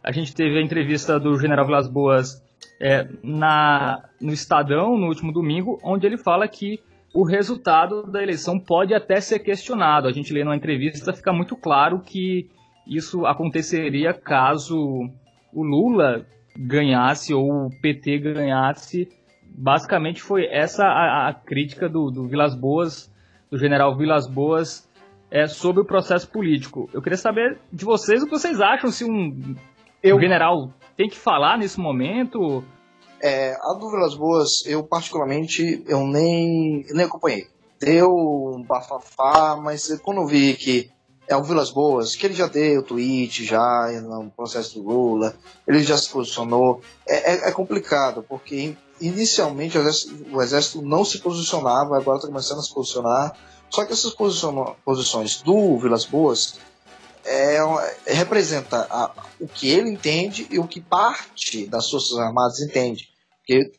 A 0.00 0.12
gente 0.12 0.32
teve 0.32 0.56
a 0.56 0.62
entrevista 0.62 1.18
do 1.18 1.36
General 1.36 1.66
Vilas 1.66 1.88
Boas 1.88 2.40
é, 2.80 3.08
na, 3.24 4.08
no 4.20 4.32
Estadão 4.32 4.96
no 4.96 5.08
último 5.08 5.32
domingo, 5.32 5.80
onde 5.82 6.06
ele 6.06 6.16
fala 6.16 6.46
que 6.46 6.78
o 7.12 7.24
resultado 7.24 8.04
da 8.04 8.22
eleição 8.22 8.56
pode 8.56 8.94
até 8.94 9.20
ser 9.20 9.40
questionado. 9.40 10.06
A 10.06 10.12
gente 10.12 10.32
lê 10.32 10.44
numa 10.44 10.54
entrevista, 10.54 11.12
fica 11.12 11.32
muito 11.32 11.56
claro 11.56 11.98
que 11.98 12.48
isso 12.86 13.26
aconteceria 13.26 14.14
caso 14.14 14.78
o 15.52 15.64
Lula 15.64 16.24
ganhasse 16.56 17.34
ou 17.34 17.66
o 17.66 17.70
PT 17.80 18.18
ganhasse. 18.18 19.08
Basicamente 19.54 20.22
foi 20.22 20.46
essa 20.46 20.84
a, 20.84 21.28
a 21.28 21.34
crítica 21.34 21.88
do, 21.88 22.10
do 22.10 22.26
Vilas 22.26 22.54
Boas, 22.54 23.10
do 23.50 23.58
general 23.58 23.96
Vilas 23.96 24.26
Boas, 24.26 24.88
é, 25.30 25.46
sobre 25.46 25.82
o 25.82 25.84
processo 25.84 26.28
político. 26.28 26.88
Eu 26.92 27.02
queria 27.02 27.18
saber 27.18 27.58
de 27.72 27.84
vocês 27.84 28.22
o 28.22 28.26
que 28.26 28.32
vocês 28.32 28.60
acham, 28.60 28.90
se 28.90 29.04
um, 29.04 29.54
Eu... 30.02 30.20
general 30.20 30.72
tem 30.96 31.08
que 31.08 31.18
falar 31.18 31.58
nesse 31.58 31.80
momento, 31.80 32.62
é, 33.22 33.54
a 33.54 33.74
do 33.78 33.90
Vilas 33.90 34.16
Boas, 34.16 34.66
eu 34.66 34.82
particularmente, 34.82 35.84
eu 35.86 36.06
nem, 36.06 36.84
nem 36.90 37.06
acompanhei. 37.06 37.46
Deu 37.78 38.08
um 38.08 38.64
bafafá, 38.66 39.56
mas 39.56 40.00
quando 40.02 40.22
eu 40.22 40.26
vi 40.26 40.54
que 40.54 40.90
é 41.28 41.36
o 41.36 41.42
Vilas 41.42 41.70
Boas, 41.70 42.16
que 42.16 42.26
ele 42.26 42.34
já 42.34 42.48
deu 42.48 42.82
tweet 42.82 43.44
já 43.44 43.88
no 44.02 44.30
processo 44.30 44.74
do 44.74 44.88
Lula, 44.88 45.34
ele 45.66 45.82
já 45.82 45.96
se 45.96 46.10
posicionou, 46.10 46.80
é, 47.06 47.34
é, 47.34 47.48
é 47.48 47.52
complicado, 47.52 48.24
porque 48.28 48.76
inicialmente 49.06 49.76
o 49.76 50.42
exército, 50.42 50.82
não 50.82 51.04
se 51.04 51.18
posicionava, 51.18 51.96
agora 51.96 52.18
está 52.18 52.28
começando 52.28 52.58
a 52.58 52.62
se 52.62 52.72
posicionar, 52.72 53.36
só 53.68 53.84
que 53.84 53.92
essas 53.92 54.14
posições 54.84 55.42
do 55.42 55.78
Vilas 55.78 56.04
Boas 56.04 56.58
é, 57.24 57.56
é, 57.56 58.12
representa 58.12 58.86
a, 58.90 59.12
o 59.40 59.48
que 59.48 59.68
ele 59.68 59.90
entende 59.90 60.46
e 60.50 60.58
o 60.58 60.66
que 60.66 60.80
parte 60.80 61.66
das 61.66 61.88
Forças 61.90 62.18
Armadas 62.18 62.60
entende. 62.60 63.08
Porque 63.38 63.72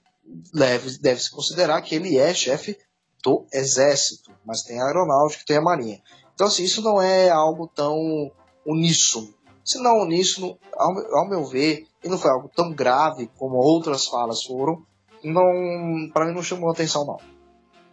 deve, 0.54 0.98
deve 0.98 1.22
se 1.22 1.30
considerar 1.30 1.82
que 1.82 1.96
ele 1.96 2.18
é 2.18 2.34
chefe 2.34 2.78
do 3.24 3.46
exército, 3.54 4.32
mas 4.46 4.64
tem 4.64 4.82
a 4.82 4.86
aeronáutica, 4.86 5.46
tem 5.46 5.58
a 5.58 5.62
marinha. 5.62 6.02
Então, 6.34 6.48
assim, 6.48 6.64
isso 6.64 6.82
não 6.82 7.02
é 7.02 7.30
algo 7.30 7.68
tão 7.68 8.32
uníssono. 8.66 9.34
Se 9.64 9.78
não 9.80 10.02
uníssono, 10.02 10.58
ao, 10.74 11.18
ao 11.18 11.30
meu 11.30 11.46
ver, 11.46 11.88
e 12.04 12.10
não 12.10 12.18
foi 12.18 12.32
algo 12.32 12.50
tão 12.54 12.74
grave 12.74 13.30
como 13.38 13.56
outras 13.56 14.08
falas 14.08 14.44
foram, 14.44 14.86
não, 15.24 16.10
para 16.14 16.26
mim 16.26 16.34
não 16.34 16.44
chamou 16.44 16.72
atenção 16.72 17.06
não. 17.06 17.18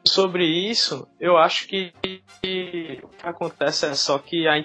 Sobre 0.07 0.45
isso, 0.45 1.07
eu 1.21 1.37
acho 1.37 1.67
que, 1.69 1.93
o 2.03 2.41
que 2.41 3.03
acontece 3.23 3.87
é 3.87 3.95
só 3.95 4.19
que 4.19 4.49
a, 4.49 4.65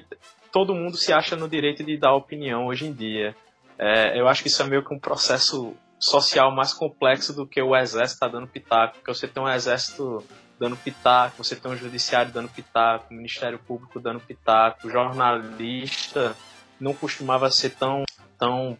todo 0.52 0.74
mundo 0.74 0.96
se 0.96 1.12
acha 1.12 1.36
no 1.36 1.50
direito 1.50 1.84
de 1.84 1.98
dar 1.98 2.16
opinião 2.16 2.68
hoje 2.68 2.86
em 2.86 2.94
dia. 2.94 3.36
É, 3.78 4.20
eu 4.20 4.28
acho 4.28 4.42
que 4.42 4.48
isso 4.48 4.62
é 4.62 4.66
meio 4.66 4.84
que 4.84 4.94
um 4.94 5.00
processo 5.00 5.74
social 6.00 6.52
mais 6.52 6.74
complexo 6.74 7.34
do 7.34 7.46
que 7.46 7.62
o 7.62 7.76
exército 7.76 8.20
tá 8.20 8.28
dando 8.28 8.48
pitaco, 8.48 8.96
porque 8.96 9.14
você 9.14 9.28
tem 9.28 9.44
um 9.44 9.50
exército 9.50 10.24
dando 10.58 10.78
pitaco, 10.78 11.44
você 11.44 11.56
tem 11.56 11.70
um 11.70 11.76
judiciário 11.76 12.32
dando 12.32 12.48
pitaco, 12.48 13.08
o 13.12 13.14
Ministério 13.14 13.60
Público 13.60 14.00
dando 14.00 14.22
pitaco, 14.22 14.90
jornalista 14.90 16.36
não 16.80 16.94
costumava 16.94 17.50
ser 17.52 17.72
tão, 17.72 18.04
tão 18.38 18.78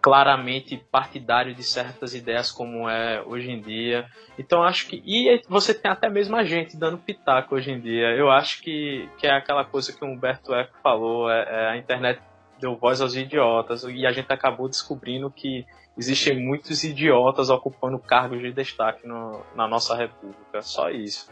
claramente 0.00 0.76
partidário 0.90 1.54
de 1.54 1.62
certas 1.62 2.14
ideias 2.14 2.50
como 2.50 2.88
é 2.88 3.22
hoje 3.26 3.50
em 3.50 3.60
dia. 3.60 4.06
Então 4.38 4.62
acho 4.62 4.86
que. 4.88 5.02
E 5.04 5.40
você 5.48 5.74
tem 5.74 5.90
até 5.90 6.08
mesmo 6.08 6.36
a 6.36 6.44
gente 6.44 6.76
dando 6.76 6.98
pitaco 6.98 7.54
hoje 7.54 7.70
em 7.70 7.80
dia. 7.80 8.14
Eu 8.16 8.30
acho 8.30 8.62
que, 8.62 9.08
que 9.18 9.26
é 9.26 9.36
aquela 9.36 9.64
coisa 9.64 9.92
que 9.92 10.04
o 10.04 10.08
Humberto 10.08 10.54
Eco 10.54 10.74
falou, 10.82 11.30
é, 11.30 11.42
é 11.42 11.68
a 11.70 11.76
internet 11.76 12.20
deu 12.60 12.76
voz 12.76 13.00
aos 13.00 13.16
idiotas 13.16 13.84
e 13.84 14.06
a 14.06 14.12
gente 14.12 14.30
acabou 14.30 14.68
descobrindo 14.68 15.30
que 15.30 15.64
existem 15.96 16.38
muitos 16.38 16.84
idiotas 16.84 17.48
ocupando 17.48 17.98
cargos 17.98 18.40
de 18.40 18.52
destaque 18.52 19.06
no, 19.06 19.40
na 19.56 19.66
nossa 19.66 19.96
república. 19.96 20.60
Só 20.60 20.90
isso. 20.90 21.30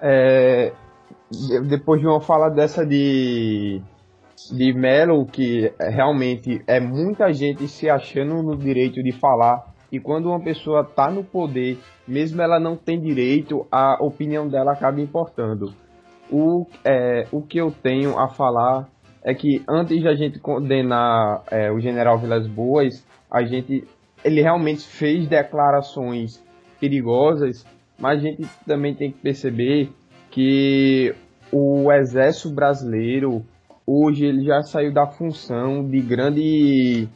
É, 0.00 0.72
depois 1.68 2.00
de 2.00 2.06
uma 2.06 2.20
fala 2.20 2.48
dessa 2.48 2.86
de 2.86 3.82
de 4.52 4.72
Melo, 4.72 5.26
que 5.26 5.72
realmente 5.78 6.62
é 6.66 6.80
muita 6.80 7.32
gente 7.32 7.66
se 7.68 7.88
achando 7.88 8.42
no 8.42 8.56
direito 8.56 9.02
de 9.02 9.12
falar, 9.12 9.74
e 9.90 9.98
quando 9.98 10.26
uma 10.28 10.40
pessoa 10.40 10.82
está 10.82 11.10
no 11.10 11.24
poder, 11.24 11.78
mesmo 12.06 12.42
ela 12.42 12.60
não 12.60 12.76
tem 12.76 13.00
direito, 13.00 13.66
a 13.70 13.96
opinião 14.00 14.46
dela 14.48 14.72
acaba 14.72 15.00
importando. 15.00 15.72
O, 16.30 16.66
é, 16.84 17.26
o 17.32 17.40
que 17.40 17.58
eu 17.58 17.70
tenho 17.70 18.18
a 18.18 18.28
falar 18.28 18.88
é 19.24 19.34
que 19.34 19.62
antes 19.68 19.98
de 20.00 20.06
a 20.06 20.14
gente 20.14 20.38
condenar 20.38 21.42
é, 21.50 21.70
o 21.70 21.80
general 21.80 22.18
Vilas 22.18 22.46
Boas, 22.46 23.06
a 23.30 23.42
gente 23.44 23.84
ele 24.24 24.42
realmente 24.42 24.86
fez 24.86 25.26
declarações 25.28 26.42
perigosas, 26.80 27.64
mas 27.98 28.18
a 28.18 28.22
gente 28.22 28.46
também 28.66 28.94
tem 28.94 29.12
que 29.12 29.18
perceber 29.18 29.90
que 30.30 31.14
o 31.52 31.90
exército 31.92 32.50
brasileiro 32.50 33.44
hoje 33.88 34.26
ele 34.26 34.44
já 34.44 34.62
saiu 34.62 34.92
da 34.92 35.06
função 35.06 35.82
de 35.82 36.00
grande 36.02 37.08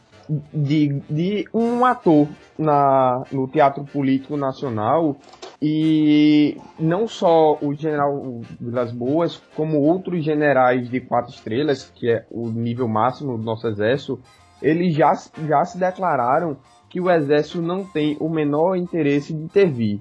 de, 0.53 1.01
de 1.11 1.45
um 1.53 1.85
ator 1.85 2.27
na, 2.59 3.25
no 3.31 3.47
teatro 3.47 3.85
político 3.85 4.37
nacional 4.37 5.17
e 5.61 6.57
não 6.79 7.07
só 7.07 7.59
o 7.61 7.75
general 7.75 8.41
Vilas 8.59 8.91
Boas, 8.93 9.37
como 9.55 9.81
outros 9.81 10.25
generais 10.25 10.89
de 10.89 11.01
quatro 11.01 11.35
estrelas, 11.35 11.91
que 11.95 12.11
é 12.11 12.25
o 12.31 12.49
nível 12.49 12.89
máximo 12.89 13.37
do 13.37 13.45
nosso 13.45 13.69
exército, 13.69 14.19
eles 14.63 14.95
já, 14.95 15.13
já 15.47 15.65
se 15.65 15.79
declararam 15.79 16.57
que 16.89 17.01
o 17.01 17.11
exército 17.11 17.61
não 17.61 17.85
tem 17.85 18.17
o 18.19 18.29
menor 18.29 18.77
interesse 18.77 19.35
de 19.35 19.43
intervir. 19.43 20.01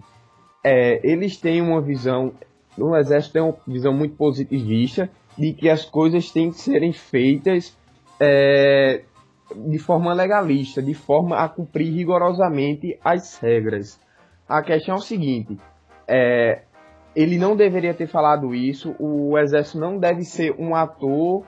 É, 0.64 1.02
eles 1.04 1.38
têm 1.38 1.62
uma 1.62 1.82
visão, 1.82 2.32
o 2.78 2.96
exército 2.96 3.34
tem 3.34 3.42
uma 3.42 3.56
visão 3.68 3.94
muito 3.94 4.16
positivista 4.16 5.10
de 5.38 5.54
que 5.54 5.70
as 5.70 5.86
coisas 5.86 6.32
têm 6.32 6.52
que 6.52 6.60
serem 6.60 6.94
feitas 6.94 7.78
é, 8.20 9.04
de 9.56 9.80
forma 9.80 10.14
legalista, 10.14 10.82
de 10.82 10.94
forma 10.94 11.38
a 11.38 11.50
cumprir 11.50 11.94
rigorosamente 11.94 13.00
as 13.04 13.38
regras. 13.38 14.00
A 14.48 14.62
questão 14.62 14.96
é 14.96 14.98
o 14.98 15.02
seguinte: 15.02 15.58
é, 16.08 16.64
ele 17.16 17.38
não 17.38 17.56
deveria 17.56 17.94
ter 17.94 18.08
falado 18.08 18.54
isso, 18.54 18.96
o 19.00 19.38
exército 19.38 19.80
não 19.80 19.98
deve 19.98 20.24
ser 20.24 20.56
um 20.58 20.76
ator 20.76 21.46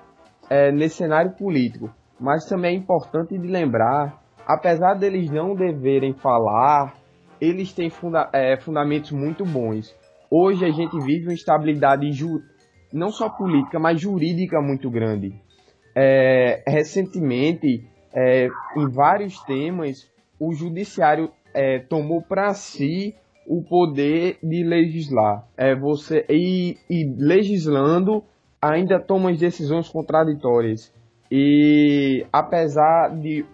é, 0.50 0.72
nesse 0.72 0.98
cenário 0.98 1.32
político. 1.32 1.90
Mas 2.20 2.46
também 2.46 2.76
é 2.76 2.78
importante 2.78 3.38
de 3.38 3.48
lembrar, 3.48 4.22
apesar 4.46 4.94
deles 4.94 5.30
não 5.30 5.56
deverem 5.56 6.14
falar, 6.14 6.94
eles 7.40 7.74
têm 7.74 7.90
funda 7.90 8.30
é, 8.32 8.58
fundamentos 8.58 9.12
muito 9.12 9.44
bons. 9.44 9.94
Hoje 10.30 10.66
a 10.66 10.72
gente 10.72 10.98
vive 11.00 11.28
uma 11.28 11.34
estabilidade 11.34 12.12
não 12.94 13.10
só 13.10 13.28
política, 13.28 13.80
mas 13.80 14.00
jurídica 14.00 14.62
muito 14.62 14.90
grande. 14.90 15.34
É, 15.96 16.64
recentemente, 16.68 17.84
é, 18.14 18.48
em 18.78 18.90
vários 18.90 19.40
temas, 19.44 20.10
o 20.40 20.54
judiciário 20.54 21.32
é, 21.54 21.80
tomou 21.80 22.22
para 22.22 22.54
si 22.54 23.16
o 23.48 23.64
poder 23.64 24.38
de 24.42 24.64
legislar. 24.64 25.48
É 25.58 25.76
você 25.76 26.26
e, 26.30 26.78
e 26.90 27.04
legislando 27.18 28.24
ainda 28.62 29.00
toma 29.00 29.32
as 29.32 29.40
decisões 29.40 29.90
contraditórias. 29.90 30.94
E 31.30 32.26
apesar 32.32 33.10
de 33.10 33.46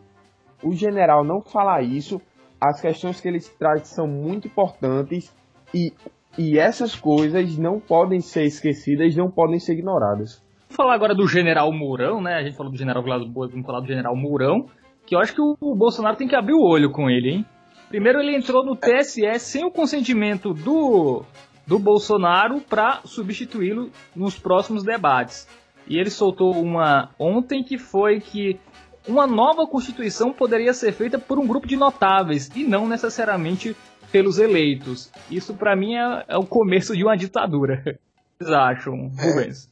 o 0.62 0.74
general 0.74 1.24
não 1.24 1.42
falar 1.42 1.82
isso, 1.82 2.22
as 2.60 2.82
questões 2.82 3.22
que 3.22 3.28
ele 3.28 3.40
traz 3.58 3.88
são 3.88 4.06
muito 4.06 4.48
importantes 4.48 5.34
e, 5.74 5.94
e 6.38 6.58
essas 6.58 6.96
coisas 6.96 7.58
não 7.58 7.80
podem 7.80 8.20
ser 8.20 8.44
esquecidas, 8.44 9.16
não 9.16 9.30
podem 9.30 9.60
ser 9.60 9.74
ignoradas. 9.74 10.42
Vamos 10.68 10.76
falar 10.76 10.94
agora 10.94 11.16
do 11.16 11.28
general 11.28 11.72
Mourão, 11.72 12.22
né? 12.22 12.36
A 12.36 12.44
gente 12.44 12.56
falou 12.56 12.72
do 12.72 12.78
general 12.78 13.04
Vilas 13.04 13.26
Boas, 13.26 13.52
vamos 13.52 13.66
falar 13.66 13.80
do 13.80 13.88
general 13.88 14.16
Mourão, 14.16 14.68
que 15.06 15.16
eu 15.16 15.20
acho 15.20 15.34
que 15.34 15.42
o, 15.42 15.58
o 15.60 15.76
Bolsonaro 15.76 16.16
tem 16.16 16.28
que 16.28 16.36
abrir 16.36 16.54
o 16.54 16.64
olho 16.64 16.92
com 16.92 17.10
ele, 17.10 17.30
hein? 17.30 17.46
Primeiro 17.90 18.20
ele 18.20 18.36
entrou 18.36 18.64
no 18.64 18.76
TSE 18.76 19.40
sem 19.40 19.66
o 19.66 19.72
consentimento 19.72 20.54
do, 20.54 21.24
do 21.66 21.80
Bolsonaro 21.80 22.62
para 22.62 23.02
substituí-lo 23.04 23.90
nos 24.16 24.38
próximos 24.38 24.84
debates. 24.84 25.48
E 25.88 25.98
ele 25.98 26.12
soltou 26.12 26.54
uma 26.54 27.10
ontem 27.18 27.64
que 27.64 27.80
foi 27.80 28.20
que 28.20 28.60
uma 29.08 29.26
nova 29.26 29.66
constituição 29.66 30.32
poderia 30.32 30.72
ser 30.72 30.92
feita 30.92 31.18
por 31.18 31.40
um 31.40 31.48
grupo 31.48 31.66
de 31.66 31.76
notáveis 31.76 32.48
e 32.56 32.64
não 32.64 32.88
necessariamente 32.88 33.76
pelos 34.12 34.40
eleitos. 34.40 35.12
Isso 35.30 35.54
para 35.54 35.76
mim 35.76 35.96
é, 35.96 36.26
é, 36.28 36.38
o 36.38 36.46
começo 36.46 36.96
de 36.96 37.04
uma 37.04 37.18
ditadura. 37.18 37.84
Vocês 38.40 38.52
acham, 38.52 39.12
Rubens? 39.20 39.70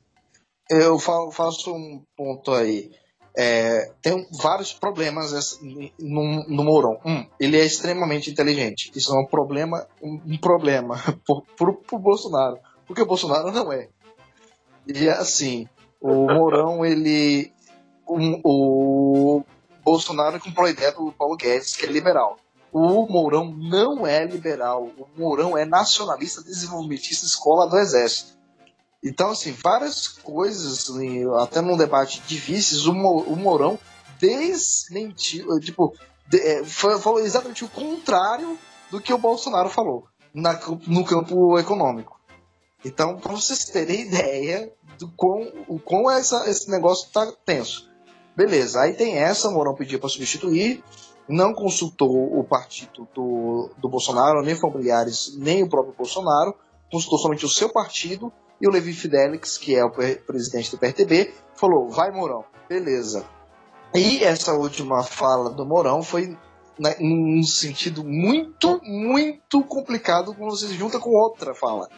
É, 0.69 0.83
eu 0.83 0.99
faço 0.99 1.73
um 1.73 2.03
ponto 2.15 2.51
aí. 2.51 2.91
É, 3.39 3.91
tem 4.01 4.27
vários 4.41 4.73
problemas 4.73 5.59
no, 5.99 6.43
no 6.49 6.63
Mourão. 6.63 6.99
Um, 7.05 7.25
ele 7.39 7.55
é 7.57 7.63
extremamente 7.63 8.31
inteligente. 8.31 8.91
Isso 8.95 9.15
é 9.15 9.19
um 9.19 9.25
problema, 9.27 9.87
um, 10.01 10.19
um 10.25 10.37
problema 10.37 10.95
pro, 11.55 11.73
pro, 11.75 11.99
Bolsonaro, 11.99 12.57
porque 12.87 13.01
o 13.01 13.05
Bolsonaro 13.05 13.51
não 13.51 13.71
é. 13.71 13.89
E 14.87 15.07
assim, 15.07 15.67
o 16.01 16.25
Mourão, 16.25 16.83
ele, 16.85 17.53
um, 18.09 18.41
o 18.43 19.43
Bolsonaro 19.85 20.39
comprou 20.39 20.65
a 20.65 20.71
ideia 20.71 20.91
do 20.91 21.11
Paulo 21.11 21.37
Guedes, 21.37 21.75
que 21.77 21.85
é 21.85 21.89
liberal. 21.89 22.37
O 22.71 23.07
Mourão 23.07 23.51
não 23.51 24.05
é 24.05 24.25
liberal. 24.25 24.91
O 24.97 25.07
Mourão 25.17 25.57
é 25.57 25.65
nacionalista, 25.65 26.43
desenvolvimentista, 26.43 27.25
escola 27.25 27.69
do 27.69 27.77
Exército. 27.77 28.37
Então, 29.03 29.31
assim, 29.31 29.51
várias 29.51 30.07
coisas, 30.07 30.87
até 31.41 31.61
num 31.61 31.77
debate 31.77 32.21
difíceis, 32.27 32.85
o, 32.85 32.93
Mourão 32.93 33.79
desmentiu, 34.19 35.59
tipo, 35.59 35.95
de, 36.27 36.39
é, 36.39 36.63
falou 36.65 37.19
exatamente 37.19 37.63
o 37.63 37.69
contrário 37.69 38.57
do 38.89 38.99
que 38.99 39.13
o 39.13 39.17
Bolsonaro 39.17 39.69
falou 39.69 40.07
no 40.33 41.05
campo 41.05 41.57
econômico. 41.57 42.19
Então, 42.85 43.17
para 43.17 43.33
vocês 43.33 43.65
terem 43.65 44.01
ideia 44.01 44.71
do 44.99 45.09
quão, 45.09 45.51
o 45.67 45.79
quão 45.79 46.09
essa, 46.11 46.49
esse 46.49 46.69
negócio 46.69 47.09
tá 47.11 47.31
tenso. 47.45 47.89
Beleza, 48.35 48.81
aí 48.81 48.93
tem 48.93 49.17
essa, 49.17 49.49
o 49.49 49.53
Mourão 49.53 49.73
pediu 49.73 49.99
para 49.99 50.09
substituir, 50.09 50.83
não 51.27 51.53
consultou 51.53 52.39
o 52.39 52.43
partido 52.43 53.07
do, 53.13 53.69
do 53.77 53.89
Bolsonaro, 53.89 54.41
nem 54.41 54.55
familiares, 54.55 55.35
nem 55.37 55.63
o 55.63 55.69
próprio 55.69 55.93
Bolsonaro, 55.97 56.55
consultou 56.91 57.19
somente 57.19 57.45
o 57.45 57.49
seu 57.49 57.69
partido 57.69 58.31
e 58.61 58.67
o 58.67 58.71
Levi 58.71 58.93
Fidelix, 58.93 59.57
que 59.57 59.75
é 59.75 59.83
o 59.83 59.91
presidente 59.91 60.71
do 60.71 60.77
PRTB, 60.77 61.33
falou: 61.55 61.89
vai, 61.89 62.11
Mourão, 62.11 62.45
beleza. 62.67 63.25
E 63.93 64.23
essa 64.23 64.53
última 64.53 65.03
fala 65.03 65.49
do 65.49 65.65
Mourão 65.65 66.01
foi 66.01 66.37
né, 66.79 66.95
num 66.99 67.43
sentido 67.43 68.03
muito, 68.03 68.79
muito 68.83 69.63
complicado 69.63 70.33
quando 70.33 70.51
você 70.51 70.67
junta 70.73 70.99
com 70.99 71.09
outra 71.09 71.53
fala. 71.53 71.89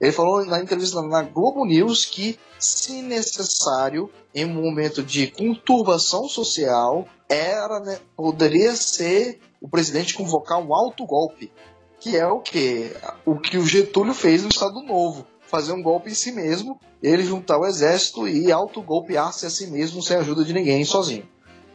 Ele 0.00 0.12
falou 0.12 0.44
na 0.44 0.60
entrevista 0.60 1.02
na 1.02 1.22
Globo 1.22 1.64
News 1.64 2.04
que, 2.04 2.38
se 2.58 3.02
necessário, 3.02 4.08
em 4.32 4.44
um 4.44 4.62
momento 4.62 5.02
de 5.02 5.26
conturbação 5.26 6.28
social, 6.28 7.06
era, 7.28 7.80
né, 7.80 7.98
poderia 8.16 8.74
ser 8.74 9.40
o 9.60 9.68
presidente 9.68 10.14
convocar 10.14 10.58
um 10.58 10.74
alto 10.74 11.04
golpe, 11.04 11.52
que 12.00 12.16
é 12.16 12.26
o 12.26 12.40
que 12.40 12.92
o 13.26 13.38
que 13.38 13.58
o 13.58 13.66
Getúlio 13.66 14.14
fez 14.14 14.42
no 14.42 14.48
Estado 14.48 14.82
Novo 14.82 15.26
fazer 15.48 15.72
um 15.72 15.82
golpe 15.82 16.10
em 16.10 16.14
si 16.14 16.30
mesmo, 16.30 16.78
ele 17.02 17.24
juntar 17.24 17.58
o 17.58 17.66
exército 17.66 18.28
e 18.28 18.52
autogolpear-se 18.52 19.46
a 19.46 19.50
si 19.50 19.66
mesmo 19.68 20.02
sem 20.02 20.16
ajuda 20.16 20.44
de 20.44 20.52
ninguém, 20.52 20.84
sozinho. 20.84 21.26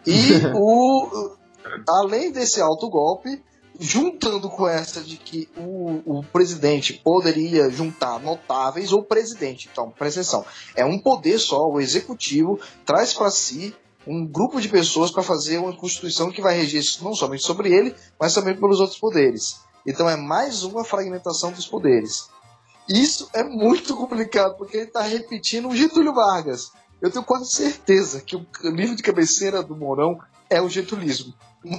E 0.06 0.14
o, 0.56 1.36
além 1.88 2.32
desse 2.32 2.62
autogolpe, 2.62 3.42
juntando 3.80 4.50
com 4.50 4.68
essa 4.68 5.02
de 5.02 5.18
que 5.18 5.50
o, 5.58 6.20
o 6.20 6.24
presidente 6.24 6.94
poderia 6.94 7.70
juntar 7.72 8.20
notáveis 8.20 8.94
ou 8.94 9.04
presidente, 9.04 9.68
então, 9.72 9.90
presta 9.90 10.20
atenção, 10.20 10.46
é 10.76 10.86
um 10.86 11.00
poder 11.00 11.40
só, 11.40 11.68
o 11.68 11.82
executivo 11.82 12.60
traz 12.86 13.14
para 13.14 13.32
si 13.32 13.76
um 14.06 14.26
grupo 14.26 14.60
de 14.60 14.70
pessoas 14.70 15.12
para 15.12 15.24
fazer 15.24 15.58
uma 15.58 15.76
constituição 15.76 16.32
que 16.32 16.42
vai 16.42 16.58
reger 16.58 16.84
não 17.02 17.14
somente 17.14 17.44
sobre 17.44 17.74
ele, 17.74 17.96
mas 18.20 18.34
também 18.34 18.56
pelos 18.56 18.80
outros 18.80 19.00
poderes. 19.00 19.62
Então 19.86 20.10
é 20.10 20.16
mais 20.16 20.64
uma 20.64 20.84
fragmentação 20.84 21.52
dos 21.52 21.68
poderes. 21.68 22.28
Isso 22.88 23.30
é 23.34 23.44
muito 23.44 23.96
complicado, 23.96 24.58
porque 24.58 24.78
ele 24.78 24.88
está 24.88 25.02
repetindo 25.02 25.70
o 25.70 25.76
Getúlio 25.76 26.14
Vargas. 26.14 26.72
Eu 27.02 27.12
tenho 27.12 27.24
quase 27.24 27.52
certeza 27.52 28.22
que 28.22 28.36
o 28.36 28.46
livro 28.64 28.96
de 28.96 29.04
cabeceira 29.04 29.62
do 29.62 29.76
Mourão 29.76 30.20
é 30.50 30.62
o 30.62 30.70
getulismo. 30.70 31.34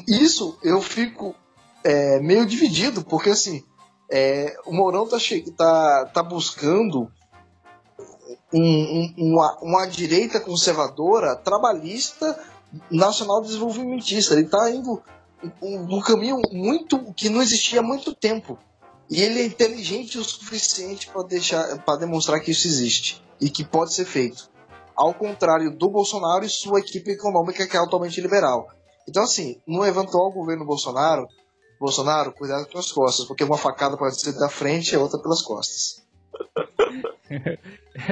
Isso 0.08 0.58
eu 0.62 0.80
fico 0.80 1.34
é, 1.82 2.20
meio 2.20 2.46
dividido, 2.46 3.04
porque 3.04 3.30
assim, 3.30 3.62
é, 4.10 4.56
o 4.66 4.72
Mourão 4.72 5.04
está 5.04 5.18
tá, 5.56 6.06
tá 6.06 6.22
buscando 6.22 7.10
um, 8.54 9.12
um, 9.18 9.32
uma, 9.32 9.58
uma 9.60 9.86
direita 9.86 10.38
conservadora, 10.38 11.34
trabalhista, 11.34 12.38
nacional 12.88 13.42
desenvolvimentista. 13.42 14.34
Ele 14.34 14.44
está 14.44 14.70
indo 14.70 15.02
um, 15.60 15.96
um 15.96 16.00
caminho 16.00 16.40
muito 16.52 17.12
que 17.14 17.28
não 17.28 17.42
existia 17.42 17.80
há 17.80 17.82
muito 17.82 18.14
tempo. 18.14 18.56
E 19.10 19.20
ele 19.20 19.40
é 19.40 19.44
inteligente 19.44 20.18
o 20.18 20.24
suficiente 20.24 21.10
para 21.10 21.24
deixar, 21.24 21.78
para 21.84 21.98
demonstrar 21.98 22.40
que 22.40 22.52
isso 22.52 22.66
existe 22.66 23.22
e 23.40 23.50
que 23.50 23.64
pode 23.64 23.92
ser 23.92 24.04
feito. 24.04 24.48
Ao 24.96 25.12
contrário 25.12 25.76
do 25.76 25.90
Bolsonaro 25.90 26.44
e 26.44 26.48
sua 26.48 26.78
equipe 26.78 27.10
econômica 27.10 27.66
que 27.66 27.76
é 27.76 27.80
altamente 27.80 28.20
liberal. 28.20 28.68
Então, 29.08 29.24
assim, 29.24 29.60
no 29.66 29.84
eventual 29.84 30.32
governo 30.32 30.64
Bolsonaro, 30.64 31.26
Bolsonaro, 31.78 32.32
cuidado 32.32 32.66
com 32.70 32.78
as 32.78 32.90
costas, 32.90 33.26
porque 33.26 33.44
uma 33.44 33.58
facada 33.58 33.96
pode 33.96 34.18
ser 34.18 34.32
da 34.32 34.48
frente 34.48 34.92
e 34.92 34.96
a 34.96 35.00
outra 35.00 35.20
pelas 35.20 35.42
costas. 35.42 36.03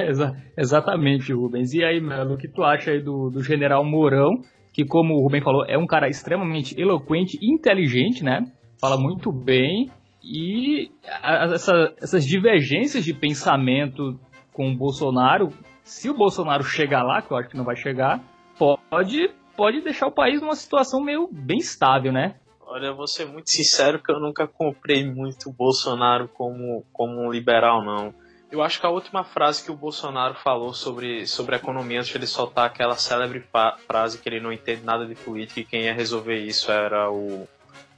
Exa 0.09 0.37
exatamente, 0.57 1.33
Rubens. 1.33 1.73
E 1.75 1.85
aí, 1.85 2.01
Melo, 2.01 2.35
o 2.35 2.39
que 2.39 2.49
tu 2.49 2.63
acha 2.63 2.91
aí 2.91 3.01
do, 3.01 3.31
do 3.31 3.43
general 3.43 3.85
Mourão, 3.85 4.41
que, 4.73 4.85
como 4.85 5.15
o 5.15 5.23
Rubem 5.23 5.43
falou, 5.43 5.65
é 5.67 5.77
um 5.77 5.87
cara 5.87 6.09
extremamente 6.09 6.79
eloquente 6.81 7.39
e 7.41 7.53
inteligente, 7.53 8.25
né? 8.25 8.45
Fala 8.81 8.97
muito 8.97 9.31
bem 9.31 9.91
e 10.25 10.91
essa, 11.23 11.95
essas 12.01 12.25
divergências 12.25 13.05
de 13.05 13.13
pensamento 13.13 14.19
com 14.53 14.71
o 14.71 14.77
Bolsonaro, 14.77 15.49
se 15.83 16.09
o 16.09 16.17
Bolsonaro 16.17 16.63
chegar 16.63 17.03
lá, 17.03 17.21
que 17.21 17.33
eu 17.33 17.37
acho 17.37 17.49
que 17.49 17.57
não 17.57 17.65
vai 17.65 17.75
chegar, 17.75 18.21
pode, 18.59 19.31
pode 19.57 19.81
deixar 19.81 20.07
o 20.07 20.13
país 20.13 20.41
numa 20.41 20.55
situação 20.55 21.03
meio 21.03 21.29
bem 21.31 21.59
estável, 21.59 22.13
né? 22.13 22.37
Olha, 22.67 22.87
eu 22.87 22.97
vou 22.97 23.07
ser 23.07 23.27
muito 23.27 23.51
sincero 23.51 24.03
que 24.03 24.11
eu 24.11 24.19
nunca 24.19 24.47
comprei 24.47 25.05
muito 25.05 25.51
o 25.51 25.53
Bolsonaro 25.53 26.29
como, 26.29 26.87
como 26.93 27.21
um 27.21 27.31
liberal, 27.31 27.85
não. 27.85 28.15
eu 28.51 28.63
acho 28.63 28.81
que 28.81 28.87
a 28.87 28.91
última 28.91 29.25
frase 29.25 29.63
que 29.63 29.71
o 29.71 29.77
Bolsonaro 29.77 30.35
falou 30.35 30.73
sobre, 30.73 31.27
sobre 31.27 31.55
a 31.55 31.59
economia, 31.59 31.99
antes 31.99 32.11
de 32.11 32.19
ele 32.19 32.27
soltar 32.27 32.67
aquela 32.67 32.97
célebre 32.97 33.45
frase 33.87 34.19
que 34.19 34.29
ele 34.29 34.41
não 34.41 34.53
entende 34.53 34.83
nada 34.85 35.07
de 35.07 35.15
política 35.15 35.61
e 35.61 35.65
quem 35.65 35.83
ia 35.83 35.95
resolver 35.95 36.39
isso 36.39 36.71
era 36.71 37.11
o, 37.11 37.47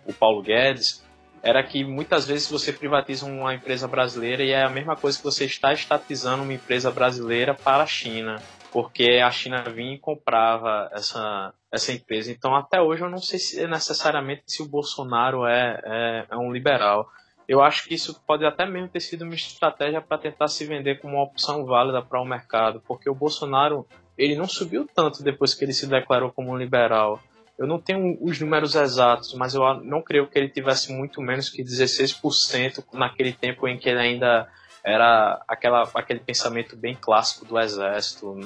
o 0.07 0.12
Paulo 0.12 0.43
Guedes, 0.43 1.05
era 1.45 1.62
que 1.62 1.85
muitas 1.85 2.27
vezes 2.27 2.51
você 2.51 2.73
privatiza 2.73 3.27
uma 3.27 3.55
empresa 3.55 3.87
brasileira 3.87 4.43
e 4.43 4.51
é 4.51 4.65
a 4.65 4.71
mesma 4.71 4.97
coisa 4.97 5.19
que 5.19 5.25
você 5.25 5.45
está 5.45 5.75
estatizando 5.75 6.43
uma 6.43 6.55
empresa 6.55 6.91
brasileira 6.91 7.53
para 7.53 7.83
a 7.83 7.87
China, 7.87 8.43
porque 8.75 9.20
a 9.25 9.31
China 9.31 9.62
vinha 9.62 9.95
e 9.95 9.99
comprava 10.01 10.91
essa, 10.93 11.55
essa 11.70 11.93
empresa. 11.93 12.33
Então, 12.33 12.57
até 12.57 12.83
hoje, 12.83 13.03
eu 13.03 13.09
não 13.09 13.18
sei 13.18 13.39
se 13.39 13.61
é 13.61 13.68
necessariamente 13.68 14.43
se 14.49 14.62
o 14.62 14.68
Bolsonaro 14.68 15.47
é, 15.47 15.81
é, 15.85 16.27
é 16.29 16.37
um 16.37 16.53
liberal. 16.53 17.09
Eu 17.47 17.62
acho 17.62 17.85
que 17.85 17.95
isso 17.95 18.20
pode 18.27 18.45
até 18.45 18.66
mesmo 18.66 18.89
ter 18.89 18.99
sido 18.99 19.22
uma 19.22 19.35
estratégia 19.37 20.01
para 20.01 20.18
tentar 20.18 20.49
se 20.49 20.66
vender 20.66 20.99
como 21.01 21.14
uma 21.14 21.22
opção 21.22 21.64
válida 21.64 22.03
para 22.03 22.20
o 22.20 22.25
mercado, 22.25 22.83
porque 22.85 23.09
o 23.09 23.14
Bolsonaro 23.14 23.87
ele 24.18 24.35
não 24.35 24.49
subiu 24.49 24.89
tanto 24.93 25.22
depois 25.22 25.55
que 25.55 25.64
ele 25.64 25.72
se 25.72 25.87
declarou 25.87 26.33
como 26.33 26.51
um 26.51 26.59
liberal. 26.59 27.22
Eu 27.57 27.68
não 27.68 27.79
tenho 27.79 28.18
os 28.20 28.41
números 28.41 28.75
exatos, 28.75 29.35
mas 29.35 29.55
eu 29.55 29.62
não 29.85 30.03
creio 30.03 30.27
que 30.27 30.37
ele 30.37 30.49
tivesse 30.49 30.93
muito 30.93 31.20
menos 31.22 31.49
que 31.49 31.62
16% 31.62 32.85
naquele 32.93 33.33
tempo 33.33 33.68
em 33.68 33.79
que 33.79 33.89
ele 33.89 34.01
ainda 34.01 34.49
era 34.83 35.41
aquela, 35.47 35.89
aquele 35.95 36.18
pensamento 36.18 36.75
bem 36.75 36.97
clássico 37.01 37.45
do 37.45 37.57
exército, 37.57 38.37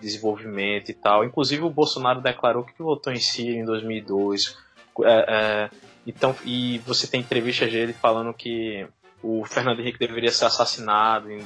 desenvolvimento 0.00 0.90
e 0.90 0.94
tal. 0.94 1.24
Inclusive 1.24 1.62
o 1.62 1.70
Bolsonaro 1.70 2.20
declarou 2.20 2.64
que 2.64 2.82
votou 2.82 3.12
em 3.12 3.18
Síria 3.20 3.60
em 3.60 3.64
2002. 3.64 4.56
É, 5.04 5.24
é, 5.28 5.70
então, 6.06 6.34
e 6.44 6.78
você 6.78 7.06
tem 7.06 7.20
entrevistas 7.20 7.70
dele 7.70 7.92
falando 7.92 8.32
que 8.34 8.86
o 9.22 9.44
Fernando 9.44 9.80
Henrique 9.80 9.98
deveria 9.98 10.30
ser 10.30 10.46
assassinado 10.46 11.30
em 11.30 11.44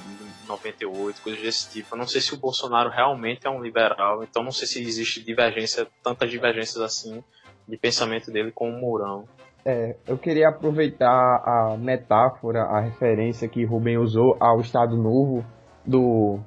98, 0.49 1.21
coisas 1.21 1.43
desse 1.43 1.71
tipo. 1.71 1.95
Eu 1.95 1.99
não 1.99 2.07
sei 2.07 2.21
se 2.21 2.33
o 2.33 2.39
Bolsonaro 2.39 2.89
realmente 2.89 3.47
é 3.47 3.51
um 3.51 3.63
liberal, 3.63 4.23
então 4.23 4.43
não 4.43 4.53
sei 4.53 4.67
se 4.67 4.81
existe 4.81 5.23
divergência, 5.23 5.87
tantas 6.03 6.31
divergências 6.31 6.81
assim 6.81 7.23
de 7.67 7.77
pensamento 7.77 8.31
dele 8.31 8.53
com 8.53 8.71
o 8.71 8.81
Mourão. 8.81 9.25
É, 9.65 9.97
eu 10.07 10.19
queria 10.19 10.51
aproveitar 10.51 11.09
a 11.09 11.77
metáfora, 11.79 12.65
a 12.65 12.81
referência 12.81 13.49
que 13.49 13.65
Rubem 13.65 13.97
usou 13.97 14.37
ao 14.39 14.61
Estado 14.61 14.97
Novo 14.97 15.45
do 15.85 16.39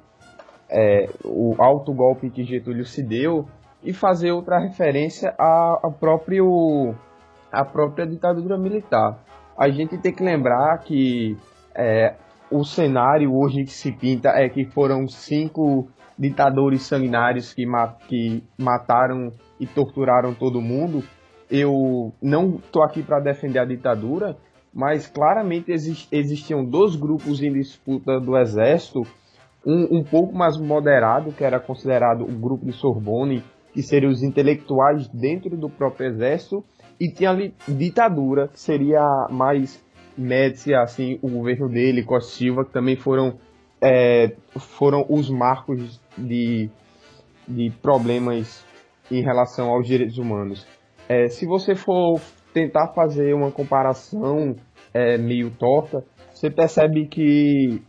é, 0.70 1.08
o 1.24 1.54
alto 1.58 1.92
golpe 1.92 2.30
que 2.30 2.44
Getúlio 2.44 2.84
se 2.84 3.02
deu 3.02 3.46
e 3.82 3.92
fazer 3.92 4.32
outra 4.32 4.58
referência 4.58 5.34
à, 5.38 5.90
próprio 5.98 6.94
à 7.50 7.64
própria 7.64 8.06
ditadura 8.06 8.58
militar 8.58 9.18
a 9.58 9.68
gente 9.68 9.98
tem 9.98 10.12
que 10.12 10.22
lembrar 10.22 10.78
que 10.78 11.36
é, 11.74 12.14
o 12.48 12.64
cenário 12.64 13.34
hoje 13.34 13.64
que 13.64 13.72
se 13.72 13.90
pinta 13.90 14.28
é 14.28 14.48
que 14.48 14.64
foram 14.64 15.08
cinco 15.08 15.88
ditadores 16.16 16.82
sanguinários 16.82 17.52
que, 17.52 17.66
ma 17.66 17.88
que 18.08 18.44
mataram 18.56 19.32
e 19.58 19.66
torturaram 19.66 20.32
todo 20.32 20.60
mundo. 20.60 21.02
Eu 21.50 22.12
não 22.22 22.56
estou 22.56 22.84
aqui 22.84 23.02
para 23.02 23.18
defender 23.18 23.58
a 23.58 23.64
ditadura, 23.64 24.36
mas 24.72 25.08
claramente 25.08 25.72
existiam 25.72 26.64
dois 26.64 26.94
grupos 26.94 27.42
em 27.42 27.52
disputa 27.52 28.20
do 28.20 28.38
exército, 28.38 29.02
um, 29.68 29.98
um 29.98 30.02
pouco 30.02 30.34
mais 30.34 30.56
moderado, 30.56 31.30
que 31.30 31.44
era 31.44 31.60
considerado 31.60 32.22
o 32.22 32.32
grupo 32.32 32.64
de 32.64 32.72
Sorbonne, 32.72 33.44
que 33.74 33.82
seriam 33.82 34.10
os 34.10 34.22
intelectuais 34.22 35.06
dentro 35.08 35.54
do 35.58 35.68
próprio 35.68 36.06
exército, 36.06 36.64
e 36.98 37.12
tinha 37.12 37.28
ali 37.28 37.54
ditadura, 37.68 38.48
que 38.48 38.58
seria 38.58 39.04
mais 39.30 39.86
Médici, 40.16 40.74
assim, 40.74 41.16
o 41.22 41.28
governo 41.28 41.68
dele, 41.68 42.02
Costa 42.02 42.32
Silva, 42.32 42.64
que 42.64 42.72
também 42.72 42.96
foram, 42.96 43.38
é, 43.80 44.34
foram 44.56 45.06
os 45.08 45.30
marcos 45.30 46.00
de, 46.16 46.68
de 47.46 47.70
problemas 47.80 48.64
em 49.12 49.22
relação 49.22 49.68
aos 49.68 49.86
direitos 49.86 50.18
humanos. 50.18 50.66
É, 51.08 51.28
se 51.28 51.46
você 51.46 51.76
for 51.76 52.20
tentar 52.52 52.88
fazer 52.88 53.32
uma 53.32 53.52
comparação 53.52 54.56
é, 54.92 55.16
meio 55.16 55.50
torta, 55.50 56.04
você 56.32 56.50
percebe 56.50 57.06
que, 57.06 57.80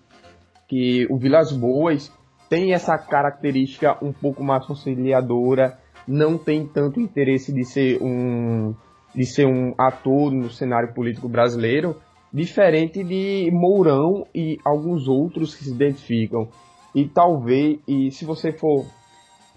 que 0.69 1.07
o 1.09 1.17
Vilas 1.17 1.51
Boas 1.51 2.13
tem 2.47 2.73
essa 2.73 2.97
característica 2.97 3.97
um 4.01 4.13
pouco 4.13 4.43
mais 4.43 4.65
conciliadora, 4.65 5.77
não 6.07 6.37
tem 6.37 6.65
tanto 6.65 7.01
interesse 7.01 7.51
de 7.51 7.65
ser 7.65 8.01
um 8.01 8.73
de 9.13 9.25
ser 9.25 9.47
um 9.47 9.73
ator 9.75 10.31
no 10.31 10.51
cenário 10.51 10.93
político 10.93 11.27
brasileiro, 11.27 11.95
diferente 12.31 13.03
de 13.03 13.49
Mourão 13.51 14.23
e 14.33 14.59
alguns 14.63 15.07
outros 15.07 15.55
que 15.55 15.63
se 15.63 15.73
identificam. 15.73 16.47
E 16.93 17.07
talvez, 17.07 17.79
e 17.87 18.11
se 18.11 18.23
você 18.23 18.51
for 18.51 18.85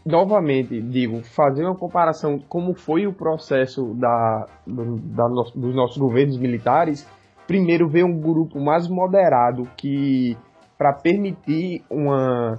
novamente, 0.05 0.81
digo, 0.81 1.23
fazer 1.23 1.65
uma 1.65 1.77
comparação 1.77 2.39
como 2.49 2.73
foi 2.73 3.07
o 3.07 3.13
processo 3.13 3.95
da, 3.95 4.47
da, 4.67 5.29
dos 5.55 5.75
nossos 5.75 5.99
governos 5.99 6.39
militares, 6.39 7.07
primeiro 7.47 7.89
veio 7.89 8.07
um 8.07 8.19
grupo 8.19 8.59
mais 8.59 8.89
moderado 8.89 9.69
que 9.77 10.35
para 10.83 10.95
permitir 10.95 11.85
uma, 11.89 12.57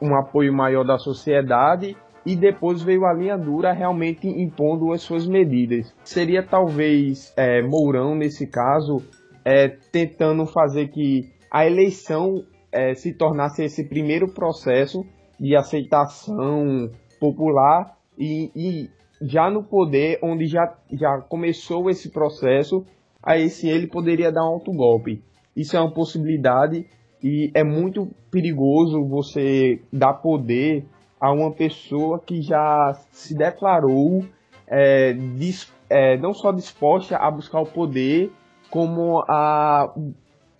um 0.00 0.16
apoio 0.16 0.54
maior 0.54 0.84
da 0.84 0.96
sociedade 0.96 1.94
e 2.24 2.34
depois 2.34 2.80
veio 2.80 3.04
a 3.04 3.12
linha 3.12 3.36
dura 3.36 3.74
realmente 3.74 4.26
impondo 4.26 4.90
as 4.90 5.02
suas 5.02 5.26
medidas. 5.26 5.94
Seria 6.02 6.42
talvez 6.42 7.30
é, 7.36 7.60
Mourão, 7.60 8.14
nesse 8.14 8.46
caso, 8.46 9.02
é, 9.44 9.68
tentando 9.68 10.46
fazer 10.46 10.88
que 10.88 11.30
a 11.52 11.66
eleição 11.66 12.42
é, 12.72 12.94
se 12.94 13.12
tornasse 13.12 13.62
esse 13.62 13.86
primeiro 13.86 14.28
processo 14.28 15.04
de 15.38 15.54
aceitação 15.54 16.90
popular 17.20 17.98
e, 18.18 18.50
e, 18.56 18.90
já 19.20 19.50
no 19.50 19.62
poder, 19.62 20.18
onde 20.22 20.46
já, 20.46 20.74
já 20.90 21.20
começou 21.20 21.90
esse 21.90 22.10
processo, 22.10 22.82
aí 23.22 23.50
sim 23.50 23.68
ele 23.68 23.88
poderia 23.88 24.32
dar 24.32 24.44
um 24.44 24.54
autogolpe. 24.54 25.22
Isso 25.54 25.76
é 25.76 25.80
uma 25.80 25.92
possibilidade 25.92 26.86
e 27.22 27.50
é 27.54 27.64
muito 27.64 28.08
perigoso 28.30 29.04
você 29.04 29.80
dar 29.92 30.14
poder 30.14 30.84
a 31.20 31.32
uma 31.32 31.50
pessoa 31.50 32.20
que 32.20 32.40
já 32.40 32.94
se 33.10 33.34
declarou 33.34 34.24
é, 34.66 35.12
dis, 35.12 35.72
é, 35.88 36.16
não 36.18 36.34
só 36.34 36.52
disposta 36.52 37.16
a 37.16 37.30
buscar 37.30 37.60
o 37.60 37.66
poder, 37.66 38.30
como 38.70 39.20
a 39.28 39.92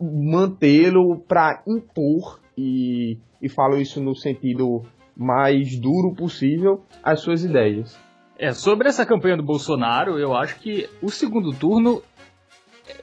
mantê-lo 0.00 1.18
para 1.18 1.62
impor, 1.66 2.40
e, 2.56 3.18
e 3.40 3.48
falo 3.48 3.76
isso 3.76 4.00
no 4.00 4.14
sentido 4.14 4.82
mais 5.14 5.78
duro 5.78 6.14
possível, 6.14 6.82
as 7.02 7.20
suas 7.20 7.44
ideias. 7.44 7.98
É, 8.38 8.52
sobre 8.52 8.88
essa 8.88 9.04
campanha 9.04 9.36
do 9.36 9.42
Bolsonaro, 9.42 10.18
eu 10.18 10.34
acho 10.34 10.60
que 10.60 10.88
o 11.02 11.10
segundo 11.10 11.52
turno 11.52 12.02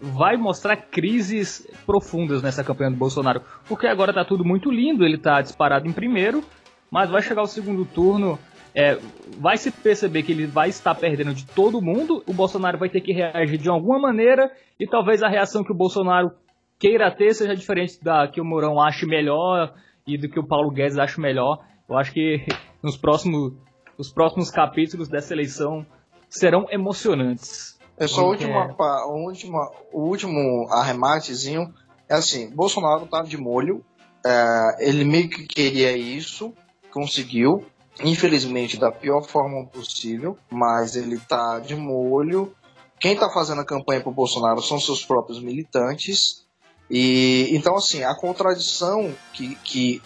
vai 0.01 0.37
mostrar 0.37 0.75
crises 0.75 1.67
profundas 1.85 2.41
nessa 2.41 2.63
campanha 2.63 2.91
do 2.91 2.97
Bolsonaro, 2.97 3.41
porque 3.67 3.87
agora 3.87 4.13
tá 4.13 4.25
tudo 4.25 4.43
muito 4.43 4.71
lindo, 4.71 5.05
ele 5.05 5.17
tá 5.17 5.41
disparado 5.41 5.87
em 5.87 5.93
primeiro, 5.93 6.43
mas 6.91 7.09
vai 7.09 7.21
chegar 7.21 7.41
o 7.41 7.47
segundo 7.47 7.85
turno, 7.85 8.37
é, 8.73 8.97
vai 9.39 9.57
se 9.57 9.71
perceber 9.71 10.23
que 10.23 10.31
ele 10.31 10.45
vai 10.45 10.69
estar 10.69 10.93
perdendo 10.95 11.33
de 11.33 11.45
todo 11.45 11.81
mundo, 11.81 12.23
o 12.27 12.33
Bolsonaro 12.33 12.77
vai 12.77 12.89
ter 12.89 13.01
que 13.01 13.13
reagir 13.13 13.57
de 13.57 13.69
alguma 13.69 13.99
maneira, 13.99 14.51
e 14.79 14.85
talvez 14.85 15.23
a 15.23 15.29
reação 15.29 15.63
que 15.63 15.71
o 15.71 15.75
Bolsonaro 15.75 16.31
queira 16.77 17.09
ter 17.09 17.33
seja 17.33 17.55
diferente 17.55 18.03
da 18.03 18.27
que 18.27 18.41
o 18.41 18.45
Mourão 18.45 18.81
ache 18.81 19.05
melhor 19.05 19.73
e 20.05 20.17
do 20.17 20.29
que 20.29 20.39
o 20.39 20.45
Paulo 20.45 20.71
Guedes 20.71 20.97
acha 20.97 21.19
melhor. 21.21 21.59
Eu 21.87 21.97
acho 21.97 22.11
que 22.11 22.45
nos 22.83 22.97
próximos, 22.97 23.53
os 23.97 24.11
próximos 24.11 24.51
capítulos 24.51 25.07
dessa 25.07 25.33
eleição 25.33 25.85
serão 26.29 26.67
emocionantes. 26.69 27.74
É 27.97 28.07
só 28.07 28.21
a 28.21 28.25
última, 28.25 28.75
é... 28.77 29.05
última, 29.05 29.71
o 29.91 30.01
último 30.01 30.67
arrematezinho. 30.71 31.73
É 32.09 32.15
assim, 32.15 32.49
Bolsonaro 32.49 33.05
tá 33.07 33.21
de 33.21 33.37
molho. 33.37 33.83
É, 34.25 34.89
ele 34.89 35.03
meio 35.03 35.29
que 35.29 35.45
queria 35.45 35.95
isso 35.95 36.53
conseguiu, 36.95 37.65
infelizmente 38.01 38.77
da 38.77 38.89
pior 38.89 39.21
forma 39.21 39.65
possível, 39.65 40.37
mas 40.49 40.95
ele 40.95 41.19
tá 41.19 41.59
de 41.59 41.75
molho. 41.75 42.55
Quem 42.97 43.17
tá 43.17 43.29
fazendo 43.29 43.59
a 43.59 43.65
campanha 43.65 43.99
pro 43.99 44.11
Bolsonaro 44.11 44.61
são 44.61 44.79
seus 44.79 45.05
próprios 45.05 45.41
militantes. 45.41 46.45
E 46.89 47.49
então 47.51 47.75
assim, 47.75 48.03
a 48.03 48.15
contradição 48.15 49.13
que, 49.33 49.55
que 49.55 50.01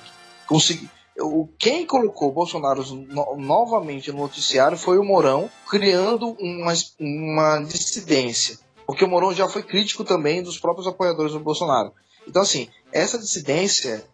consegui, 0.47 0.89
o, 1.19 1.47
quem 1.57 1.85
colocou 1.85 2.31
Bolsonaro 2.31 2.83
no, 2.83 3.37
novamente 3.37 4.11
no 4.11 4.19
noticiário 4.19 4.77
foi 4.77 4.97
o 4.97 5.03
Mourão, 5.03 5.49
criando 5.69 6.35
uma, 6.39 6.73
uma 6.99 7.59
dissidência. 7.59 8.57
Porque 8.85 9.05
o 9.05 9.07
Mourão 9.07 9.33
já 9.33 9.47
foi 9.47 9.61
crítico 9.63 10.03
também 10.03 10.41
dos 10.41 10.57
próprios 10.57 10.87
apoiadores 10.87 11.33
do 11.33 11.39
Bolsonaro. 11.39 11.93
Então, 12.27 12.41
assim, 12.41 12.69
essa 12.91 13.17
dissidência 13.17 14.05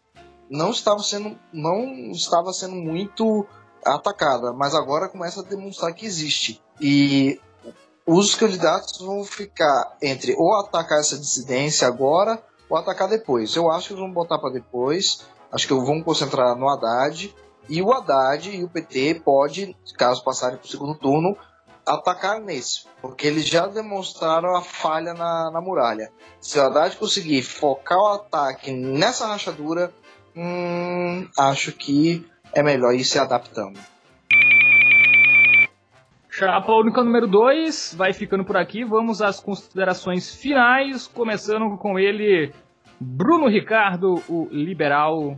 não 0.49 0.71
estava 0.71 0.99
sendo, 0.99 1.37
não 1.51 2.11
estava 2.11 2.51
sendo 2.53 2.75
muito 2.75 3.45
atacada, 3.85 4.51
mas 4.53 4.73
agora 4.73 5.09
começa 5.09 5.41
a 5.41 5.43
demonstrar 5.43 5.93
que 5.93 6.05
existe. 6.05 6.61
E 6.81 7.39
os 8.05 8.35
candidatos 8.35 8.99
vão 8.99 9.23
ficar 9.23 9.97
entre 10.01 10.35
ou 10.35 10.53
atacar 10.55 10.99
essa 10.99 11.17
dissidência 11.17 11.87
agora 11.87 12.41
ou 12.69 12.77
atacar 12.77 13.07
depois. 13.07 13.55
Eu 13.55 13.71
acho 13.71 13.87
que 13.87 13.93
eles 13.93 14.01
vão 14.01 14.11
botar 14.11 14.39
para 14.39 14.53
depois. 14.53 15.21
Acho 15.55 15.67
que 15.69 15.73
vão 15.73 16.03
concentrar 16.03 16.53
no 16.57 16.67
Haddad. 16.67 17.33
E 17.69 17.81
o 17.81 17.93
Haddad 17.93 18.49
e 18.53 18.61
o 18.61 18.69
PT 18.69 19.21
pode, 19.23 19.73
caso 19.97 20.21
passarem 20.21 20.57
para 20.57 20.65
o 20.65 20.69
segundo 20.69 20.95
turno, 20.95 21.37
atacar 21.85 22.41
nesse. 22.41 22.85
Porque 23.01 23.25
eles 23.25 23.47
já 23.47 23.65
demonstraram 23.65 24.53
a 24.53 24.61
falha 24.61 25.13
na, 25.13 25.49
na 25.49 25.61
muralha. 25.61 26.11
Se 26.41 26.59
o 26.59 26.61
Haddad 26.61 26.97
conseguir 26.97 27.41
focar 27.41 27.97
o 27.97 28.07
ataque 28.07 28.69
nessa 28.69 29.27
rachadura, 29.27 29.93
hum, 30.35 31.25
acho 31.39 31.71
que 31.71 32.29
é 32.53 32.61
melhor 32.61 32.93
ir 32.93 33.05
se 33.05 33.17
adaptando. 33.17 33.79
Chapa 36.29 36.73
única 36.73 37.01
número 37.01 37.27
2 37.27 37.95
vai 37.97 38.11
ficando 38.11 38.43
por 38.43 38.57
aqui. 38.57 38.83
Vamos 38.83 39.21
às 39.21 39.39
considerações 39.39 40.35
finais, 40.35 41.07
começando 41.07 41.77
com 41.77 41.97
ele, 41.97 42.53
Bruno 42.99 43.47
Ricardo, 43.47 44.21
o 44.29 44.47
liberal 44.51 45.35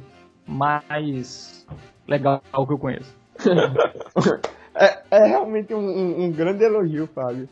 mais 0.47 1.65
legal 2.07 2.41
que 2.41 2.73
eu 2.73 2.77
conheço. 2.77 3.15
é, 4.75 4.99
é, 5.11 5.27
realmente 5.27 5.73
um, 5.73 6.23
um, 6.23 6.31
grande 6.31 6.63
elogio, 6.63 7.07
Fábio. 7.07 7.49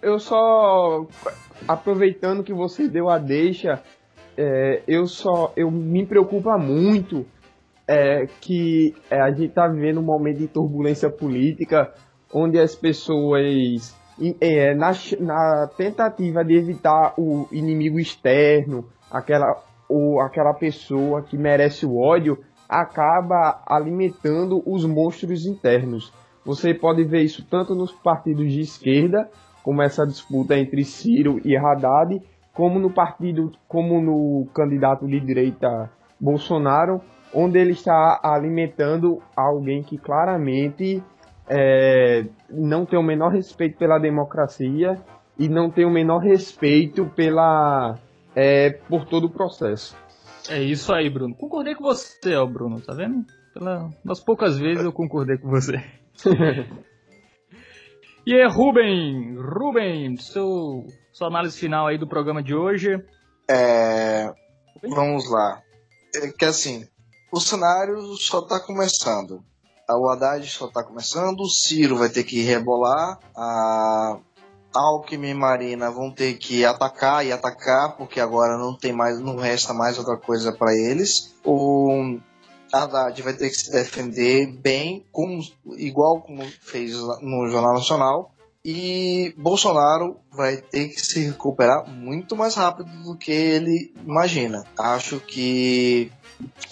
Eu 0.00 0.18
só, 0.18 1.06
aproveitando 1.66 2.44
que 2.44 2.52
você 2.52 2.88
deu 2.88 3.08
a 3.08 3.18
deixa, 3.18 3.82
é, 4.36 4.82
eu 4.86 5.06
só, 5.06 5.52
eu 5.56 5.70
me 5.70 6.06
preocupa 6.06 6.56
muito 6.56 7.26
é, 7.86 8.26
que 8.40 8.94
é, 9.10 9.20
a 9.20 9.30
gente 9.30 9.46
está 9.46 9.66
vivendo 9.66 9.98
um 9.98 10.04
momento 10.04 10.38
de 10.38 10.46
turbulência 10.46 11.10
política 11.10 11.92
onde 12.32 12.58
as 12.58 12.74
pessoas, 12.74 13.96
é, 14.40 14.74
na, 14.74 14.92
na 15.20 15.66
tentativa 15.76 16.44
de 16.44 16.54
evitar 16.54 17.14
o 17.16 17.48
inimigo 17.50 17.98
externo, 17.98 18.88
aquela, 19.10 19.56
ou 19.88 20.20
aquela 20.20 20.54
pessoa 20.54 21.22
que 21.22 21.36
merece 21.36 21.86
o 21.86 21.98
ódio, 21.98 22.38
acaba 22.68 23.62
alimentando 23.66 24.62
os 24.66 24.84
monstros 24.84 25.46
internos. 25.46 26.12
Você 26.44 26.74
pode 26.74 27.04
ver 27.04 27.22
isso 27.22 27.44
tanto 27.48 27.74
nos 27.74 27.92
partidos 27.92 28.52
de 28.52 28.60
esquerda, 28.60 29.28
como 29.62 29.82
essa 29.82 30.06
disputa 30.06 30.56
entre 30.56 30.84
Ciro 30.84 31.40
e 31.44 31.56
Haddad, 31.56 32.22
como 32.52 32.78
no 32.78 32.90
partido, 32.90 33.52
como 33.66 34.00
no 34.00 34.46
candidato 34.52 35.06
de 35.06 35.20
direita 35.20 35.90
Bolsonaro, 36.18 37.00
onde 37.32 37.58
ele 37.58 37.72
está 37.72 38.18
alimentando 38.22 39.22
alguém 39.36 39.82
que 39.82 39.98
claramente 39.98 41.02
é, 41.48 42.26
não 42.50 42.84
tem 42.84 42.98
o 42.98 43.02
menor 43.02 43.32
respeito 43.32 43.78
pela 43.78 43.98
democracia 43.98 44.98
e 45.38 45.48
não 45.48 45.70
tem 45.70 45.84
o 45.84 45.90
menor 45.90 46.18
respeito 46.18 47.06
pela 47.14 47.96
é, 48.40 48.70
por 48.70 49.04
todo 49.04 49.24
o 49.24 49.30
processo. 49.30 49.96
É 50.48 50.62
isso 50.62 50.92
aí, 50.92 51.10
Bruno. 51.10 51.34
Concordei 51.34 51.74
com 51.74 51.82
você, 51.82 52.36
ó, 52.36 52.46
Bruno, 52.46 52.80
tá 52.80 52.94
vendo? 52.94 53.26
Pela, 53.52 53.90
das 54.04 54.20
poucas 54.20 54.56
vezes 54.56 54.84
eu 54.84 54.92
concordei 54.92 55.36
com 55.36 55.50
você. 55.50 55.84
e 58.24 58.32
é 58.32 58.46
Ruben, 58.46 59.36
Ruben, 59.36 60.16
seu, 60.18 60.86
sua 61.12 61.26
análise 61.26 61.58
final 61.58 61.88
aí 61.88 61.98
do 61.98 62.06
programa 62.06 62.40
de 62.40 62.54
hoje. 62.54 63.04
É, 63.50 64.32
vamos 64.82 65.28
lá. 65.28 65.60
É 66.14 66.28
que 66.28 66.44
assim, 66.44 66.86
o 67.32 67.40
cenário 67.40 68.00
só 68.18 68.38
está 68.38 68.60
começando 68.60 69.42
o 69.96 70.08
Haddad 70.08 70.46
só 70.46 70.66
está 70.66 70.82
começando, 70.82 71.40
o 71.40 71.48
Ciro 71.48 71.96
vai 71.96 72.08
ter 72.08 72.24
que 72.24 72.42
rebolar, 72.42 73.18
a 73.34 74.18
Alckmin 74.74 75.30
e 75.30 75.34
Marina 75.34 75.90
vão 75.90 76.10
ter 76.10 76.34
que 76.34 76.64
atacar 76.64 77.24
e 77.24 77.32
atacar, 77.32 77.96
porque 77.96 78.20
agora 78.20 78.58
não 78.58 78.76
tem 78.76 78.92
mais, 78.92 79.18
não 79.20 79.36
resta 79.36 79.72
mais 79.72 79.98
outra 79.98 80.16
coisa 80.16 80.52
para 80.52 80.74
eles. 80.74 81.34
O 81.44 82.18
Haddad 82.72 83.20
vai 83.22 83.32
ter 83.32 83.48
que 83.48 83.56
se 83.56 83.70
defender 83.70 84.46
bem, 84.46 85.06
igual 85.76 86.20
como 86.20 86.44
fez 86.60 86.94
no 87.22 87.48
Jornal 87.48 87.74
Nacional. 87.74 88.34
E 88.64 89.34
Bolsonaro 89.38 90.18
vai 90.30 90.58
ter 90.58 90.88
que 90.88 91.00
se 91.00 91.20
recuperar 91.20 91.88
muito 91.88 92.36
mais 92.36 92.54
rápido 92.54 92.90
do 93.02 93.16
que 93.16 93.30
ele 93.30 93.94
imagina. 94.04 94.64
Acho 94.78 95.20
que 95.20 96.12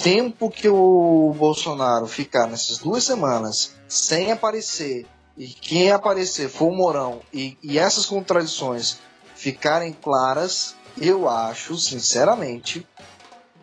tempo 0.02 0.50
que 0.50 0.68
o 0.68 1.34
Bolsonaro 1.38 2.06
ficar 2.06 2.48
nessas 2.48 2.78
duas 2.78 3.04
semanas 3.04 3.74
sem 3.88 4.30
aparecer 4.30 5.06
e 5.36 5.48
quem 5.48 5.90
aparecer 5.90 6.48
for 6.48 6.68
o 6.68 6.74
Mourão 6.74 7.20
e, 7.32 7.58
e 7.62 7.78
essas 7.78 8.06
contradições 8.06 8.98
ficarem 9.34 9.92
claras, 9.92 10.74
eu 10.96 11.28
acho, 11.28 11.76
sinceramente, 11.76 12.86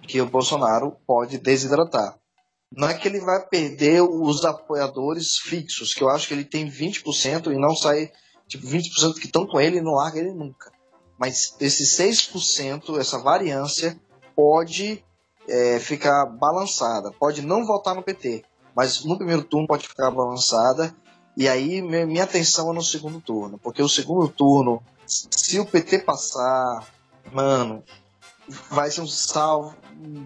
que 0.07 0.21
o 0.21 0.30
Bolsonaro 0.30 0.95
pode 1.07 1.38
desidratar. 1.38 2.17
Não 2.71 2.88
é 2.88 2.93
que 2.93 3.07
ele 3.07 3.19
vai 3.19 3.45
perder 3.47 4.01
os 4.01 4.43
apoiadores 4.45 5.38
fixos, 5.38 5.93
que 5.93 6.03
eu 6.03 6.09
acho 6.09 6.28
que 6.28 6.34
ele 6.34 6.43
tem 6.43 6.69
20% 6.69 7.51
e 7.51 7.59
não 7.59 7.76
sai, 7.76 8.11
tipo, 8.47 8.65
20% 8.65 9.15
que 9.19 9.26
estão 9.26 9.45
com 9.45 9.59
ele 9.59 9.78
e 9.78 9.82
não 9.82 9.93
larga 9.93 10.19
ele 10.19 10.34
nunca. 10.34 10.71
Mas 11.17 11.55
esses 11.59 11.95
6%, 11.97 12.99
essa 12.99 13.19
variância, 13.19 13.99
pode 14.36 15.03
é, 15.47 15.80
ficar 15.80 16.26
balançada. 16.26 17.11
Pode 17.11 17.41
não 17.41 17.65
votar 17.65 17.95
no 17.95 18.03
PT, 18.03 18.43
mas 18.76 19.05
no 19.05 19.17
primeiro 19.17 19.43
turno 19.43 19.67
pode 19.67 19.88
ficar 19.88 20.09
balançada. 20.11 20.95
E 21.36 21.47
aí 21.47 21.81
minha 21.81 22.23
atenção 22.23 22.71
é 22.71 22.73
no 22.73 22.84
segundo 22.84 23.19
turno, 23.19 23.57
porque 23.57 23.81
o 23.81 23.89
segundo 23.89 24.27
turno, 24.27 24.81
se 25.05 25.59
o 25.59 25.65
PT 25.65 25.99
passar, 25.99 26.88
mano, 27.31 27.84
vai 28.69 28.91
ser 28.91 29.01
um 29.01 29.07
salvo, 29.07 29.75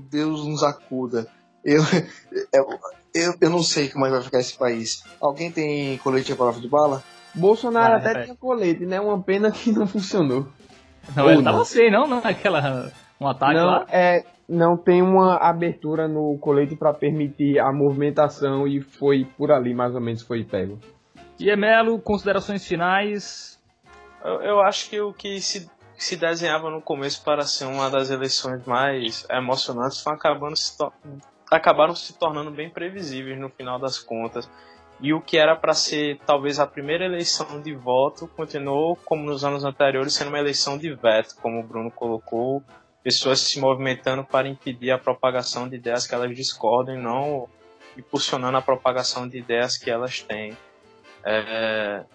Deus 0.09 0.45
nos 0.45 0.63
acuda. 0.63 1.27
Eu, 1.63 1.81
eu, 2.53 2.79
eu, 3.13 3.33
eu 3.39 3.49
não 3.49 3.63
sei 3.63 3.89
como 3.89 4.05
é 4.05 4.09
que 4.09 4.15
vai 4.15 4.23
ficar 4.23 4.39
esse 4.39 4.57
país. 4.57 5.03
Alguém 5.21 5.51
tem 5.51 5.97
colete 5.99 6.33
à 6.33 6.35
prova 6.35 6.59
de 6.59 6.67
bala? 6.67 7.03
Bolsonaro 7.33 7.93
ah, 7.93 7.97
até 7.97 8.11
é. 8.11 8.23
tinha 8.23 8.35
colete, 8.35 8.85
né? 8.85 8.99
Uma 8.99 9.21
pena 9.21 9.51
que 9.51 9.71
não 9.71 9.87
funcionou. 9.87 10.47
Não, 11.15 11.23
Ou 11.23 11.29
ele 11.29 11.41
não. 11.41 11.51
tava 11.51 11.65
sem, 11.65 11.91
não, 11.91 12.07
naquela 12.07 12.91
um 13.19 13.27
ataque 13.27 13.53
não, 13.53 13.65
lá? 13.65 13.85
É, 13.89 14.23
não 14.47 14.77
tem 14.77 15.01
uma 15.01 15.37
abertura 15.37 16.07
no 16.07 16.37
colete 16.39 16.75
para 16.75 16.93
permitir 16.93 17.59
a 17.59 17.71
movimentação 17.71 18.67
e 18.67 18.81
foi 18.81 19.25
por 19.37 19.51
ali 19.51 19.73
mais 19.73 19.93
ou 19.95 20.01
menos 20.01 20.21
foi 20.21 20.43
pego. 20.43 20.79
E 21.39 21.49
Emelo, 21.49 21.99
considerações 21.99 22.65
finais? 22.65 23.59
Eu, 24.23 24.41
eu 24.41 24.61
acho 24.61 24.89
que 24.89 24.99
o 24.99 25.13
que 25.13 25.39
se, 25.39 25.69
se 25.95 26.15
desenhava 26.15 26.69
no 26.69 26.81
começo 26.81 27.23
para 27.23 27.43
ser 27.43 27.65
uma 27.65 27.89
das 27.89 28.09
eleições 28.09 28.65
mais 28.65 29.25
emocionantes 29.29 30.01
foi 30.01 30.13
acabando 30.13 30.55
se 30.55 30.75
acabaram 31.51 31.95
se 31.95 32.17
tornando 32.17 32.51
bem 32.51 32.69
previsíveis 32.69 33.39
no 33.39 33.49
final 33.49 33.79
das 33.79 33.99
contas. 33.99 34.49
E 34.99 35.13
o 35.13 35.21
que 35.21 35.37
era 35.37 35.55
para 35.55 35.73
ser 35.73 36.19
talvez 36.25 36.59
a 36.59 36.65
primeira 36.65 37.05
eleição 37.05 37.61
de 37.61 37.73
voto 37.73 38.27
continuou, 38.27 38.95
como 39.05 39.23
nos 39.23 39.45
anos 39.45 39.63
anteriores, 39.63 40.13
sendo 40.13 40.29
uma 40.29 40.39
eleição 40.39 40.75
de 40.75 40.91
veto, 40.95 41.35
como 41.39 41.59
o 41.59 41.63
Bruno 41.63 41.91
colocou, 41.91 42.63
pessoas 43.03 43.41
se 43.41 43.59
movimentando 43.59 44.23
para 44.23 44.47
impedir 44.47 44.89
a 44.89 44.97
propagação 44.97 45.69
de 45.69 45.75
ideias 45.75 46.07
que 46.07 46.15
elas 46.15 46.35
discordam 46.35 46.95
e 46.95 47.01
não 47.01 47.47
impulsionando 47.95 48.57
a 48.57 48.61
propagação 48.61 49.27
de 49.27 49.37
ideias 49.37 49.77
que 49.77 49.89
elas 49.89 50.21
têm. 50.21 50.57
É, 51.27 52.05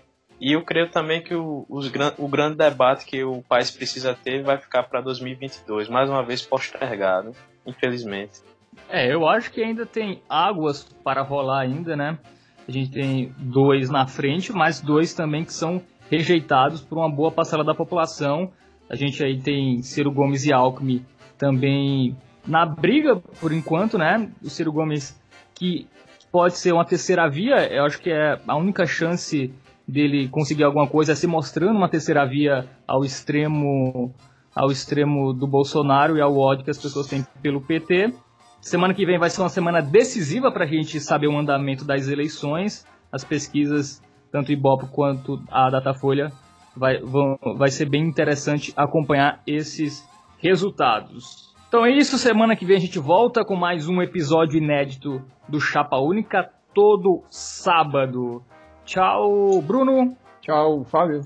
e 0.41 0.53
eu 0.53 0.63
creio 0.63 0.91
também 0.91 1.23
que 1.23 1.35
o, 1.35 1.67
os, 1.69 1.91
o 2.19 2.29
grande 2.29 2.57
debate 2.57 3.05
que 3.05 3.23
o 3.23 3.43
país 3.43 3.71
precisa 3.71 4.15
ter 4.15 4.43
vai 4.43 4.57
ficar 4.57 4.85
para 4.85 5.01
2022, 5.01 5.89
mais 5.89 6.09
uma 6.09 6.25
vez 6.25 6.41
postergado, 6.41 7.33
infelizmente. 7.67 8.41
É, 8.89 9.13
eu 9.13 9.29
acho 9.29 9.51
que 9.53 9.63
ainda 9.63 9.85
tem 9.85 10.23
águas 10.29 10.85
para 11.05 11.21
rolar 11.21 11.61
ainda, 11.61 11.95
né? 11.95 12.19
A 12.67 12.73
gente 12.73 12.91
tem 12.91 13.35
dois 13.39 13.91
na 13.91 14.07
frente, 14.07 14.53
mas 14.53 14.81
dois 14.81 15.13
também 15.13 15.45
que 15.45 15.53
são 15.53 15.83
rejeitados 16.11 16.81
por 16.81 16.97
uma 16.97 17.11
boa 17.11 17.31
parcela 17.31 17.63
da 17.63 17.75
população 17.75 18.51
a 18.93 18.95
gente 18.95 19.25
aí 19.25 19.41
tem 19.41 19.83
Ciro 19.83 20.13
Gomes 20.13 20.45
e 20.45 20.53
Alckmin 20.53 21.03
também 21.39 22.15
na 22.47 22.67
briga, 22.67 23.17
por 23.17 23.51
enquanto, 23.51 23.97
né? 23.97 24.31
O 24.45 24.51
Ciro 24.51 24.71
Gomes 24.71 25.19
que 25.55 25.89
pode 26.33 26.57
ser 26.57 26.73
uma 26.73 26.85
terceira 26.85 27.29
via, 27.29 27.71
eu 27.71 27.85
acho 27.85 28.01
que 28.01 28.11
é 28.11 28.41
a 28.49 28.57
única 28.57 28.87
chance 28.87 29.53
dele 29.87 30.29
conseguir 30.29 30.65
alguma 30.65 30.87
coisa 30.87 31.13
é 31.13 31.15
se 31.15 31.27
mostrando 31.27 31.77
uma 31.77 31.89
terceira 31.89 32.25
via 32.25 32.67
ao 32.89 33.05
extremo 33.05 34.15
ao 34.55 34.71
extremo 34.71 35.33
do 35.33 35.47
Bolsonaro 35.47 36.17
e 36.17 36.21
ao 36.21 36.37
ódio 36.37 36.65
que 36.65 36.71
as 36.71 36.79
pessoas 36.79 37.07
têm 37.07 37.27
pelo 37.41 37.61
PT. 37.61 38.13
Semana 38.61 38.93
que 38.95 39.05
vem 39.07 39.19
vai 39.19 39.31
ser 39.31 39.41
uma 39.41 39.49
semana 39.49 39.81
decisiva 39.81 40.53
para 40.53 40.65
a 40.65 40.67
gente 40.67 41.01
saber 41.01 41.27
o 41.27 41.39
andamento 41.39 41.85
das 41.85 42.07
eleições. 42.09 42.87
As 43.11 43.25
pesquisas, 43.25 44.03
tanto 44.31 44.53
Ibope 44.53 44.87
quanto 44.93 45.43
a 45.51 45.71
Datafolha, 45.71 46.31
vai, 46.77 46.99
vão, 46.99 47.39
vai 47.57 47.71
ser 47.71 47.89
bem 47.89 48.03
interessante 48.03 48.73
acompanhar 48.77 49.43
esses 49.47 50.07
resultados. 50.39 51.52
Então 51.73 51.87
é 51.87 51.91
isso, 51.91 52.19
semana 52.19 52.55
que 52.55 52.67
vem 52.67 52.77
a 52.77 52.79
gente 52.81 52.99
volta 52.99 53.43
com 53.47 53.57
mais 53.57 53.89
um 53.89 54.03
episódio 54.03 54.59
inédito 54.59 55.25
do 55.49 55.59
Chapa 55.59 55.97
Única, 55.97 56.53
todo 56.75 57.25
sábado. 57.31 58.45
Tchau, 58.85 59.63
Bruno. 59.63 60.15
Tchau, 60.43 60.85
Fábio. 60.85 61.23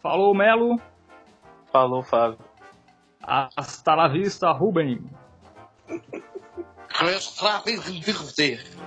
Falou, 0.00 0.32
Melo. 0.36 0.80
Falou, 1.72 2.00
Fábio. 2.04 2.38
Hasta 3.20 3.96
la 3.96 4.06
vista, 4.06 4.52
Ruben. 4.52 5.04
Hasta 6.94 7.44
la 7.44 7.60
vista. 7.64 8.78